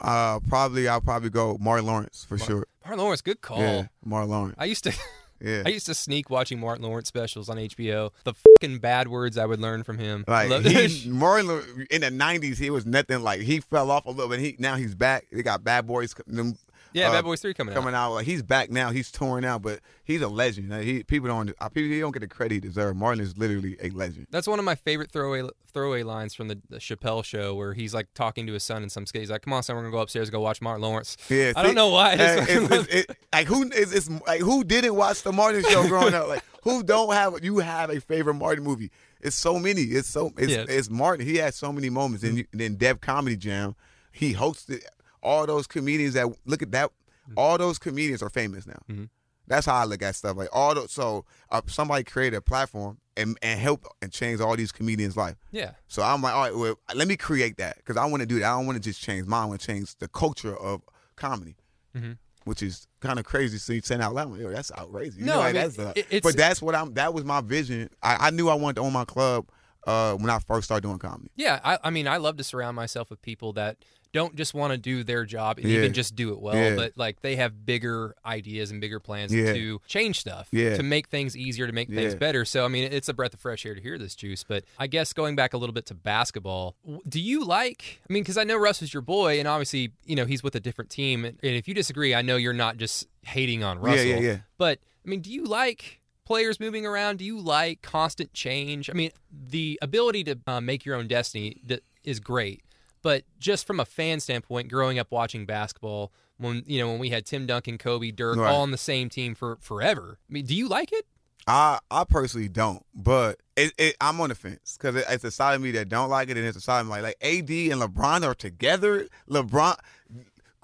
uh 0.00 0.40
probably 0.40 0.88
I'll 0.88 1.00
probably 1.02 1.30
go 1.30 1.58
Martin 1.60 1.86
Lawrence 1.86 2.24
for 2.28 2.38
sure. 2.38 2.66
Martin 2.84 3.00
Lawrence, 3.00 3.20
good 3.20 3.40
call. 3.42 3.58
Yeah, 3.58 3.86
Martin 4.04 4.30
Lawrence. 4.30 4.54
I 4.58 4.64
used 4.64 4.84
to 4.84 4.92
Yeah. 5.40 5.62
I 5.64 5.70
used 5.70 5.86
to 5.86 5.94
sneak 5.94 6.30
watching 6.30 6.60
Martin 6.60 6.84
Lawrence 6.84 7.08
specials 7.08 7.48
on 7.48 7.56
HBO. 7.56 8.10
The 8.24 8.34
fucking 8.34 8.78
bad 8.78 9.08
words 9.08 9.38
I 9.38 9.46
would 9.46 9.60
learn 9.60 9.82
from 9.84 9.98
him. 9.98 10.24
Like 10.28 10.50
he, 10.64 11.08
Martin 11.08 11.86
in 11.90 12.02
the 12.02 12.10
'90s, 12.10 12.58
he 12.58 12.70
was 12.70 12.86
nothing. 12.86 13.22
Like 13.22 13.40
he 13.40 13.60
fell 13.60 13.90
off 13.90 14.06
a 14.06 14.10
little 14.10 14.28
bit. 14.28 14.40
He 14.40 14.56
now 14.58 14.76
he's 14.76 14.94
back. 14.94 15.26
They 15.32 15.42
got 15.42 15.64
Bad 15.64 15.86
Boys 15.86 16.14
them 16.26 16.56
yeah, 16.92 17.08
uh, 17.08 17.12
Bad 17.12 17.24
Boys 17.24 17.40
Three 17.40 17.54
coming, 17.54 17.74
coming 17.74 17.94
out. 17.94 18.12
Like 18.14 18.26
he's 18.26 18.42
back 18.42 18.70
now. 18.70 18.90
He's 18.90 19.10
touring 19.10 19.44
out, 19.44 19.62
but 19.62 19.80
he's 20.04 20.22
a 20.22 20.28
legend. 20.28 20.70
Like, 20.70 20.82
he 20.82 21.02
people 21.02 21.28
don't 21.28 21.52
uh, 21.60 21.68
people 21.68 21.90
he 21.90 22.00
don't 22.00 22.12
get 22.12 22.20
the 22.20 22.28
credit 22.28 22.54
he 22.54 22.60
deserves. 22.60 22.98
Martin 22.98 23.22
is 23.22 23.36
literally 23.38 23.76
a 23.82 23.90
legend. 23.90 24.26
That's 24.30 24.46
one 24.46 24.58
of 24.58 24.64
my 24.64 24.74
favorite 24.74 25.10
throwaway 25.10 25.48
throwaway 25.72 26.02
lines 26.02 26.34
from 26.34 26.48
the, 26.48 26.60
the 26.68 26.78
Chappelle 26.78 27.24
show, 27.24 27.54
where 27.54 27.74
he's 27.74 27.94
like 27.94 28.08
talking 28.14 28.46
to 28.46 28.52
his 28.52 28.62
son 28.62 28.82
in 28.82 28.90
some 28.90 29.06
skit. 29.06 29.22
He's 29.22 29.30
like, 29.30 29.42
"Come 29.42 29.52
on, 29.52 29.62
son, 29.62 29.76
we're 29.76 29.82
gonna 29.82 29.92
go 29.92 30.00
upstairs 30.00 30.28
and 30.28 30.32
go 30.32 30.40
watch 30.40 30.60
Martin 30.60 30.82
Lawrence." 30.82 31.16
Yeah, 31.28 31.52
I 31.56 31.62
don't 31.62 31.74
know 31.74 31.90
why. 31.90 32.16
Fucking 32.16 32.44
it's, 32.48 32.70
it's, 32.70 32.94
it, 33.10 33.16
like 33.32 33.46
who 33.46 33.70
is 33.70 33.92
it's 33.92 34.10
like 34.26 34.40
who 34.40 34.64
didn't 34.64 34.94
watch 34.94 35.22
the 35.22 35.32
Martin 35.32 35.62
show 35.64 35.86
growing 35.86 36.14
up? 36.14 36.28
Like 36.28 36.44
who 36.62 36.82
don't 36.82 37.12
have 37.12 37.42
you 37.44 37.58
have 37.58 37.90
a 37.90 38.00
favorite 38.00 38.34
Martin 38.34 38.64
movie? 38.64 38.90
It's 39.20 39.36
so 39.36 39.58
many. 39.58 39.82
It's 39.82 40.08
so 40.08 40.32
it's, 40.36 40.52
Yeah. 40.52 40.64
it's 40.68 40.90
Martin. 40.90 41.26
He 41.26 41.36
had 41.36 41.54
so 41.54 41.72
many 41.72 41.90
moments. 41.90 42.24
And 42.24 42.46
then 42.52 42.76
Def 42.76 43.00
Comedy 43.00 43.36
Jam, 43.36 43.76
he 44.12 44.34
hosted 44.34 44.82
all 45.22 45.46
those 45.46 45.66
comedians 45.66 46.14
that 46.14 46.26
look 46.46 46.62
at 46.62 46.70
that. 46.72 46.90
All 47.36 47.56
those 47.58 47.78
comedians 47.78 48.22
are 48.22 48.30
famous 48.30 48.66
now. 48.66 48.80
Mhm. 48.90 49.08
That's 49.46 49.66
how 49.66 49.74
I 49.74 49.84
look 49.84 50.02
at 50.02 50.14
stuff. 50.16 50.36
Like 50.36 50.48
all 50.52 50.74
those, 50.74 50.90
so 50.92 51.24
uh, 51.50 51.60
somebody 51.66 52.04
created 52.04 52.36
a 52.36 52.40
platform 52.40 52.98
and 53.16 53.36
and 53.42 53.60
help 53.60 53.84
and 54.02 54.10
change 54.12 54.40
all 54.40 54.56
these 54.56 54.72
comedians' 54.72 55.16
life. 55.16 55.36
yeah, 55.50 55.72
So 55.88 56.02
I'm 56.02 56.22
like, 56.22 56.34
all 56.34 56.42
right, 56.42 56.56
well, 56.56 56.78
let 56.94 57.06
me 57.08 57.16
create 57.16 57.56
that 57.58 57.76
because 57.76 57.96
I 57.96 58.04
want 58.06 58.20
to 58.20 58.26
do 58.26 58.38
that. 58.40 58.46
I 58.46 58.56
don't 58.56 58.66
want 58.66 58.76
to 58.76 58.88
just 58.90 59.00
change 59.00 59.26
mine. 59.26 59.42
I 59.42 59.46
want 59.46 59.60
to 59.60 59.66
change 59.66 59.96
the 59.98 60.08
culture 60.08 60.56
of 60.56 60.82
comedy, 61.16 61.56
Mhm. 61.96 62.16
which 62.44 62.62
is 62.62 62.86
kind 63.00 63.18
of 63.18 63.24
crazy. 63.24 63.58
So 63.58 63.72
you 63.72 63.80
saying 63.82 64.00
out 64.00 64.14
loud, 64.14 64.36
yo, 64.38 64.50
that's 64.50 64.70
outrageous. 64.72 65.16
You 65.16 65.26
No, 65.26 65.34
know, 65.36 65.40
I 65.42 65.52
mean, 65.52 65.54
that's 65.62 65.78
a- 65.78 65.90
it- 65.90 66.06
it's- 66.10 66.22
but 66.22 66.36
that's 66.36 66.62
what 66.62 66.74
I'm. 66.74 66.94
That 66.94 67.12
was 67.14 67.24
my 67.24 67.40
vision. 67.40 67.90
I, 68.02 68.28
I 68.28 68.30
knew 68.30 68.48
I 68.48 68.54
wanted 68.54 68.76
to 68.76 68.82
own 68.82 68.92
my 68.92 69.04
club 69.04 69.46
uh, 69.86 70.14
when 70.14 70.30
I 70.30 70.38
first 70.38 70.64
started 70.66 70.82
doing 70.86 70.98
comedy. 70.98 71.30
yeah. 71.36 71.60
I, 71.64 71.78
I 71.84 71.90
mean, 71.90 72.06
I 72.08 72.18
love 72.18 72.36
to 72.38 72.44
surround 72.44 72.76
myself 72.76 73.08
with 73.10 73.20
people 73.22 73.52
that 73.54 73.78
don't 74.12 74.34
just 74.34 74.54
want 74.54 74.72
to 74.72 74.76
do 74.76 75.04
their 75.04 75.24
job 75.24 75.58
and 75.58 75.68
Yeah. 75.68 75.78
even 75.78 75.92
just 75.92 76.16
do 76.16 76.32
it 76.32 76.40
well, 76.40 76.56
Yeah. 76.56 76.74
but 76.74 76.92
like 76.96 77.22
they 77.22 77.36
have 77.36 77.64
bigger 77.64 78.16
ideas 78.26 78.72
and 78.72 78.80
bigger 78.80 78.98
plans 78.98 79.32
Yeah. 79.32 79.52
to 79.52 79.80
change 79.86 80.18
stuff, 80.18 80.48
Yeah. 80.50 80.76
to 80.76 80.82
make 80.82 81.06
things 81.08 81.36
easier, 81.36 81.68
to 81.68 81.72
make 81.72 81.88
things 81.88 82.16
better. 82.16 82.44
So, 82.44 82.64
I 82.64 82.68
mean, 82.68 82.92
it's 82.92 83.08
a 83.08 83.14
breath 83.14 83.34
of 83.34 83.40
fresh 83.40 83.64
air 83.64 83.76
to 83.76 83.80
hear 83.80 83.98
this 83.98 84.16
juice. 84.16 84.42
But 84.42 84.64
I 84.80 84.88
guess 84.88 85.12
going 85.12 85.36
back 85.36 85.54
a 85.54 85.58
little 85.58 85.72
bit 85.72 85.86
to 85.86 85.94
basketball, 85.94 86.74
do 87.08 87.20
you 87.20 87.44
like? 87.44 88.00
I 88.08 88.12
mean, 88.12 88.24
because 88.24 88.36
I 88.36 88.42
know 88.42 88.56
Russ 88.56 88.82
is 88.82 88.92
your 88.92 89.00
boy, 89.02 89.38
and 89.38 89.46
obviously, 89.46 89.92
you 90.04 90.16
know, 90.16 90.24
he's 90.26 90.42
with 90.42 90.56
a 90.56 90.60
different 90.60 90.90
team. 90.90 91.24
And 91.24 91.38
if 91.42 91.68
you 91.68 91.74
disagree, 91.74 92.12
I 92.12 92.22
know 92.22 92.36
you're 92.36 92.52
not 92.52 92.78
just 92.78 93.06
hating 93.22 93.62
on 93.62 93.78
Russell. 93.78 94.04
Yeah, 94.06 94.14
yeah, 94.16 94.20
yeah. 94.20 94.36
But 94.58 94.80
I 95.06 95.08
mean, 95.08 95.20
do 95.20 95.30
you 95.32 95.44
like 95.44 95.99
players 96.30 96.60
moving 96.60 96.86
around? 96.86 97.18
Do 97.18 97.24
you 97.24 97.40
like 97.40 97.82
constant 97.82 98.32
change? 98.32 98.88
I 98.88 98.92
mean, 98.92 99.10
the 99.32 99.80
ability 99.82 100.22
to 100.24 100.38
uh, 100.46 100.60
make 100.60 100.84
your 100.84 100.94
own 100.94 101.08
destiny 101.08 101.60
that 101.66 101.82
is 102.04 102.20
great, 102.20 102.62
but 103.02 103.24
just 103.40 103.66
from 103.66 103.80
a 103.80 103.84
fan 103.84 104.20
standpoint, 104.20 104.68
growing 104.68 104.96
up 104.96 105.10
watching 105.10 105.44
basketball, 105.44 106.12
when 106.38 106.62
you 106.68 106.78
know 106.78 106.88
when 106.88 107.00
we 107.00 107.10
had 107.10 107.26
Tim 107.26 107.46
Duncan, 107.46 107.78
Kobe, 107.78 108.12
Dirk, 108.12 108.38
Right. 108.38 108.48
all 108.52 108.62
on 108.62 108.70
the 108.70 108.78
same 108.78 109.08
team 109.08 109.34
for 109.34 109.58
forever. 109.60 110.18
I 110.30 110.32
mean, 110.32 110.44
do 110.46 110.54
you 110.54 110.68
like 110.68 110.92
it? 110.92 111.04
I 111.48 111.80
I 111.90 112.04
personally 112.04 112.48
don't, 112.48 112.84
but 112.94 113.40
it, 113.56 113.72
it, 113.76 113.96
I'm 114.00 114.20
on 114.20 114.28
the 114.28 114.36
fence 114.36 114.78
because 114.78 114.94
it, 114.94 115.06
it's 115.08 115.24
a 115.24 115.32
side 115.32 115.54
of 115.56 115.62
me 115.62 115.72
that 115.72 115.88
don't 115.88 116.10
like 116.10 116.28
it, 116.30 116.36
and 116.36 116.46
it's 116.46 116.56
a 116.56 116.60
side 116.60 116.80
of 116.82 116.86
me 116.86 116.92
like, 116.92 117.02
like 117.02 117.16
AD 117.22 117.50
and 117.50 117.82
LeBron 117.82 118.22
are 118.24 118.34
together. 118.36 119.08
LeBron, 119.28 119.76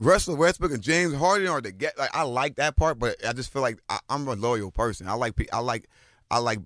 Russell 0.01 0.37
Westbrook, 0.37 0.73
and 0.73 0.83
James 0.83 1.15
Harden 1.15 1.49
are 1.49 1.61
the 1.61 1.73
get. 1.73 1.99
Like 1.99 2.15
I 2.15 2.23
like 2.23 2.57
that 2.57 2.77
part, 2.77 2.99
but 2.99 3.17
I 3.27 3.33
just 3.33 3.53
feel 3.53 3.63
like 3.63 3.79
I, 3.89 3.99
I'm 4.09 4.29
a 4.29 4.35
loyal 4.35 4.71
person. 4.71 5.09
I 5.09 5.15
like 5.15 5.35
I 5.53 5.61
like 5.61 5.89
I 6.31 6.39
like 6.39 6.61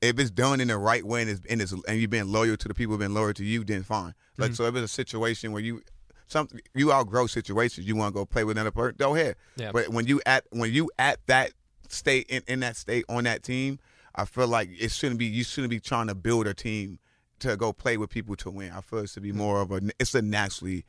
if 0.00 0.18
it's 0.18 0.30
done 0.30 0.60
in 0.60 0.68
the 0.68 0.78
right 0.78 1.04
way 1.04 1.22
and 1.22 1.30
it's, 1.30 1.40
and, 1.50 1.60
it's, 1.60 1.72
and 1.72 2.00
you've 2.00 2.10
been 2.10 2.32
loyal 2.32 2.56
to 2.56 2.68
the 2.68 2.74
people 2.74 2.92
who've 2.92 3.00
been 3.00 3.14
loyal 3.14 3.34
to 3.34 3.44
you, 3.44 3.64
then 3.64 3.82
fine. 3.82 4.14
Like 4.38 4.50
mm-hmm. 4.50 4.54
so, 4.54 4.64
if 4.64 4.74
it's 4.74 4.84
a 4.84 4.88
situation 4.88 5.52
where 5.52 5.62
you 5.62 5.82
something 6.28 6.60
you 6.74 6.92
outgrow 6.92 7.26
situations, 7.26 7.86
you 7.86 7.96
want 7.96 8.14
to 8.14 8.18
go 8.18 8.26
play 8.26 8.44
with 8.44 8.56
another 8.56 8.70
person, 8.70 8.96
go 8.98 9.14
ahead. 9.14 9.36
Yeah. 9.56 9.72
But 9.72 9.88
when 9.88 10.06
you 10.06 10.20
at 10.26 10.44
when 10.50 10.72
you 10.72 10.90
at 10.98 11.18
that 11.26 11.52
state 11.88 12.26
in, 12.28 12.42
in 12.46 12.60
that 12.60 12.76
state 12.76 13.04
on 13.08 13.24
that 13.24 13.42
team, 13.42 13.78
I 14.14 14.24
feel 14.24 14.48
like 14.48 14.70
it 14.78 14.90
shouldn't 14.90 15.18
be 15.18 15.26
you 15.26 15.44
shouldn't 15.44 15.70
be 15.70 15.80
trying 15.80 16.08
to 16.08 16.14
build 16.14 16.46
a 16.46 16.54
team 16.54 16.98
to 17.38 17.56
go 17.56 17.72
play 17.72 17.96
with 17.96 18.10
people 18.10 18.36
to 18.36 18.50
win. 18.50 18.72
I 18.72 18.80
feel 18.80 19.00
it 19.00 19.10
should 19.10 19.22
be 19.22 19.30
mm-hmm. 19.30 19.38
more 19.38 19.60
of 19.60 19.72
a 19.72 19.80
it's 19.98 20.14
a 20.14 20.22
naturally 20.22 20.84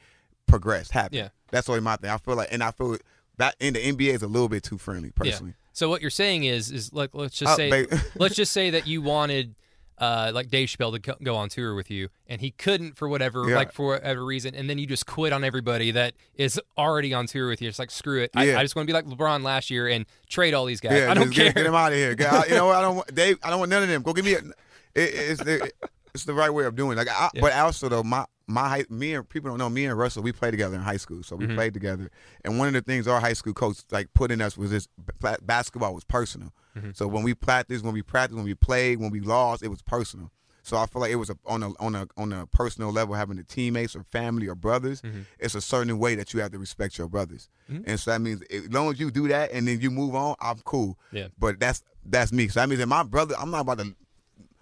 progressed 0.48 0.92
happen. 0.92 1.18
Yeah. 1.18 1.30
That's 1.52 1.70
only 1.70 1.82
my 1.82 1.96
thing. 1.98 2.10
I 2.10 2.18
feel 2.18 2.36
like 2.36 2.50
and 2.52 2.64
I 2.64 2.72
feel 2.72 2.98
that 3.38 3.56
in 3.60 3.74
the 3.76 3.80
NBA 3.80 4.14
is 4.16 4.24
a 4.24 4.28
little 4.28 4.50
bit 4.50 4.64
too 4.64 4.78
friendly 4.78 5.12
personally. 5.12 5.54
So 5.74 5.90
what 5.90 6.02
you're 6.02 6.10
saying 6.10 6.44
is 6.46 6.72
is 6.72 6.92
like 6.94 7.12
let's 7.14 7.38
just 7.38 7.52
Uh, 7.54 7.56
say 7.56 7.70
babe. 7.70 7.94
let's 8.16 8.36
just 8.36 8.52
say 8.52 8.72
that 8.72 8.88
you 8.88 9.02
wanted 9.14 9.56
uh, 10.00 10.32
like 10.32 10.50
Dave 10.50 10.70
Chappelle 10.70 10.94
to 10.94 11.00
co- 11.00 11.18
go 11.24 11.36
on 11.36 11.50
tour 11.50 11.74
with 11.74 11.90
you, 11.90 12.10
and 12.28 12.40
he 12.40 12.52
couldn't 12.52 12.96
for 12.96 13.08
whatever 13.10 13.50
Yeah. 13.50 13.56
like 13.56 13.72
for 13.72 13.94
whatever 13.96 14.24
reason, 14.24 14.54
and 14.54 14.70
then 14.70 14.78
you 14.78 14.86
just 14.86 15.08
quit 15.08 15.34
on 15.34 15.44
everybody 15.44 15.90
that 15.90 16.14
is 16.36 16.62
already 16.78 17.16
on 17.16 17.26
tour 17.26 17.48
with 17.48 17.64
you. 17.64 17.68
It's 17.70 17.80
like 17.80 17.90
screw 17.90 18.22
it. 18.22 18.30
I, 18.36 18.44
Yeah. 18.46 18.60
I 18.60 18.62
just 18.62 18.76
want 18.76 18.88
to 18.88 18.94
be 18.94 18.94
like 18.94 19.06
LeBron 19.06 19.42
last 19.42 19.72
year 19.72 19.88
and 19.88 20.06
trade 20.30 20.54
all 20.54 20.66
these 20.66 20.82
guys. 20.82 21.00
Yeah, 21.00 21.10
I 21.10 21.16
don't 21.16 21.32
care. 21.32 21.46
Get, 21.46 21.56
get 21.56 21.66
him 21.66 21.74
out 21.74 21.94
of 21.94 21.98
here. 21.98 22.16
Out- 22.28 22.48
you 22.48 22.54
know 22.54 22.68
what? 22.68 22.76
I 22.76 22.82
don't 22.82 22.96
want 22.98 23.16
Dave. 23.16 23.40
I 23.42 23.50
don't 23.50 23.58
want 23.58 23.72
none 23.72 23.82
of 23.82 23.90
them. 23.90 24.04
Go 24.04 24.14
give 24.14 24.26
me 24.26 24.34
a. 24.36 24.38
It, 24.40 24.52
it's 24.96 25.44
the 25.44 25.72
it's 26.14 26.26
the 26.26 26.34
right 26.36 26.52
way 26.54 26.66
of 26.66 26.76
doing. 26.76 26.92
it. 26.92 26.98
Like, 26.98 27.10
I, 27.10 27.30
Yeah. 27.34 27.42
but 27.42 27.54
also 27.54 27.90
though, 27.90 28.04
my 28.04 28.26
my 28.48 28.68
high, 28.70 28.86
me 28.90 29.14
and 29.14 29.28
people 29.28 29.50
don't 29.50 29.60
know 29.60 29.70
me 29.70 29.86
and 29.86 29.98
Russell. 29.98 30.24
We 30.24 30.32
played 30.32 30.52
together 30.52 30.76
in 30.76 30.82
high 30.82 30.98
school, 30.98 31.22
so 31.24 31.36
we 31.36 31.48
Mhm. 31.48 31.56
played 31.56 31.74
together. 31.74 32.10
And 32.46 32.58
one 32.58 32.68
of 32.70 32.74
the 32.74 32.82
things 32.82 33.08
our 33.08 33.20
high 33.20 33.34
school 33.34 33.54
coach 33.54 33.80
like 33.92 34.14
put 34.14 34.32
in 34.32 34.42
us 34.42 34.58
was 34.58 34.72
this: 34.72 34.88
ba- 35.20 35.38
basketball 35.42 35.94
was 35.94 36.04
personal. 36.06 36.54
Mhm. 36.78 36.96
So 36.96 37.08
when 37.08 37.24
we 37.24 37.34
practiced, 37.34 37.84
when 37.84 37.94
we 37.94 38.02
practiced, 38.04 38.36
when 38.38 38.46
we 38.46 38.56
played, 38.56 39.00
when 39.00 39.12
we 39.12 39.20
lost, 39.20 39.64
it 39.64 39.68
was 39.68 39.82
personal. 39.82 40.32
So 40.64 40.76
I 40.78 40.86
feel 40.86 41.02
like 41.02 41.12
it 41.12 41.16
was 41.16 41.30
a, 41.30 41.38
on 41.46 41.64
a 41.64 41.72
on 41.80 41.96
a 41.96 42.08
on 42.18 42.32
a 42.34 42.46
personal 42.48 42.92
level, 42.92 43.16
having 43.16 43.38
the 43.38 43.44
teammates 43.44 43.96
or 43.96 44.04
family 44.04 44.48
or 44.48 44.56
brothers. 44.56 45.02
Mhm. 45.02 45.26
It's 45.40 45.56
a 45.56 45.62
certain 45.62 45.98
way 45.98 46.16
that 46.16 46.34
you 46.34 46.40
have 46.42 46.52
to 46.52 46.60
respect 46.60 46.98
your 46.98 47.08
brothers, 47.08 47.50
Mhm. 47.72 47.84
and 47.86 48.00
so 48.00 48.12
that 48.12 48.22
means 48.22 48.42
as 48.44 48.70
long 48.70 48.92
as 48.92 49.00
you 49.00 49.10
do 49.12 49.28
that 49.30 49.52
and 49.52 49.68
then 49.68 49.80
you 49.82 49.90
move 49.92 50.14
on, 50.16 50.36
I'm 50.40 50.60
cool. 50.66 50.98
Yeah. 51.12 51.28
But 51.40 51.60
that's 51.60 51.84
that's 52.06 52.32
me. 52.32 52.48
So 52.48 52.60
that 52.62 52.70
means 52.70 52.80
that 52.80 52.88
my 52.88 53.04
brother, 53.04 53.36
I'm 53.38 53.52
not 53.52 53.62
about 53.62 53.80
to 53.80 53.94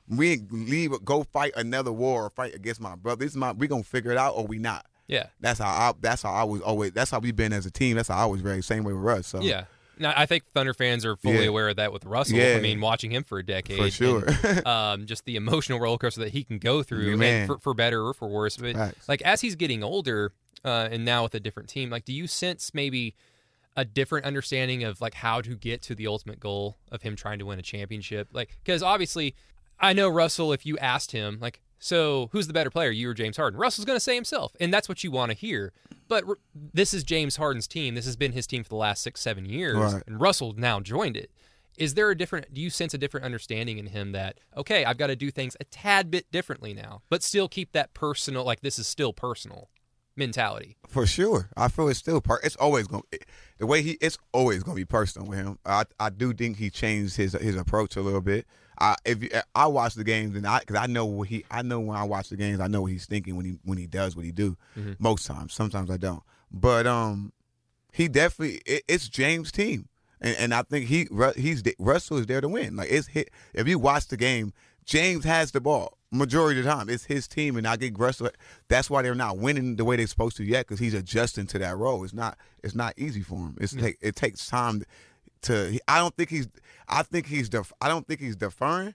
we 0.07 0.41
leave 0.51 0.91
go 1.03 1.23
fight 1.23 1.53
another 1.55 1.91
war 1.91 2.25
or 2.25 2.29
fight 2.29 2.53
against 2.55 2.79
my 2.81 2.95
brother. 2.95 3.23
This 3.25 3.31
is 3.31 3.37
my 3.37 3.51
we 3.53 3.67
gonna 3.67 3.83
figure 3.83 4.11
it 4.11 4.17
out 4.17 4.33
or 4.35 4.45
we 4.45 4.57
not. 4.59 4.85
Yeah, 5.07 5.27
That's 5.39 5.59
how 5.59 5.67
I 5.69 5.93
that's 5.99 6.23
how 6.23 6.31
I 6.33 6.43
was 6.43 6.61
always 6.61 6.91
that's 6.93 7.11
how 7.11 7.19
we've 7.19 7.35
been 7.35 7.53
as 7.53 7.65
a 7.67 7.71
team. 7.71 7.95
That's 7.95 8.09
how 8.09 8.17
I 8.17 8.25
was 8.25 8.41
very 8.41 8.63
same 8.63 8.83
way 8.83 8.93
with 8.93 9.05
us. 9.07 9.27
So 9.27 9.39
yeah. 9.41 9.65
Now, 9.97 10.13
I 10.17 10.25
think 10.25 10.45
Thunder 10.47 10.73
fans 10.73 11.05
are 11.05 11.15
fully 11.15 11.43
Yeah. 11.43 11.49
aware 11.49 11.69
of 11.69 11.77
that 11.77 11.93
with 11.93 12.03
Russell. 12.03 12.37
Yeah. 12.37 12.55
I 12.57 12.59
mean, 12.59 12.81
watching 12.81 13.11
him 13.11 13.23
for 13.23 13.37
a 13.39 13.45
decade, 13.45 13.77
for 13.77 13.89
sure. 13.89 14.25
and, 14.43 14.67
um, 14.67 15.05
just 15.05 15.23
the 15.23 15.37
emotional 15.37 15.79
roller 15.79 15.97
coaster 15.97 16.19
that 16.21 16.33
he 16.33 16.43
can 16.43 16.57
go 16.59 16.83
through, 16.83 17.15
Man. 17.15 17.41
and 17.41 17.47
for, 17.47 17.59
for 17.59 17.73
better 17.73 18.05
or 18.05 18.13
for 18.13 18.27
worse. 18.27 18.57
But 18.57 18.75
like 19.07 19.21
as 19.21 19.39
he's 19.41 19.55
getting 19.55 19.83
older, 19.83 20.33
uh, 20.65 20.89
and 20.91 21.05
now 21.05 21.23
with 21.23 21.33
a 21.35 21.39
different 21.39 21.69
team, 21.69 21.89
like, 21.91 22.03
do 22.03 22.11
you 22.11 22.27
sense 22.27 22.73
maybe 22.73 23.15
a 23.77 23.85
different 23.85 24.25
understanding 24.25 24.83
of 24.83 24.99
like 24.99 25.13
how 25.13 25.39
to 25.41 25.55
get 25.55 25.81
to 25.83 25.95
the 25.95 26.07
ultimate 26.07 26.39
goal 26.41 26.77
of 26.91 27.01
him 27.03 27.15
trying 27.15 27.39
to 27.39 27.45
win 27.45 27.57
a 27.59 27.61
championship? 27.61 28.27
Like, 28.33 28.57
because 28.65 28.83
obviously, 28.83 29.33
I 29.79 29.93
know 29.93 30.09
Russell. 30.09 30.51
If 30.53 30.65
you 30.65 30.77
asked 30.77 31.11
him, 31.11 31.37
like, 31.41 31.61
so 31.79 32.29
who's 32.31 32.47
the 32.47 32.53
better 32.53 32.69
player, 32.69 32.89
you 32.91 33.09
or 33.09 33.13
James 33.13 33.37
Harden? 33.37 33.59
Russell's 33.59 33.85
going 33.85 33.97
to 33.97 34.03
say 34.03 34.15
himself, 34.15 34.55
and 34.59 34.73
that's 34.73 34.87
what 34.89 35.03
you 35.03 35.11
want 35.11 35.31
to 35.31 35.37
hear. 35.37 35.73
But 36.07 36.23
r- 36.27 36.37
this 36.73 36.93
is 36.93 37.03
James 37.03 37.35
Harden's 37.35 37.67
team. 37.67 37.95
This 37.95 38.05
has 38.05 38.15
been 38.15 38.31
his 38.31 38.47
team 38.47 38.63
for 38.63 38.69
the 38.69 38.75
last 38.75 39.01
six, 39.03 39.21
seven 39.21 39.45
years, 39.45 39.75
Right. 39.77 40.03
and 40.07 40.19
Russell 40.21 40.53
now 40.57 40.79
joined 40.79 41.17
it. 41.17 41.31
Is 41.77 41.93
there 41.95 42.09
a 42.09 42.15
different? 42.17 42.53
Do 42.53 42.61
you 42.61 42.69
sense 42.69 42.93
a 42.93 42.97
different 42.97 43.25
understanding 43.25 43.77
in 43.79 43.87
him 43.87 44.13
that 44.13 44.39
okay, 44.55 44.85
I've 44.85 44.97
got 44.97 45.07
to 45.07 45.15
do 45.17 45.29
things 45.29 45.57
a 45.59 45.65
tad 45.65 46.09
bit 46.09 46.31
differently 46.31 46.73
now, 46.73 47.01
but 47.09 47.21
still 47.21 47.49
keep 47.49 47.73
that 47.73 47.93
personal, 47.93 48.45
like 48.45 48.61
this 48.61 48.79
is 48.79 48.87
still 48.87 49.11
personal 49.11 49.69
mentality? 50.15 50.77
For 50.87 51.05
sure, 51.05 51.49
I 51.57 51.67
feel 51.67 51.89
it's 51.89 51.99
still 51.99 52.21
part. 52.21 52.45
It's 52.45 52.55
always 52.55 52.87
going 52.87 53.03
to 53.11 53.19
the 53.57 53.65
way 53.65 53.81
he. 53.81 53.97
It's 53.99 54.17
always 54.31 54.63
going 54.63 54.75
to 54.75 54.79
be 54.81 54.85
personal 54.85 55.27
with 55.27 55.39
him. 55.39 55.59
I 55.65 55.83
I 55.99 56.09
do 56.11 56.33
think 56.33 56.57
he 56.57 56.69
changed 56.69 57.17
his 57.17 57.33
his 57.33 57.57
approach 57.57 57.95
a 57.97 58.01
little 58.01 58.21
bit. 58.21 58.45
I 58.79 58.95
if 59.05 59.23
you, 59.23 59.29
I 59.53 59.67
watch 59.67 59.95
the 59.95 60.03
games 60.03 60.35
and 60.35 60.45
I 60.47 60.59
because 60.59 60.75
I 60.75 60.87
know 60.87 61.05
what 61.05 61.27
he 61.27 61.45
I 61.51 61.61
know 61.61 61.79
when 61.79 61.97
I 61.97 62.03
watch 62.03 62.29
the 62.29 62.37
games 62.37 62.59
I 62.59 62.67
know 62.67 62.81
what 62.83 62.91
he's 62.91 63.05
thinking 63.05 63.35
when 63.35 63.45
he 63.45 63.57
when 63.63 63.77
he 63.77 63.87
does 63.87 64.15
what 64.15 64.25
he 64.25 64.31
do. 64.31 64.57
Mhm. 64.77 64.95
Most 64.99 65.25
times, 65.25 65.53
sometimes 65.53 65.89
I 65.89 65.97
don't. 65.97 66.23
But 66.51 66.85
um, 66.87 67.31
he 67.91 68.07
definitely 68.07 68.61
it, 68.65 68.83
it's 68.87 69.07
James' 69.09 69.51
team, 69.51 69.87
and 70.21 70.35
and 70.37 70.53
I 70.53 70.61
think 70.63 70.87
he 70.87 71.07
he's 71.35 71.63
Russell 71.79 72.17
is 72.17 72.25
there 72.25 72.41
to 72.41 72.49
win. 72.49 72.75
Like 72.75 72.91
it's 72.91 73.07
hit. 73.07 73.29
If 73.53 73.67
you 73.67 73.79
watch 73.79 74.07
the 74.07 74.17
game, 74.17 74.53
James 74.85 75.25
has 75.25 75.51
the 75.51 75.61
ball 75.61 75.97
majority 76.11 76.59
of 76.59 76.65
the 76.65 76.71
time. 76.71 76.89
It's 76.89 77.05
his 77.05 77.27
team, 77.27 77.57
and 77.57 77.67
I 77.67 77.75
get 77.75 77.97
Russell. 77.99 78.29
That's 78.69 78.89
why 78.89 79.01
they're 79.01 79.15
not 79.15 79.37
winning 79.37 79.75
the 79.75 79.83
way 79.83 79.97
they're 79.97 80.07
supposed 80.07 80.37
to 80.37 80.43
yet, 80.43 80.65
because 80.65 80.79
he's 80.79 80.93
adjusting 80.93 81.47
to 81.47 81.59
that 81.59 81.77
role. 81.77 82.03
It's 82.03 82.13
not 82.13 82.37
it's 82.63 82.75
not 82.75 82.93
easy 82.97 83.21
for 83.21 83.35
him. 83.35 83.57
It's 83.59 83.73
take 83.73 83.97
it 84.01 84.15
takes 84.15 84.47
time 84.47 84.81
to. 84.81 84.85
He- 85.47 85.81
I 85.87 85.99
don't 85.99 86.15
think 86.15 86.29
he's. 86.29 86.47
I 86.87 87.01
think 87.03 87.25
he's 87.27 87.49
def, 87.49 87.71
I 87.81 87.87
don't 87.87 88.07
think 88.07 88.19
he's 88.19 88.35
deferring, 88.35 88.93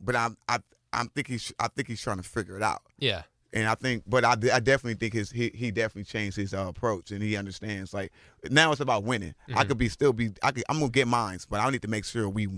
but 0.00 0.16
I'm 0.16 0.36
I 0.48 0.58
I 0.92 1.04
think 1.14 1.28
he's 1.28 1.52
I 1.60 1.68
think 1.68 1.88
he's 1.88 2.00
trying 2.02 2.16
to 2.18 2.22
figure 2.24 2.56
it 2.56 2.62
out. 2.62 2.82
Yeah, 2.98 3.22
And 3.52 3.68
I 3.68 3.74
think, 3.76 4.02
but 4.06 4.24
I, 4.24 4.32
I 4.32 4.60
definitely 4.60 4.94
think 4.94 5.12
his 5.14 5.30
he, 5.30 5.50
he 5.54 5.70
definitely 5.70 6.04
changed 6.04 6.36
his 6.36 6.52
uh, 6.52 6.66
approach, 6.68 7.10
and 7.12 7.22
he 7.22 7.36
understands. 7.36 7.94
Like 7.94 8.10
now, 8.50 8.72
it's 8.72 8.80
about 8.80 9.04
winning. 9.04 9.34
I 9.54 9.64
could 9.64 9.78
be 9.78 9.88
still 9.88 10.12
be. 10.12 10.32
I 10.42 10.50
could, 10.50 10.64
I'm 10.68 10.80
gonna 10.80 10.90
get 10.90 11.06
mines, 11.06 11.46
but 11.46 11.60
I 11.60 11.70
need 11.70 11.82
to 11.82 11.88
make 11.88 12.04
sure 12.04 12.28
we 12.28 12.48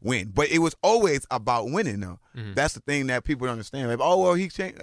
win. 0.00 0.30
But 0.32 0.48
it 0.50 0.58
was 0.58 0.76
always 0.82 1.26
about 1.30 1.70
winning, 1.70 1.98
though. 2.00 2.20
That's 2.54 2.74
the 2.74 2.80
thing 2.80 3.08
that 3.08 3.24
people 3.24 3.46
don't 3.46 3.52
understand. 3.54 3.88
Like, 3.88 3.98
oh 4.00 4.20
well, 4.22 4.34
he 4.34 4.48
changed. 4.48 4.80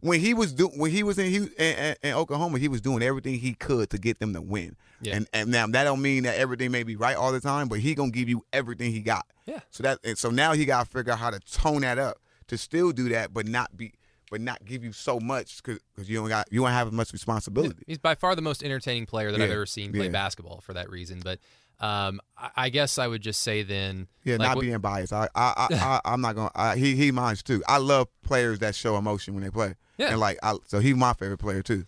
When 0.00 0.20
he 0.20 0.34
was 0.34 0.52
do 0.52 0.68
when 0.68 0.90
he 0.90 1.02
was 1.02 1.18
in, 1.18 1.32
Hu- 1.32 1.50
in, 1.58 1.76
in, 1.76 1.96
in 2.02 2.14
Oklahoma, 2.14 2.58
he 2.58 2.68
was 2.68 2.80
doing 2.80 3.02
everything 3.02 3.34
he 3.34 3.54
could 3.54 3.90
to 3.90 3.98
get 3.98 4.18
them 4.18 4.32
to 4.34 4.40
win. 4.40 4.76
Yeah. 5.00 5.16
And 5.16 5.26
and 5.32 5.50
now 5.50 5.66
that 5.66 5.84
don't 5.84 6.02
mean 6.02 6.22
that 6.24 6.36
everything 6.36 6.70
may 6.70 6.82
be 6.82 6.96
right 6.96 7.16
all 7.16 7.32
the 7.32 7.40
time, 7.40 7.68
but 7.68 7.80
he 7.80 7.94
gonna 7.94 8.10
give 8.10 8.28
you 8.28 8.44
everything 8.52 8.92
he 8.92 9.00
got. 9.00 9.26
Yeah. 9.46 9.60
So 9.70 9.82
that 9.82 9.98
and 10.04 10.16
so 10.16 10.30
now 10.30 10.52
he 10.52 10.64
got 10.64 10.84
to 10.84 10.90
figure 10.90 11.12
out 11.12 11.18
how 11.18 11.30
to 11.30 11.40
tone 11.40 11.82
that 11.82 11.98
up 11.98 12.18
to 12.48 12.58
still 12.58 12.92
do 12.92 13.08
that, 13.10 13.32
but 13.32 13.46
not 13.46 13.76
be, 13.76 13.92
but 14.30 14.40
not 14.40 14.64
give 14.64 14.84
you 14.84 14.92
so 14.92 15.20
much 15.20 15.62
because 15.62 15.80
you 16.08 16.18
don't 16.18 16.28
got 16.28 16.50
you 16.50 16.60
don't 16.60 16.70
have 16.70 16.88
as 16.88 16.92
much 16.92 17.12
responsibility. 17.12 17.82
he's 17.86 17.98
by 17.98 18.14
far 18.14 18.34
the 18.34 18.42
most 18.42 18.62
entertaining 18.62 19.06
player 19.06 19.32
that 19.32 19.40
I've 19.40 19.50
ever 19.50 19.66
seen 19.66 19.92
play 19.92 20.04
yeah. 20.04 20.10
basketball 20.10 20.60
for 20.60 20.72
that 20.74 20.90
reason. 20.90 21.20
But 21.22 21.40
um, 21.80 22.20
I, 22.56 22.68
guess 22.68 22.98
I 22.98 23.06
would 23.06 23.22
just 23.22 23.42
say 23.42 23.62
then, 23.62 24.06
Yeah, 24.24 24.34
like, 24.36 24.48
not 24.48 24.56
what- 24.56 24.62
being 24.62 24.78
biased. 24.78 25.12
I 25.12 25.28
I 25.34 25.68
I, 25.70 25.74
I 25.74 26.00
I'm 26.12 26.20
not 26.20 26.34
gonna. 26.36 26.50
I, 26.54 26.76
he 26.76 26.94
he 26.96 27.10
minds 27.12 27.42
too. 27.42 27.62
I 27.66 27.78
love 27.78 28.08
players 28.22 28.58
that 28.60 28.74
show 28.74 28.96
emotion 28.96 29.34
when 29.34 29.42
they 29.42 29.50
play. 29.50 29.74
Yeah. 29.98 30.10
And 30.12 30.20
like, 30.20 30.38
I, 30.42 30.56
so 30.66 30.80
he's 30.80 30.94
my 30.96 31.12
favorite 31.14 31.38
player 31.38 31.62
too. 31.62 31.84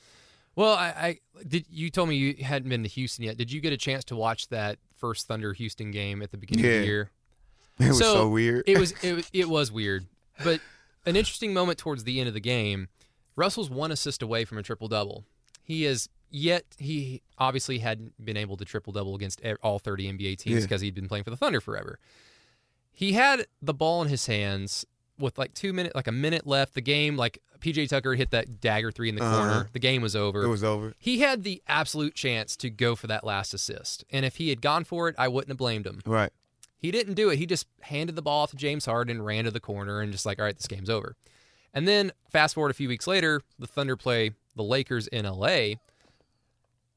Well, 0.55 0.75
I, 0.75 1.19
I 1.39 1.43
did. 1.47 1.65
You 1.71 1.89
told 1.91 2.09
me 2.09 2.17
you 2.17 2.45
hadn't 2.45 2.69
been 2.69 2.83
to 2.83 2.89
Houston 2.89 3.25
yet. 3.25 3.37
Did 3.39 3.51
you 3.53 3.61
get 3.61 3.73
a 3.73 3.77
chance 3.79 4.05
to 4.05 4.17
watch 4.17 4.49
that 4.49 4.79
first 4.97 5.27
Thunder 5.27 5.53
Houston 5.55 5.91
game 5.91 6.23
at 6.23 6.31
the 6.31 6.37
beginning 6.37 6.65
of 6.67 6.81
the 6.81 6.87
year? 6.87 7.11
It 7.81 7.89
was 7.89 7.99
so, 7.99 8.15
So, 8.15 8.29
weird. 8.29 8.65
It 8.67 8.79
was 8.79 8.93
it, 9.03 9.15
was- 9.15 9.31
it 9.33 9.49
was 9.49 9.73
weird, 9.73 10.05
but 10.45 10.61
an 11.07 11.17
interesting 11.17 11.55
moment 11.55 11.79
towards 11.79 12.05
the 12.05 12.19
end 12.21 12.29
of 12.29 12.35
the 12.35 12.41
game. 12.41 12.89
Russell's 13.35 13.71
one 13.71 13.91
assist 13.91 14.23
away 14.23 14.45
from 14.45 14.59
a 14.59 14.63
triple 14.63 14.89
double. 14.89 15.25
He 15.65 15.87
is 15.87 16.11
yet 16.33 16.65
he 16.79 17.23
obviously 17.39 17.79
hadn't 17.79 18.13
been 18.25 18.37
able 18.37 18.57
to 18.57 18.65
triple 18.65 18.93
double 18.93 19.15
against 19.15 19.41
all 19.63 19.79
30 19.79 20.09
NBA 20.15 20.37
teams 20.39 20.57
Yeah. 20.57 20.61
because 20.63 20.81
he'd 20.81 20.95
been 20.95 21.07
playing 21.09 21.23
for 21.25 21.31
the 21.31 21.37
Thunder 21.37 21.61
forever. 21.61 21.99
He 22.91 23.13
had 23.13 23.47
the 23.61 23.75
ball 23.75 24.03
in 24.03 24.09
his 24.09 24.27
hands 24.27 24.85
with 25.19 25.39
like 25.39 25.55
two 25.55 25.73
minute 25.73 25.95
like 25.95 26.07
a 26.09 26.13
minute 26.13 26.47
left. 26.47 26.75
The 26.75 26.81
game 26.81 27.17
like 27.17 27.39
PJ 27.61 27.89
Tucker 27.89 28.15
hit 28.15 28.31
that 28.33 28.61
dagger 28.61 28.91
three 28.91 29.09
in 29.09 29.15
the 29.15 29.23
Uh-huh. 29.25 29.37
corner. 29.39 29.71
The 29.73 29.79
game 29.79 30.03
was 30.03 30.17
over. 30.17 30.43
it 30.43 30.49
was 30.49 30.65
over. 30.65 30.95
he 30.99 31.21
had 31.21 31.45
the 31.45 31.63
absolute 31.69 32.15
chance 32.15 32.57
to 32.57 32.71
go 32.71 32.97
for 32.97 33.07
that 33.07 33.25
last 33.25 33.55
assist. 33.55 34.05
And 34.11 34.25
if 34.25 34.37
he 34.37 34.49
had 34.49 34.61
gone 34.61 34.85
for 34.85 35.09
it, 35.09 35.15
I 35.19 35.29
wouldn't 35.29 35.51
have 35.51 35.59
blamed 35.59 35.87
him. 35.87 36.01
Right. 36.05 36.33
He 36.79 36.91
didn't 36.91 37.15
do 37.15 37.31
it. 37.31 37.37
He 37.39 37.47
just 37.47 37.67
handed 37.83 38.17
the 38.17 38.23
ball 38.23 38.43
off 38.43 38.51
to 38.51 38.57
James 38.57 38.87
Harden, 38.87 39.23
ran 39.23 39.45
to 39.45 39.53
the 39.53 39.61
corner, 39.61 40.01
and 40.01 40.11
just 40.11 40.27
like, 40.27 40.41
all 40.41 40.45
right, 40.45 40.57
this 40.57 40.67
game's 40.67 40.91
over. 40.91 41.15
And 41.73 41.87
then 41.87 42.11
fast 42.31 42.55
forward 42.55 42.71
a 42.73 42.75
few 42.75 42.89
weeks 42.89 43.07
later, 43.07 43.41
the 43.59 43.69
Thunder 43.69 43.97
play 43.97 44.33
the 44.57 44.65
Lakers 44.65 45.07
in 45.07 45.25
LA. 45.25 45.75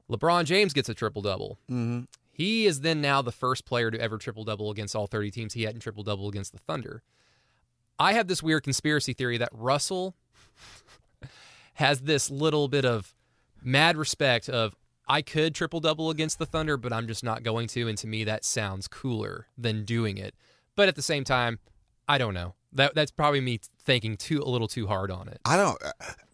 LeBron 0.10 0.46
James 0.46 0.74
gets 0.74 0.90
a 0.90 0.94
triple 0.94 1.22
double. 1.22 1.60
Mm-hmm. 1.70 2.02
He 2.32 2.66
is 2.66 2.82
then 2.82 3.02
now 3.02 3.22
the 3.22 3.32
first 3.32 3.66
player 3.66 3.90
to 3.90 4.00
ever 4.00 4.18
triple 4.18 4.44
double 4.44 4.70
against 4.70 4.96
all 4.96 5.08
30 5.08 5.32
teams. 5.32 5.54
He 5.54 5.64
hadn't 5.64 5.80
triple 5.80 6.04
double 6.04 6.28
against 6.28 6.52
the 6.52 6.60
Thunder. 6.60 7.02
I 7.98 8.14
have 8.14 8.28
this 8.28 8.44
weird 8.44 8.64
conspiracy 8.64 9.14
theory 9.14 9.38
that 9.38 9.50
Russell 9.54 10.16
has 11.76 12.02
this 12.02 12.30
little 12.30 12.68
bit 12.68 12.84
of 12.84 13.16
mad 13.64 13.96
respect 13.96 14.50
of 14.50 14.76
I 15.08 15.22
could 15.22 15.56
triple 15.56 15.80
double 15.80 16.10
against 16.10 16.40
the 16.40 16.46
Thunder, 16.46 16.78
but 16.78 16.92
I'm 16.92 17.08
just 17.08 17.24
not 17.24 17.44
going 17.44 17.68
to. 17.70 17.88
And 17.88 17.98
to 18.00 18.08
me, 18.08 18.24
that 18.24 18.44
sounds 18.44 18.88
cooler 18.88 19.48
than 19.58 19.86
doing 19.86 20.18
it. 20.18 20.36
But 20.76 20.90
at 20.90 20.96
the 20.96 21.02
same 21.02 21.24
time, 21.24 21.60
I 22.08 22.18
don't 22.18 22.34
know. 22.34 22.56
That 22.74 22.96
that's 22.96 23.12
probably 23.12 23.40
me 23.40 23.62
thinking 23.82 24.18
too 24.18 24.42
a 24.42 24.50
little 24.50 24.68
too 24.68 24.88
hard 24.88 25.10
on 25.10 25.30
it. 25.30 25.40
I 25.46 25.56
don't. 25.56 25.82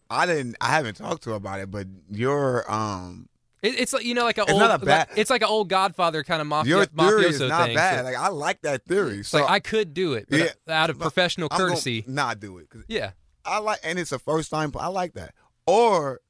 I 0.10 0.26
didn't. 0.26 0.58
I 0.60 0.70
haven't 0.70 0.96
talked 0.96 1.24
to 1.24 1.30
her 1.32 1.36
about 1.36 1.60
it, 1.60 1.70
but 1.70 1.86
your 2.10 2.70
um 2.72 3.30
It, 3.62 3.80
it's 3.80 3.94
like 3.94 4.04
you 4.06 4.14
know, 4.16 4.24
like 4.24 4.38
an 4.38 4.44
It's 4.44 4.52
old, 4.54 4.60
not 4.62 4.82
a 4.82 4.86
bad- 4.86 5.10
like- 5.10 5.18
it's 5.18 5.30
like 5.30 5.42
an 5.42 5.48
old 5.48 5.70
Godfather 5.70 6.24
kind 6.24 6.42
of 6.42 6.48
mafia, 6.48 6.78
your 6.78 6.86
theory 6.86 7.26
is 7.26 7.40
not 7.42 7.68
thing. 7.68 7.76
bad. 7.76 8.00
So 8.00 8.04
Like 8.06 8.16
I 8.18 8.28
like 8.30 8.62
that 8.64 8.86
theory. 8.86 9.24
So 9.24 9.40
like 9.42 9.50
I 9.50 9.60
could 9.60 9.94
do 9.94 10.14
it, 10.14 10.28
but 10.30 10.40
Yeah. 10.68 10.76
out 10.84 10.90
of 10.90 11.00
professional 11.00 11.48
I'm 11.52 11.58
courtesy. 11.58 12.04
not 12.08 12.40
do 12.40 12.58
it. 12.58 12.68
yeah. 12.88 13.12
I 13.46 13.58
like, 13.60 13.80
and 13.84 13.98
it's 14.00 14.12
a 14.12 14.20
first 14.20 14.52
time. 14.52 14.72
I 14.80 14.88
like 14.88 15.14
that. 15.14 15.34
Or, 15.66 16.22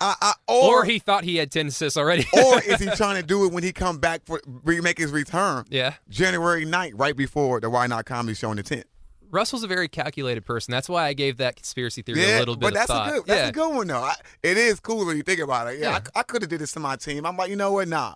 I, 0.00 0.14
I 0.20 0.32
Or, 0.46 0.82
or, 0.82 0.84
he 0.84 0.98
thought 1.00 1.24
he 1.24 1.36
had 1.36 1.50
ten 1.50 1.66
assists 1.66 1.96
already. 1.96 2.26
or 2.32 2.62
is 2.62 2.80
he 2.80 2.86
trying 2.96 3.20
to 3.20 3.26
do 3.26 3.44
it 3.44 3.52
when 3.52 3.62
he 3.64 3.72
come 3.72 3.98
back 3.98 4.22
for 4.24 4.40
make 4.64 4.98
his 4.98 5.10
return 5.10 5.64
yeah. 5.68 5.94
January 6.08 6.64
9th, 6.64 6.92
right 6.94 7.16
before 7.16 7.60
the 7.60 7.68
Why 7.68 7.86
Not 7.86 8.04
Comedy 8.06 8.34
Show 8.34 8.50
in 8.52 8.56
the 8.56 8.62
tent? 8.62 8.86
Russell's 9.30 9.62
a 9.62 9.68
very 9.68 9.88
calculated 9.88 10.44
person. 10.44 10.72
That's 10.72 10.88
why 10.88 11.06
I 11.06 11.12
gave 11.12 11.36
that 11.38 11.56
conspiracy 11.56 12.02
theory 12.02 12.20
Yeah, 12.22 12.38
a 12.38 12.40
little 12.40 12.56
bit 12.56 12.60
but 12.62 12.68
of 12.68 12.74
that's 12.74 12.86
thought. 12.88 13.08
a 13.08 13.12
good 13.12 13.26
that's 13.26 13.40
yeah. 13.42 13.48
a 13.48 13.52
good 13.52 13.74
one 13.74 13.86
though. 13.86 14.02
I, 14.02 14.14
it 14.42 14.56
is 14.56 14.80
cool 14.80 15.06
when 15.06 15.16
you 15.16 15.22
think 15.22 15.40
about 15.40 15.68
it. 15.72 15.78
Yeah, 15.78 15.90
Yeah. 15.92 16.00
I, 16.14 16.20
I 16.20 16.22
could 16.22 16.42
have 16.42 16.48
did 16.48 16.60
this 16.60 16.72
to 16.72 16.80
my 16.80 16.96
team. 16.96 17.24
I'm 17.26 17.36
like, 17.36 17.50
you 17.50 17.56
know 17.56 17.72
what? 17.72 17.88
Nah, 17.88 18.14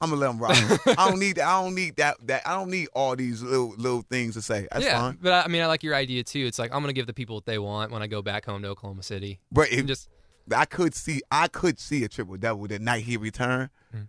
I'm 0.00 0.10
gonna 0.10 0.20
let 0.20 0.26
them 0.28 0.38
rock. 0.38 0.56
I 0.98 1.08
don't 1.08 1.18
need 1.18 1.36
that. 1.36 1.46
I 1.46 1.62
don't 1.62 1.74
need 1.74 1.96
that. 1.96 2.16
That 2.26 2.42
I 2.46 2.52
don't 2.54 2.70
need 2.70 2.88
all 2.94 3.16
these 3.16 3.42
little 3.42 3.74
little 3.78 4.02
things 4.02 4.34
to 4.34 4.42
say. 4.42 4.68
That's 4.70 4.84
yeah, 4.84 5.00
fine. 5.00 5.18
but 5.20 5.32
I, 5.32 5.42
I 5.42 5.48
mean, 5.48 5.62
I 5.62 5.66
like 5.66 5.82
your 5.82 5.94
idea 5.94 6.22
too. 6.22 6.44
It's 6.46 6.58
like 6.58 6.72
I'm 6.74 6.80
gonna 6.82 6.92
give 6.92 7.06
the 7.06 7.14
people 7.14 7.36
what 7.36 7.46
they 7.46 7.58
want 7.58 7.90
when 7.92 8.02
I 8.02 8.06
go 8.06 8.20
back 8.22 8.44
home 8.44 8.62
to 8.62 8.68
Oklahoma 8.68 9.02
City. 9.02 9.40
But 9.50 9.70
if 9.72 9.86
just 9.86 10.08
I 10.54 10.64
could 10.66 10.94
see, 10.94 11.22
I 11.30 11.48
could 11.48 11.78
see 11.80 12.04
a 12.04 12.08
triple 12.08 12.36
double 12.36 12.66
the 12.66 12.78
night 12.78 13.04
he 13.04 13.16
returned. 13.16 13.70
Hmm. 13.90 14.02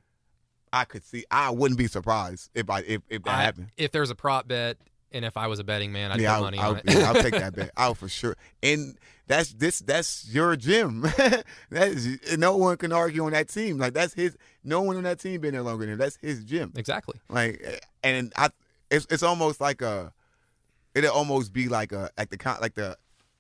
I 0.74 0.84
could 0.84 1.04
see. 1.06 1.24
I 1.32 1.50
wouldn't 1.52 1.78
be 1.78 1.88
surprised 1.88 2.50
if 2.54 2.70
I 2.70 2.80
if, 2.82 3.02
if 3.10 3.24
that 3.24 3.34
I- 3.36 3.42
happened. 3.44 3.70
if 3.78 3.92
there's 3.92 4.10
a 4.10 4.16
prop 4.16 4.48
bet, 4.48 4.78
and 5.12 5.24
if 5.26 5.38
I 5.38 5.48
was 5.48 5.60
a 5.60 5.64
betting 5.64 5.92
man, 5.92 6.12
I'd 6.12 6.20
yeah, 6.20 6.30
put 6.32 6.36
I'll, 6.36 6.42
money 6.42 6.58
I'll, 6.60 6.70
on 6.72 6.78
it. 6.78 6.84
yeah, 6.88 7.10
I'll 7.12 7.22
take 7.22 7.34
that 7.44 7.56
bet. 7.56 7.72
I'll 7.78 7.94
for 7.96 8.10
sure. 8.10 8.36
And 8.64 8.98
that's 9.28 9.54
this. 9.54 9.80
That's 9.80 10.28
your 10.32 10.56
gym. 10.56 11.02
that 11.18 11.44
is, 11.72 12.38
no 12.38 12.56
one 12.58 12.78
can 12.78 12.92
argue 12.94 13.26
on 13.26 13.32
that 13.34 13.50
team. 13.50 13.78
Like 13.78 13.94
that's 13.94 14.14
his. 14.14 14.38
No 14.64 14.82
one 14.82 14.98
on 14.98 15.04
that 15.04 15.20
team 15.20 15.42
been 15.42 15.54
there 15.54 15.62
longer 15.64 15.86
than 15.86 15.94
him. 15.94 16.00
That's 16.00 16.18
his 16.22 16.44
gym. 16.44 16.72
exactly. 16.76 17.20
Like, 17.30 17.82
and 18.04 18.32
I, 18.38 18.50
it's 18.90 19.06
it's 19.10 19.24
almost 19.24 19.60
like 19.62 19.82
a. 19.82 20.14
It'll 20.96 21.12
almost 21.14 21.54
be 21.54 21.68
like 21.68 21.92
a 21.92 22.10
like 22.18 22.30
the 22.30 22.58
like 22.62 22.74
the 22.76 22.98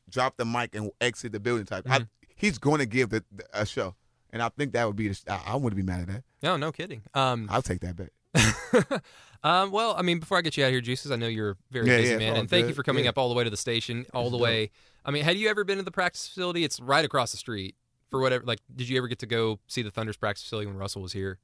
drop 0.09 0.37
the 0.37 0.45
mic 0.45 0.75
and 0.75 0.91
exit 1.01 1.31
the 1.31 1.39
building 1.39 1.65
type. 1.65 1.85
I, 1.89 1.99
Mhm. 1.99 2.07
he's 2.35 2.57
going 2.57 2.79
to 2.79 2.85
give 2.85 3.09
the, 3.09 3.23
the- 3.35 3.45
a 3.53 3.65
show, 3.65 3.95
and 4.31 4.41
I 4.43 4.49
think 4.49 4.73
that 4.73 4.85
would 4.85 4.95
be. 4.95 5.07
The, 5.07 5.19
I, 5.27 5.41
I 5.47 5.55
wouldn't 5.55 5.75
be 5.77 5.83
mad 5.83 6.01
at 6.01 6.07
that. 6.07 6.23
No, 6.43 6.55
no 6.57 6.71
kidding. 6.71 7.01
Um, 7.13 7.47
I'll 7.49 7.61
take 7.63 7.79
that 7.81 7.95
bet. 7.95 8.09
um, 9.43 9.71
well, 9.71 9.95
I 9.97 10.01
mean, 10.01 10.19
before 10.19 10.37
I 10.37 10.41
get 10.41 10.57
you 10.57 10.63
out 10.63 10.67
of 10.67 10.71
here, 10.73 10.81
Juices, 10.81 11.11
I 11.11 11.15
know 11.15 11.27
you're 11.27 11.51
a 11.51 11.55
very 11.71 11.87
Yeah, 11.89 11.97
busy 11.97 12.11
yeah, 12.13 12.17
man, 12.17 12.37
and 12.37 12.49
thank 12.49 12.67
you 12.67 12.73
for 12.73 12.83
coming 12.83 13.03
Yeah. 13.05 13.09
up 13.11 13.17
all 13.17 13.29
the 13.29 13.35
way 13.35 13.43
to 13.43 13.49
the 13.49 13.57
station, 13.57 14.05
all 14.13 14.29
the 14.29 14.37
way. 14.37 14.71
I 15.05 15.11
mean, 15.11 15.23
had 15.23 15.37
you 15.37 15.49
ever 15.49 15.63
been 15.63 15.77
to 15.77 15.83
the 15.83 15.91
practice 15.91 16.27
facility? 16.27 16.63
It's 16.63 16.79
right 16.79 17.05
across 17.05 17.31
the 17.31 17.37
street. 17.37 17.75
For 18.09 18.21
whatever, 18.21 18.45
like, 18.45 18.59
did 18.73 18.87
you 18.87 18.97
ever 18.97 19.07
get 19.09 19.19
to 19.19 19.25
go 19.25 19.59
see 19.67 19.81
the 19.81 19.91
Thunder's 19.91 20.15
practice 20.15 20.43
facility 20.43 20.67
when 20.67 20.77
Russell 20.77 21.01
was 21.01 21.11
here? 21.11 21.39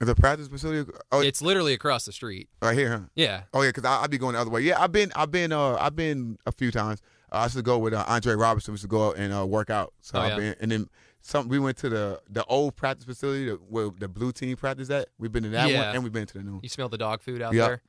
The 0.00 0.14
practice 0.14 0.48
facility. 0.48 0.90
Oh, 1.12 1.20
It's 1.20 1.40
literally 1.40 1.72
across 1.72 2.04
the 2.04 2.12
street. 2.12 2.48
right 2.60 2.76
here, 2.76 2.90
huh? 2.90 3.00
Yeah. 3.14 3.44
Oh 3.54 3.62
yeah, 3.62 3.70
because 3.70 3.84
I, 3.84 4.02
I 4.02 4.06
be 4.06 4.18
going 4.18 4.34
the 4.34 4.40
other 4.40 4.50
way. 4.50 4.60
Yeah, 4.60 4.82
I've 4.82 4.92
been, 4.92 5.12
I've 5.16 5.30
been, 5.30 5.50
uh, 5.52 5.76
I've 5.80 5.96
been 5.96 6.36
a 6.46 6.52
few 6.52 6.70
times. 6.70 7.00
Uh, 7.32 7.36
I 7.36 7.42
used 7.44 7.56
to 7.56 7.62
go 7.62 7.78
with 7.78 7.94
uh, 7.94 8.04
Andre 8.06 8.34
Robertson. 8.34 8.72
We 8.72 8.74
used 8.74 8.82
to 8.82 8.88
go 8.88 9.08
out 9.08 9.16
and 9.16 9.32
uh, 9.32 9.46
work 9.46 9.70
out. 9.70 9.94
So 10.02 10.18
Oh, 10.18 10.22
I've 10.22 10.30
yeah. 10.32 10.36
been, 10.36 10.54
and 10.60 10.72
then 10.72 10.88
some. 11.26 11.48
We 11.48 11.58
went 11.58 11.76
to 11.78 11.88
the 11.88 12.20
the 12.28 12.44
old 12.44 12.76
practice 12.76 13.04
facility 13.06 13.46
the, 13.46 13.54
where 13.54 13.88
the 13.98 14.08
blue 14.08 14.30
team 14.30 14.56
practice 14.56 14.90
at. 14.90 15.08
We've 15.18 15.32
been 15.32 15.42
to 15.44 15.48
that 15.50 15.70
Yeah. 15.70 15.78
one, 15.86 15.94
and 15.96 16.04
we've 16.04 16.12
been 16.12 16.26
to 16.26 16.34
the 16.38 16.44
new. 16.44 16.52
one. 16.52 16.60
You 16.62 16.68
smell 16.68 16.88
the 16.88 16.98
dog 16.98 17.22
food 17.22 17.40
out 17.42 17.54
Yeah. 17.54 17.66
there? 17.66 17.82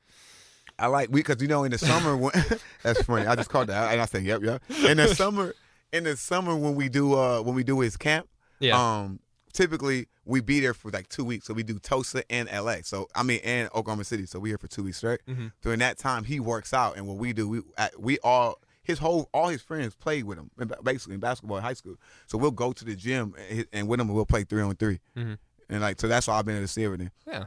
I 0.78 0.86
like 0.88 1.08
we 1.10 1.20
because 1.20 1.40
you 1.40 1.48
know 1.48 1.64
in 1.64 1.70
the 1.70 1.78
summer 1.78 2.16
when 2.16 2.32
that's 2.82 3.02
funny. 3.02 3.26
I 3.26 3.34
just 3.36 3.50
called 3.50 3.68
that 3.68 3.92
and 3.92 4.00
I 4.00 4.06
said 4.06 4.24
yep 4.24 4.42
yep. 4.42 4.62
In 4.88 4.96
the 4.96 5.08
summer, 5.14 5.54
in 5.92 6.04
the 6.04 6.16
summer 6.16 6.56
when 6.56 6.74
we 6.74 6.88
do 6.88 7.14
uh 7.14 7.40
when 7.42 7.54
we 7.54 7.62
do 7.64 7.80
his 7.80 7.96
camp, 7.96 8.28
Yeah. 8.58 8.76
um 9.02 9.20
typically 9.52 10.08
we 10.26 10.40
be 10.40 10.60
there 10.60 10.74
for 10.74 10.90
like 10.90 11.08
two 11.08 11.24
weeks. 11.24 11.46
So 11.46 11.54
we 11.54 11.62
do 11.62 11.78
Tulsa 11.78 12.30
and 12.30 12.48
LA. 12.50 12.78
So 12.82 13.08
I 13.14 13.22
mean 13.22 13.40
and 13.44 13.68
Oklahoma 13.74 14.04
City. 14.04 14.26
So 14.26 14.38
we 14.38 14.50
here 14.50 14.58
for 14.58 14.68
two 14.68 14.82
weeks 14.84 14.98
straight. 14.98 15.20
Mhm. 15.26 15.52
During 15.62 15.78
that 15.78 15.96
time, 15.98 16.24
he 16.24 16.40
works 16.40 16.74
out, 16.74 16.96
and 16.96 17.06
what 17.06 17.16
we 17.16 17.32
do, 17.32 17.48
we 17.48 17.60
we 17.98 18.18
all 18.18 18.60
his 18.86 18.98
whole 18.98 19.28
all 19.34 19.48
his 19.48 19.62
friends 19.62 19.94
played 19.94 20.24
with 20.24 20.38
him 20.38 20.50
basically 20.82 21.14
in 21.14 21.20
basketball 21.20 21.56
in 21.58 21.62
high 21.62 21.74
school. 21.74 21.96
So 22.26 22.38
we'll 22.38 22.50
go 22.50 22.72
to 22.72 22.84
the 22.84 22.94
gym 22.96 23.34
and, 23.50 23.66
and 23.72 23.88
with 23.88 24.00
him, 24.00 24.08
we'll 24.08 24.26
play 24.26 24.44
three 24.44 24.62
on 24.62 24.74
3 24.76 24.98
Mhm. 25.16 25.38
And 25.68 25.80
like 25.80 26.00
so, 26.00 26.06
that's 26.06 26.28
why 26.28 26.38
I've 26.38 26.44
been 26.44 26.54
able 26.56 26.64
to 26.64 26.72
see 26.72 26.84
everything. 26.84 27.10
yeah. 27.26 27.46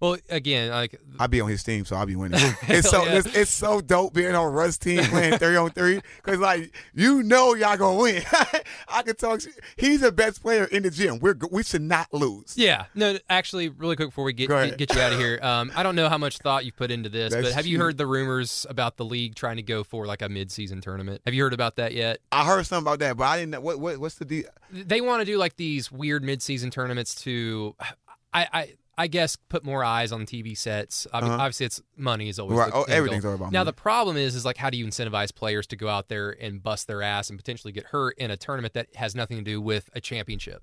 Well, 0.00 0.18
again, 0.28 0.70
like, 0.70 1.00
I 1.18 1.26
be 1.26 1.40
on 1.40 1.48
his 1.48 1.62
team, 1.62 1.84
so 1.84 1.96
I'll 1.96 2.06
be 2.06 2.16
winning. 2.16 2.40
It's 2.68 2.90
so 2.90 3.04
yeah. 3.04 3.18
it's, 3.18 3.36
it's 3.36 3.50
so 3.50 3.80
dope 3.80 4.12
being 4.12 4.34
on 4.34 4.52
Russ 4.52 4.76
team 4.76 5.02
playing 5.04 5.38
three 5.38 5.56
on 5.56 5.70
three 5.70 6.00
because 6.16 6.38
like 6.38 6.74
you 6.94 7.22
know 7.22 7.54
y'all 7.54 7.76
gonna 7.76 7.98
win. 7.98 8.22
I 8.88 9.02
can 9.02 9.14
talk. 9.16 9.40
He's 9.76 10.00
the 10.00 10.12
best 10.12 10.42
player 10.42 10.64
in 10.64 10.82
the 10.82 10.90
gym. 10.90 11.18
We're 11.20 11.36
we 11.50 11.62
should 11.62 11.82
not 11.82 12.12
lose. 12.12 12.54
yeah. 12.56 12.86
No, 12.94 13.18
actually, 13.30 13.68
really 13.68 13.96
quick 13.96 14.08
before 14.08 14.24
we 14.24 14.32
get 14.32 14.48
get, 14.48 14.76
get 14.76 14.94
you 14.94 15.00
out 15.00 15.12
of 15.12 15.18
here, 15.18 15.38
um, 15.42 15.70
I 15.74 15.82
don't 15.82 15.96
know 15.96 16.08
how 16.08 16.18
much 16.18 16.38
thought 16.38 16.64
you've 16.64 16.76
put 16.76 16.90
into 16.90 17.08
this, 17.08 17.32
That's 17.32 17.48
but 17.48 17.54
have 17.54 17.66
you 17.66 17.78
heard 17.78 17.96
the 17.96 18.06
rumors 18.06 18.66
about 18.68 18.96
the 18.96 19.04
league 19.04 19.34
trying 19.34 19.56
to 19.56 19.62
go 19.62 19.84
for 19.84 20.06
like 20.06 20.22
a 20.22 20.28
mid-season 20.28 20.80
tournament? 20.80 21.22
Have 21.24 21.34
you 21.34 21.42
heard 21.42 21.54
about 21.54 21.76
that 21.76 21.94
yet? 21.94 22.18
I 22.32 22.44
heard 22.44 22.66
something 22.66 22.84
about 22.84 22.98
that, 23.00 23.16
but 23.16 23.24
I 23.24 23.38
didn't 23.38 23.52
know 23.52 23.60
what, 23.60 23.80
what 23.80 23.98
what's 23.98 24.16
the 24.16 24.24
deal. 24.24 24.44
they 24.70 25.00
want 25.00 25.20
to 25.20 25.24
do 25.24 25.38
like 25.38 25.56
these 25.56 25.90
weird 25.90 26.24
mid-season 26.24 26.70
tournaments 26.70 27.14
to 27.22 27.74
I 28.34 28.48
I 28.52 28.72
I 28.98 29.08
guess 29.08 29.36
put 29.36 29.62
more 29.64 29.84
eyes 29.84 30.10
on 30.10 30.24
TV 30.24 30.56
sets. 30.56 31.06
I 31.12 31.20
mean, 31.20 31.30
Uh-huh. 31.30 31.42
obviously 31.42 31.66
it's 31.66 31.82
money 31.96 32.28
is 32.30 32.38
always 32.38 32.58
Right. 32.58 32.70
the 32.70 32.76
Oh, 32.78 32.82
everything's 32.84 33.24
all 33.26 33.34
about 33.34 33.52
Now 33.52 33.60
money. 33.60 33.68
the 33.68 33.72
problem 33.74 34.16
is 34.16 34.34
is 34.34 34.44
like 34.44 34.56
how 34.56 34.70
do 34.70 34.78
you 34.78 34.86
incentivize 34.86 35.34
players 35.34 35.66
to 35.68 35.76
go 35.76 35.88
out 35.88 36.08
there 36.08 36.30
and 36.30 36.62
bust 36.62 36.86
their 36.86 37.02
ass 37.02 37.28
and 37.28 37.38
potentially 37.38 37.72
get 37.72 37.84
hurt 37.86 38.16
in 38.18 38.30
a 38.30 38.36
tournament 38.36 38.72
that 38.74 38.94
has 38.96 39.14
nothing 39.14 39.36
to 39.36 39.42
do 39.42 39.60
with 39.60 39.90
a 39.94 40.00
championship? 40.00 40.62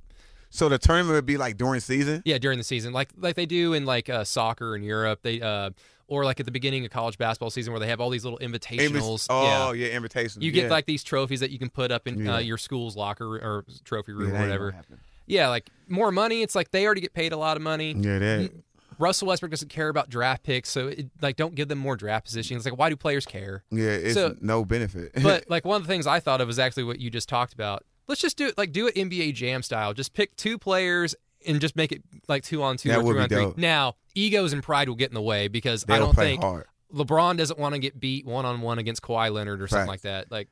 So 0.50 0.70
the 0.70 0.78
tournament 0.78 1.16
would 1.16 1.26
be 1.26 1.38
like 1.38 1.58
during 1.58 1.80
season. 1.80 2.22
Yeah, 2.26 2.38
during 2.38 2.58
the 2.60 2.64
season, 2.64 2.92
like 2.94 3.10
like 3.18 3.36
they 3.36 3.46
do 3.46 3.74
in 3.74 3.86
like 3.86 4.10
uh, 4.10 4.24
soccer 4.24 4.76
in 4.76 4.84
Europe, 4.84 5.20
they 5.24 5.42
uh, 5.42 5.72
or 6.08 6.26
like 6.26 6.40
at 6.40 6.46
the 6.46 6.52
beginning 6.52 6.86
of 6.86 6.92
college 6.92 7.18
basketball 7.18 7.50
season 7.50 7.74
where 7.74 7.80
they 7.80 7.88
have 7.88 8.00
all 8.00 8.10
these 8.12 8.24
little 8.24 8.38
invitationals. 8.40 9.26
Oh 9.32 9.72
yeah. 9.74 9.88
yeah, 9.88 9.96
invitation. 9.96 10.42
You 10.44 10.52
get 10.52 10.70
like 10.70 10.86
these 10.86 11.04
trophies 11.04 11.40
that 11.40 11.50
you 11.52 11.58
can 11.60 11.70
put 11.70 11.92
up 11.92 12.08
in 12.08 12.26
Yeah. 12.26 12.36
uh, 12.36 12.40
your 12.40 12.58
school's 12.60 12.96
locker 12.96 13.26
or 13.38 13.66
trophy 13.84 14.12
room 14.12 14.30
or 14.30 14.34
yeah, 14.34 14.46
that 14.48 14.52
ain't 14.54 14.62
whatever. 14.62 14.84
Yeah, 15.26 15.50
like 15.50 15.70
more 15.88 16.12
money. 16.12 16.42
It's 16.42 16.56
like 16.56 16.72
they 16.72 16.86
already 16.86 17.02
get 17.02 17.14
paid 17.14 17.32
a 17.34 17.38
lot 17.38 17.58
of 17.58 17.64
money. 17.64 17.94
Yeah, 17.94 18.20
that. 18.20 18.52
Mm, 18.52 18.62
Russell 19.00 19.28
Westbrook 19.28 19.52
doesn't 19.52 19.70
care 19.70 19.90
about 19.90 20.10
draft 20.10 20.44
picks, 20.44 20.70
so 20.70 20.88
it, 20.88 21.08
like 21.22 21.36
don't 21.36 21.56
give 21.56 21.68
them 21.68 21.80
more 21.80 21.96
draft 21.96 22.26
positions. 22.26 22.66
Like 22.66 22.78
why 22.78 22.90
do 22.90 22.96
players 22.96 23.26
care? 23.26 23.64
Yeah, 23.72 23.90
it's 23.90 24.14
So- 24.14 24.36
no 24.42 24.64
benefit. 24.66 25.12
But 25.24 25.50
like 25.50 25.66
one 25.66 25.78
of 25.82 25.88
the 25.88 25.92
things 25.92 26.06
I 26.08 26.20
thought 26.20 26.42
of 26.42 26.48
was 26.48 26.60
actually 26.60 26.84
what 26.84 27.00
you 27.00 27.10
just 27.10 27.28
talked 27.30 27.54
about. 27.54 27.84
Let's 28.08 28.22
just 28.22 28.38
do 28.38 28.48
it 28.48 28.58
like 28.58 28.72
do 28.72 28.88
it 28.88 28.96
NBA 28.96 29.34
Jam 29.34 29.64
style. 29.64 29.94
Just 29.94 30.14
pick 30.14 30.36
two 30.36 30.58
players 30.58 31.16
and 31.48 31.60
just 31.60 31.76
make 31.76 31.92
it 31.92 32.04
like 32.28 32.44
two 32.44 32.62
on 32.64 32.78
two 32.78 32.90
That 32.90 33.00
or 33.00 33.04
would 33.04 33.14
three 33.16 33.28
be 33.28 33.36
on 33.44 33.54
three. 33.54 33.62
Now 33.62 33.96
egos 34.16 34.54
and 34.54 34.62
pride 34.62 34.88
will 34.90 34.96
get 34.96 35.10
in 35.10 35.16
the 35.16 35.22
way 35.22 35.48
because 35.48 35.84
I 35.86 35.94
they'll 35.98 36.06
don't 36.08 36.14
play 36.16 36.26
think 36.32 36.44
hard. 36.44 36.66
LeBron 36.94 37.38
doesn't 37.38 37.58
want 37.58 37.74
to 37.74 37.80
get 37.80 38.00
beat 38.00 38.26
one 38.26 38.46
on 38.46 38.62
one 38.62 38.78
against 38.78 39.02
Kawhi 39.02 39.34
Leonard 39.34 39.62
or 39.62 39.68
something 39.68 39.88
like 39.88 40.02
that. 40.02 40.32
Like 40.32 40.50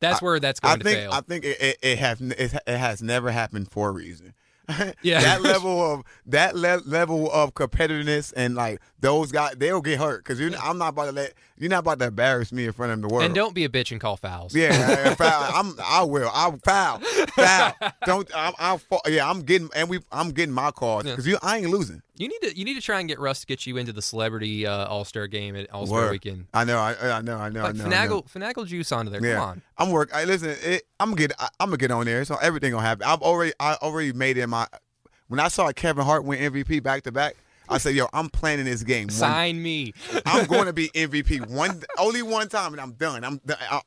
that's 0.00 0.22
where 0.22 0.38
that's 0.40 0.60
going 0.60 0.74
I 0.74 0.76
to 0.78 0.84
think 0.84 0.98
fail. 0.98 1.12
I 1.12 1.20
think 1.20 1.44
it 1.44 1.60
it, 1.60 1.78
it 1.82 1.98
have 1.98 2.20
it, 2.20 2.54
it 2.54 2.78
has 2.78 3.02
never 3.02 3.30
happened 3.30 3.70
for 3.70 3.88
a 3.88 3.92
reason. 3.92 4.34
Yeah. 5.02 5.20
that 5.20 5.40
level 5.40 5.80
of 5.94 6.02
that 6.26 6.54
le- 6.54 6.82
level 6.84 7.30
of 7.32 7.54
competitiveness 7.54 8.34
and 8.36 8.54
like 8.54 8.80
those 9.00 9.32
guys, 9.32 9.54
they'll 9.56 9.80
get 9.80 9.98
hurt 9.98 10.24
because 10.24 10.40
I'm 10.62 10.76
not 10.76 10.90
about 10.90 11.06
to 11.06 11.12
let 11.12 11.32
you're 11.60 11.70
not 11.70 11.80
about 11.80 11.98
to 12.00 12.06
embarrass 12.06 12.52
me 12.52 12.64
in 12.66 12.72
front 12.72 12.92
of 12.92 13.02
the 13.02 13.08
world. 13.08 13.24
and 13.24 13.34
don't 13.34 13.54
be 13.54 13.64
a 13.64 13.68
bitch 13.68 13.90
and 13.92 14.00
call 14.00 14.16
fouls. 14.16 14.54
Yeah, 14.54 14.70
I- 15.06 15.10
I 15.10 15.14
foul. 15.16 15.50
I'm. 15.54 15.74
I 15.84 16.02
will. 16.04 16.30
I'll 16.32 16.56
foul. 16.64 16.98
Foul. 17.00 17.72
Don't. 18.06 18.30
I'm. 18.34 18.52
I'll. 18.58 18.80
Yeah, 19.06 19.28
I'm 19.28 19.42
getting. 19.42 19.68
And 19.74 19.88
we. 19.88 20.00
I'm 20.12 20.30
getting 20.30 20.54
my 20.54 20.70
calls 20.70 21.04
because 21.04 21.26
you. 21.26 21.38
I 21.42 21.58
ain't 21.58 21.70
losing. 21.70 22.02
You 22.16 22.26
need 22.28 22.40
to 22.42 22.58
you 22.58 22.64
need 22.64 22.74
to 22.74 22.80
try 22.80 22.98
and 22.98 23.08
get 23.08 23.20
Russ 23.20 23.40
to 23.40 23.46
get 23.46 23.64
you 23.66 23.76
into 23.76 23.92
the 23.92 24.02
celebrity 24.02 24.66
uh, 24.66 24.86
All 24.86 25.04
Star 25.04 25.26
game 25.28 25.54
at 25.56 25.70
All 25.70 25.86
Star 25.86 26.10
Weekend. 26.10 26.46
I 26.52 26.64
know. 26.64 26.78
I, 26.78 27.18
I 27.18 27.20
know. 27.20 27.36
I 27.38 27.48
know. 27.48 27.62
Like 27.62 27.74
I 27.74 27.78
know. 27.78 27.84
I 27.84 28.06
know. 28.06 28.22
finagle 28.22 28.30
finagle 28.32 28.66
juice 28.66 28.90
onto 28.90 29.10
there. 29.10 29.24
Yeah. 29.24 29.34
Come 29.34 29.48
on. 29.48 29.62
I'm 29.78 29.90
work. 29.90 30.10
I 30.12 30.24
listen. 30.24 30.50
It, 30.62 30.82
I'm 30.98 31.10
gonna 31.10 31.16
get. 31.28 31.32
I, 31.38 31.48
I'm 31.60 31.68
gonna 31.68 31.76
get 31.76 31.90
on 31.90 32.06
there. 32.06 32.24
So 32.24 32.36
everything 32.36 32.72
gonna 32.72 32.86
happen. 32.86 33.06
I've 33.06 33.22
already. 33.22 33.52
I 33.60 33.74
already 33.74 34.12
made 34.12 34.36
it 34.36 34.42
in 34.42 34.50
my. 34.50 34.66
When 35.28 35.40
I 35.40 35.48
saw 35.48 35.70
Kevin 35.72 36.04
Hart 36.04 36.24
win 36.24 36.52
MVP 36.52 36.82
back 36.82 37.02
to 37.02 37.12
back, 37.12 37.36
I 37.68 37.78
said, 37.78 37.94
"Yo, 37.94 38.06
I'm 38.12 38.28
planning 38.30 38.64
this 38.64 38.82
game. 38.82 39.08
One, 39.08 39.10
Sign 39.10 39.62
me. 39.62 39.92
I'm 40.26 40.46
going 40.46 40.66
to 40.66 40.72
be 40.72 40.88
MVP 40.90 41.48
one, 41.48 41.82
only 41.98 42.22
one 42.22 42.48
time, 42.48 42.72
and 42.72 42.80
I'm 42.80 42.92
done. 42.92 43.24
I'm. 43.24 43.40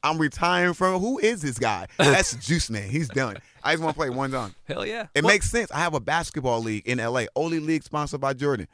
I'm 0.04 0.18
retiring 0.18 0.74
from. 0.74 1.00
Who 1.02 1.20
is 1.20 1.42
this 1.42 1.58
guy? 1.58 1.88
That's 1.98 2.36
Juice 2.36 2.70
Man. 2.70 2.90
He's 2.90 3.08
done. 3.10 3.38
I 3.64 3.74
just 3.74 3.84
want 3.84 3.96
to 3.96 4.00
play 4.00 4.10
one 4.10 4.32
time. 4.32 4.56
Hell 4.66 4.86
yeah. 4.86 5.08
It 5.14 5.24
Well, 5.24 5.34
makes 5.34 5.50
sense. 5.50 5.72
I 5.72 5.80
have 5.80 5.94
a 5.94 6.00
basketball 6.00 6.62
league 6.62 6.88
in 6.88 6.98
LA, 7.00 7.26
only 7.36 7.60
league 7.60 7.84
sponsored 7.84 8.22
by 8.22 8.34
Jordan. 8.34 8.68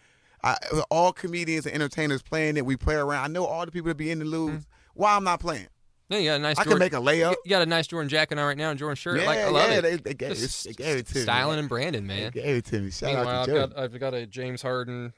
I, 0.43 0.55
all 0.91 1.11
comedians 1.13 1.65
and 1.65 1.73
entertainers 1.75 2.21
playing 2.21 2.57
it. 2.57 2.65
We 2.65 2.77
play 2.77 2.95
around. 2.95 3.23
I 3.23 3.27
know 3.27 3.45
all 3.45 3.65
the 3.65 3.71
people 3.71 3.87
that 3.89 3.95
be 3.97 4.11
in 4.11 4.19
the 4.19 4.25
leagues. 4.25 4.63
Mm. 4.63 4.67
Why 4.93 5.15
I'm 5.15 5.23
not 5.23 5.39
playing? 5.39 5.67
Yeah, 6.09 6.17
you 6.19 6.29
got 6.29 6.35
a 6.35 6.39
nice 6.39 6.57
I 6.59 6.63
Jordan, 6.63 6.89
can 6.89 7.03
make 7.03 7.09
a 7.09 7.11
layup. 7.11 7.35
You 7.45 7.49
got 7.49 7.61
a 7.61 7.65
nice 7.65 7.87
Jordan 7.87 8.09
jacket 8.09 8.37
on 8.37 8.45
right 8.45 8.57
now 8.57 8.69
and 8.69 8.79
Jordan 8.79 8.95
shirt. 8.95 9.19
Yeah, 9.19 9.25
like 9.27 9.39
I 9.39 9.49
love 9.49 9.69
yeah, 9.69 9.77
it. 9.77 9.81
they- 9.81 9.95
they 9.97 10.13
gave 10.13 10.31
it- 10.31 10.61
they 10.65 10.73
gave 10.73 10.97
it 10.97 11.07
to 11.07 11.15
me. 11.15 11.21
styling 11.21 11.59
and 11.59 11.69
Brandon, 11.69 12.05
man. 12.07 12.31
They 12.33 12.41
gave 12.41 12.55
it 12.57 12.65
to 12.65 12.79
me. 12.79 12.91
Shout 12.91 13.09
Meanwhile, 13.15 13.27
out 13.27 13.35
I've 13.41 13.45
to 13.45 13.51
Jordan. 13.51 13.69
got 13.75 13.83
I've 13.83 13.99
got 13.99 14.13
a 14.13 14.25
James 14.25 14.61
Harden 14.61 15.13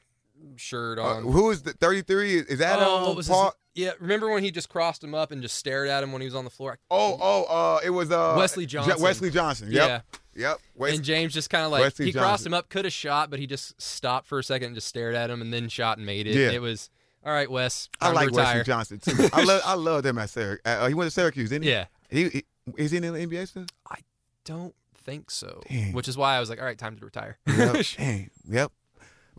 shirt 0.55 0.99
Uh, 0.99 1.03
on. 1.03 1.23
who 1.23 1.51
is 1.51 1.63
the 1.63 1.73
33? 1.73 2.37
Is 2.39 2.59
that 2.59 2.79
oh, 2.79 3.09
um, 3.17 3.23
Paul? 3.25 3.45
his, 3.45 3.53
yeah, 3.75 3.91
remember 3.99 4.29
when 4.29 4.43
he 4.43 4.51
just 4.51 4.69
crossed 4.69 5.03
him 5.03 5.13
up 5.13 5.31
and 5.31 5.41
just 5.41 5.57
stared 5.57 5.89
at 5.89 6.01
him 6.03 6.11
when 6.11 6.21
he 6.21 6.25
was 6.25 6.35
on 6.35 6.43
the 6.43 6.49
floor? 6.49 6.79
Oh, 6.89 7.17
oh, 7.21 7.43
uh, 7.43 7.79
it 7.83 7.89
was 7.91 8.11
uh 8.11 8.35
Wesley 8.37 8.65
Je- 8.65 8.77
Johnson. 8.77 9.01
Wesley 9.01 9.29
Johnson. 9.29 9.71
Yep. 9.71 10.03
Yeah. 10.35 10.55
Yep. 10.79 10.93
And 10.93 11.03
James 11.03 11.33
just 11.33 11.49
kind 11.49 11.65
of 11.65 11.71
like 11.71 11.81
Wesley 11.81 12.05
he 12.05 12.13
crossed 12.13 12.25
Johnson. 12.43 12.47
him 12.47 12.53
up, 12.53 12.69
could 12.69 12.85
have 12.85 12.93
shot, 12.93 13.29
but 13.29 13.39
he 13.39 13.47
just 13.47 13.79
stopped 13.81 14.27
for 14.27 14.39
a 14.39 14.43
second 14.43 14.67
and 14.67 14.75
just 14.75 14.87
stared 14.87 15.13
at 15.15 15.29
him, 15.29 15.41
and 15.41 15.53
then 15.53 15.67
shot 15.67 15.97
and 15.97 16.05
made 16.05 16.27
it. 16.27 16.35
Yeah. 16.35 16.51
It 16.51 16.61
was 16.61 16.89
all 17.25 17.33
right, 17.33 17.49
Wes. 17.49 17.89
I 18.01 18.11
like. 18.11 18.31
Wesley 18.31 18.63
Johnson 18.63 18.99
too. 18.99 19.29
I 19.33 19.43
love 19.43 19.61
I 19.65 19.73
love 19.75 20.05
him 20.05 20.17
at 20.17 20.29
Syracuse. 20.29 20.61
Uh, 20.65 20.87
he 20.87 20.93
went 20.93 21.07
to 21.07 21.13
Syracuse, 21.13 21.49
didn't 21.49 21.63
he? 21.65 21.71
Yeah, 21.71 21.85
He, 22.09 22.29
he 22.29 22.45
is 22.77 22.91
he 22.91 22.97
in 22.97 23.03
the 23.03 23.09
NBA 23.09 23.47
still? 23.47 23.65
I 23.89 23.97
don't 24.45 24.75
think 24.95 25.31
so. 25.31 25.61
Dang. 25.69 25.93
Which 25.93 26.07
is 26.07 26.17
why 26.17 26.35
I 26.35 26.39
was 26.39 26.49
like, 26.49 26.59
all 26.59 26.65
right, 26.65 26.77
time 26.77 26.95
to 26.97 27.05
retire. 27.05 27.37
Yep. 27.47 27.85
Dang. 27.97 28.29
Yep. 28.47 28.71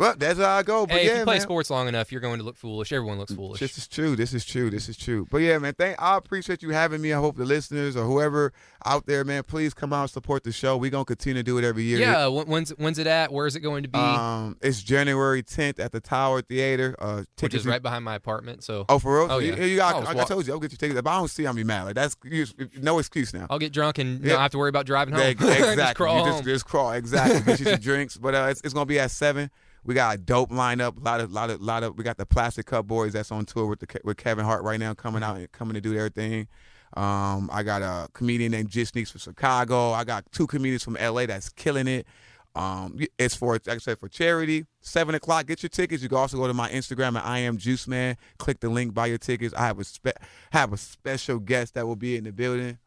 Well, 0.00 0.14
that's 0.16 0.38
how 0.40 0.56
I 0.56 0.62
go. 0.62 0.86
But 0.86 0.96
hey, 0.96 1.04
yeah, 1.06 1.12
if 1.12 1.18
you 1.18 1.24
play 1.24 1.34
man. 1.34 1.40
sports 1.42 1.68
long 1.68 1.86
enough, 1.86 2.10
you're 2.10 2.22
going 2.22 2.38
to 2.38 2.44
look 2.44 2.56
foolish. 2.56 2.90
Everyone 2.90 3.18
looks 3.18 3.34
foolish. 3.34 3.60
This 3.60 3.76
is 3.76 3.86
true. 3.86 4.16
This 4.16 4.32
is 4.32 4.46
true. 4.46 4.70
This 4.70 4.88
is 4.88 4.96
true. 4.96 5.26
But 5.30 5.38
yeah, 5.42 5.58
man, 5.58 5.74
thank 5.74 6.00
I 6.00 6.16
appreciate 6.16 6.62
you 6.62 6.70
having 6.70 7.02
me. 7.02 7.12
I 7.12 7.18
hope 7.18 7.36
the 7.36 7.44
listeners 7.44 7.96
or 7.98 8.04
whoever 8.06 8.54
out 8.86 9.04
there, 9.04 9.24
man, 9.24 9.42
please 9.42 9.74
come 9.74 9.92
out 9.92 10.00
and 10.04 10.10
support 10.10 10.42
the 10.42 10.52
show. 10.52 10.78
We're 10.78 10.90
gonna 10.90 11.04
continue 11.04 11.42
to 11.42 11.42
do 11.42 11.58
it 11.58 11.64
every 11.64 11.82
year. 11.82 11.98
yeah. 11.98 12.26
When's 12.28 12.70
when's 12.70 12.98
it 12.98 13.06
at? 13.06 13.30
Where 13.30 13.46
is 13.46 13.56
it 13.56 13.60
going 13.60 13.82
to 13.82 13.90
be? 13.90 13.98
Um, 13.98 14.56
it's 14.62 14.82
January 14.82 15.42
10th 15.42 15.78
at 15.78 15.92
the 15.92 16.00
Tower 16.00 16.40
Theater. 16.40 16.96
Uh, 16.98 17.16
Which 17.18 17.26
tickets 17.36 17.60
is 17.60 17.66
right 17.66 17.82
behind 17.82 18.02
my 18.02 18.14
apartment. 18.14 18.64
So 18.64 18.86
Oh, 18.88 18.98
for 18.98 19.18
real? 19.20 19.30
Oh, 19.30 19.38
You- 19.38 19.54
yeah. 19.54 19.64
You, 19.64 19.76
got, 19.76 19.94
I 19.96 19.98
was 19.98 20.06
like 20.08 20.16
wa- 20.16 20.22
I 20.22 20.24
told 20.24 20.46
you, 20.46 20.54
I'll 20.54 20.60
get 20.60 20.72
you 20.72 20.78
tickets. 20.78 20.98
If 20.98 21.06
I 21.06 21.18
don't 21.18 21.28
see, 21.28 21.46
I'll 21.46 21.52
be 21.52 21.62
mad. 21.62 21.82
Like 21.84 21.94
that's 21.94 22.16
you- 22.24 22.46
no 22.80 22.98
excuse 23.00 23.34
now. 23.34 23.46
I'll 23.50 23.58
get 23.58 23.74
drunk 23.74 23.98
and 23.98 24.24
Yeah. 24.24 24.32
not 24.32 24.40
have 24.40 24.50
to 24.52 24.58
worry 24.58 24.70
about 24.70 24.86
driving 24.86 25.12
home. 25.12 25.22
Yeah, 25.24 25.32
just 25.38 25.68
exactly. 25.72 25.94
crawl 26.06 26.18
you 26.20 26.24
just, 26.24 26.34
home. 26.36 26.44
just 26.46 26.64
crawl. 26.64 26.92
Exactly. 26.92 27.40
Get 27.42 27.60
you 27.60 27.66
some 27.66 27.80
drinks. 27.80 28.16
But 28.16 28.34
uh, 28.34 28.46
it's, 28.50 28.62
it's 28.62 28.72
gonna 28.72 28.86
be 28.86 28.98
at 28.98 29.10
seven. 29.10 29.50
We 29.84 29.94
got 29.94 30.14
a 30.14 30.18
dope 30.18 30.50
lineup. 30.50 30.98
A 30.98 31.00
lot 31.00 31.20
of, 31.20 31.32
lot 31.32 31.50
of, 31.50 31.60
lot 31.60 31.82
of. 31.82 31.96
We 31.96 32.04
got 32.04 32.18
the 32.18 32.26
Plastic 32.26 32.66
Cup 32.66 32.86
Boys 32.86 33.12
that's 33.12 33.32
on 33.32 33.44
tour 33.46 33.66
with 33.66 33.80
the 33.80 34.00
with 34.04 34.16
Kevin 34.16 34.44
Hart 34.44 34.62
right 34.62 34.78
now, 34.78 34.94
coming 34.94 35.22
out 35.22 35.36
and 35.36 35.50
coming 35.52 35.74
to 35.74 35.80
do 35.80 35.94
their 35.94 36.08
thing. 36.08 36.48
Um, 36.94 37.48
I 37.52 37.62
got 37.62 37.82
a 37.82 38.08
comedian 38.12 38.52
named 38.52 38.68
Jit 38.68 38.88
Sneaks 38.88 39.10
from 39.10 39.20
Chicago. 39.20 39.92
I 39.92 40.04
got 40.04 40.30
two 40.32 40.46
comedians 40.46 40.82
from 40.82 40.94
LA 40.94 41.26
that's 41.26 41.48
killing 41.48 41.86
it. 41.86 42.06
Um, 42.56 42.98
it's 43.16 43.34
for 43.34 43.52
like 43.52 43.68
I 43.68 43.78
said 43.78 43.98
for 43.98 44.08
charity. 44.08 44.66
Seven 44.80 45.14
o'clock. 45.14 45.46
Get 45.46 45.62
your 45.62 45.70
tickets. 45.70 46.02
You 46.02 46.08
can 46.08 46.18
also 46.18 46.36
go 46.36 46.48
to 46.48 46.54
my 46.54 46.68
Instagram 46.70 47.16
at 47.16 47.24
I 47.24 47.38
am 47.38 47.58
Juice 47.58 47.86
Man. 47.86 48.16
Click 48.38 48.58
the 48.60 48.68
link. 48.68 48.92
Buy 48.92 49.06
your 49.06 49.18
tickets. 49.18 49.54
I 49.54 49.66
have 49.66 49.78
a 49.78 49.84
spe- 49.84 50.18
have 50.50 50.72
a 50.72 50.76
special 50.76 51.38
guest 51.38 51.74
that 51.74 51.86
will 51.86 51.96
be 51.96 52.16
in 52.16 52.24
the 52.24 52.32
building, 52.32 52.78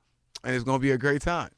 and 0.44 0.56
it's 0.56 0.66
gonna 0.66 0.80
be 0.80 0.91
a 0.91 0.98
great 0.98 1.22
time. 1.22 1.50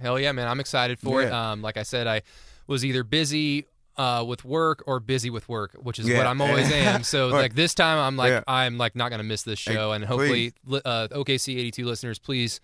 Hell 0.00 0.20
yeah, 0.20 0.30
man! 0.30 0.46
I'm 0.46 0.60
excited 0.60 1.00
for 1.00 1.22
it. 1.22 1.32
Um, 1.32 1.60
like 1.60 1.76
I 1.76 1.82
said, 1.82 2.06
I 2.06 2.22
was 2.68 2.84
either 2.84 3.02
busy 3.02 3.66
uh, 3.98 4.24
with 4.26 4.44
work 4.44 4.82
or 4.86 5.00
busy 5.00 5.28
with 5.28 5.48
work, 5.48 5.72
which 5.82 5.98
is 5.98 6.08
Yeah. 6.08 6.18
what 6.18 6.26
I'm 6.26 6.40
always 6.40 6.70
am. 6.72 7.02
So 7.02 7.28
like 7.28 7.54
this 7.54 7.74
time, 7.74 7.98
I'm 7.98 8.16
like 8.16 8.30
Yeah. 8.30 8.42
I'm 8.48 8.78
like 8.78 8.94
not 8.96 9.10
gonna 9.10 9.24
miss 9.24 9.42
this 9.42 9.62
Hey, 9.64 9.74
show, 9.74 9.92
and 9.92 10.04
hopefully, 10.04 10.52
uh, 10.70 11.08
OKC 11.10 11.58
82 11.58 11.84
listeners, 11.84 12.18
please, 12.18 12.60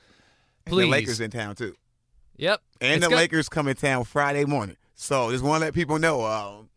And 0.66 0.72
please, 0.72 0.84
the 0.86 0.90
Lakers 0.90 1.20
in 1.20 1.30
town 1.30 1.56
too. 1.56 1.74
yep, 2.36 2.60
And 2.80 2.94
It's 2.94 3.04
the 3.04 3.10
go- 3.10 3.16
Lakers 3.16 3.48
come 3.48 3.68
in 3.68 3.76
town 3.76 4.04
Friday 4.04 4.44
morning. 4.44 4.76
So 4.94 5.30
just 5.32 5.42
want 5.42 5.60
to 5.60 5.66
let 5.66 5.74
people 5.74 5.98
know. 5.98 6.24
Um, 6.24 6.68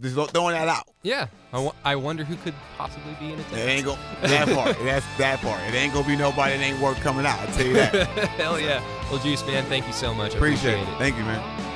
just 0.00 0.14
throwing 0.32 0.54
that 0.54 0.66
out. 0.66 0.84
Yeah, 1.02 1.26
I 1.52 1.70
I 1.84 1.96
wonder 1.96 2.24
who 2.24 2.34
could 2.36 2.54
possibly 2.78 3.14
be 3.20 3.26
in 3.32 3.38
It 3.38 3.46
attendance. 3.46 3.68
ain't 3.70 3.84
go 3.84 3.98
that 4.22 4.48
part. 4.48 4.76
That's 4.82 5.06
that 5.18 5.40
part. 5.40 5.60
It 5.68 5.74
ain't 5.74 5.92
gonna 5.92 6.06
be 6.08 6.16
nobody 6.16 6.56
that 6.56 6.64
ain't 6.64 6.80
worth 6.80 6.98
coming 7.00 7.26
out. 7.26 7.38
I 7.38 7.46
tell 7.52 7.66
you 7.66 7.74
that. 7.74 7.92
Hell 8.40 8.58
yeah! 8.58 8.82
Well, 9.10 9.20
Juice 9.22 9.46
man, 9.46 9.64
thank 9.66 9.86
you 9.86 9.92
so 9.92 10.14
much. 10.14 10.32
I 10.32 10.36
Appreciate 10.38 10.72
appreciate 10.80 10.94
it. 10.94 10.98
Thank 10.98 11.16
you, 11.18 11.24
man. 11.24 11.69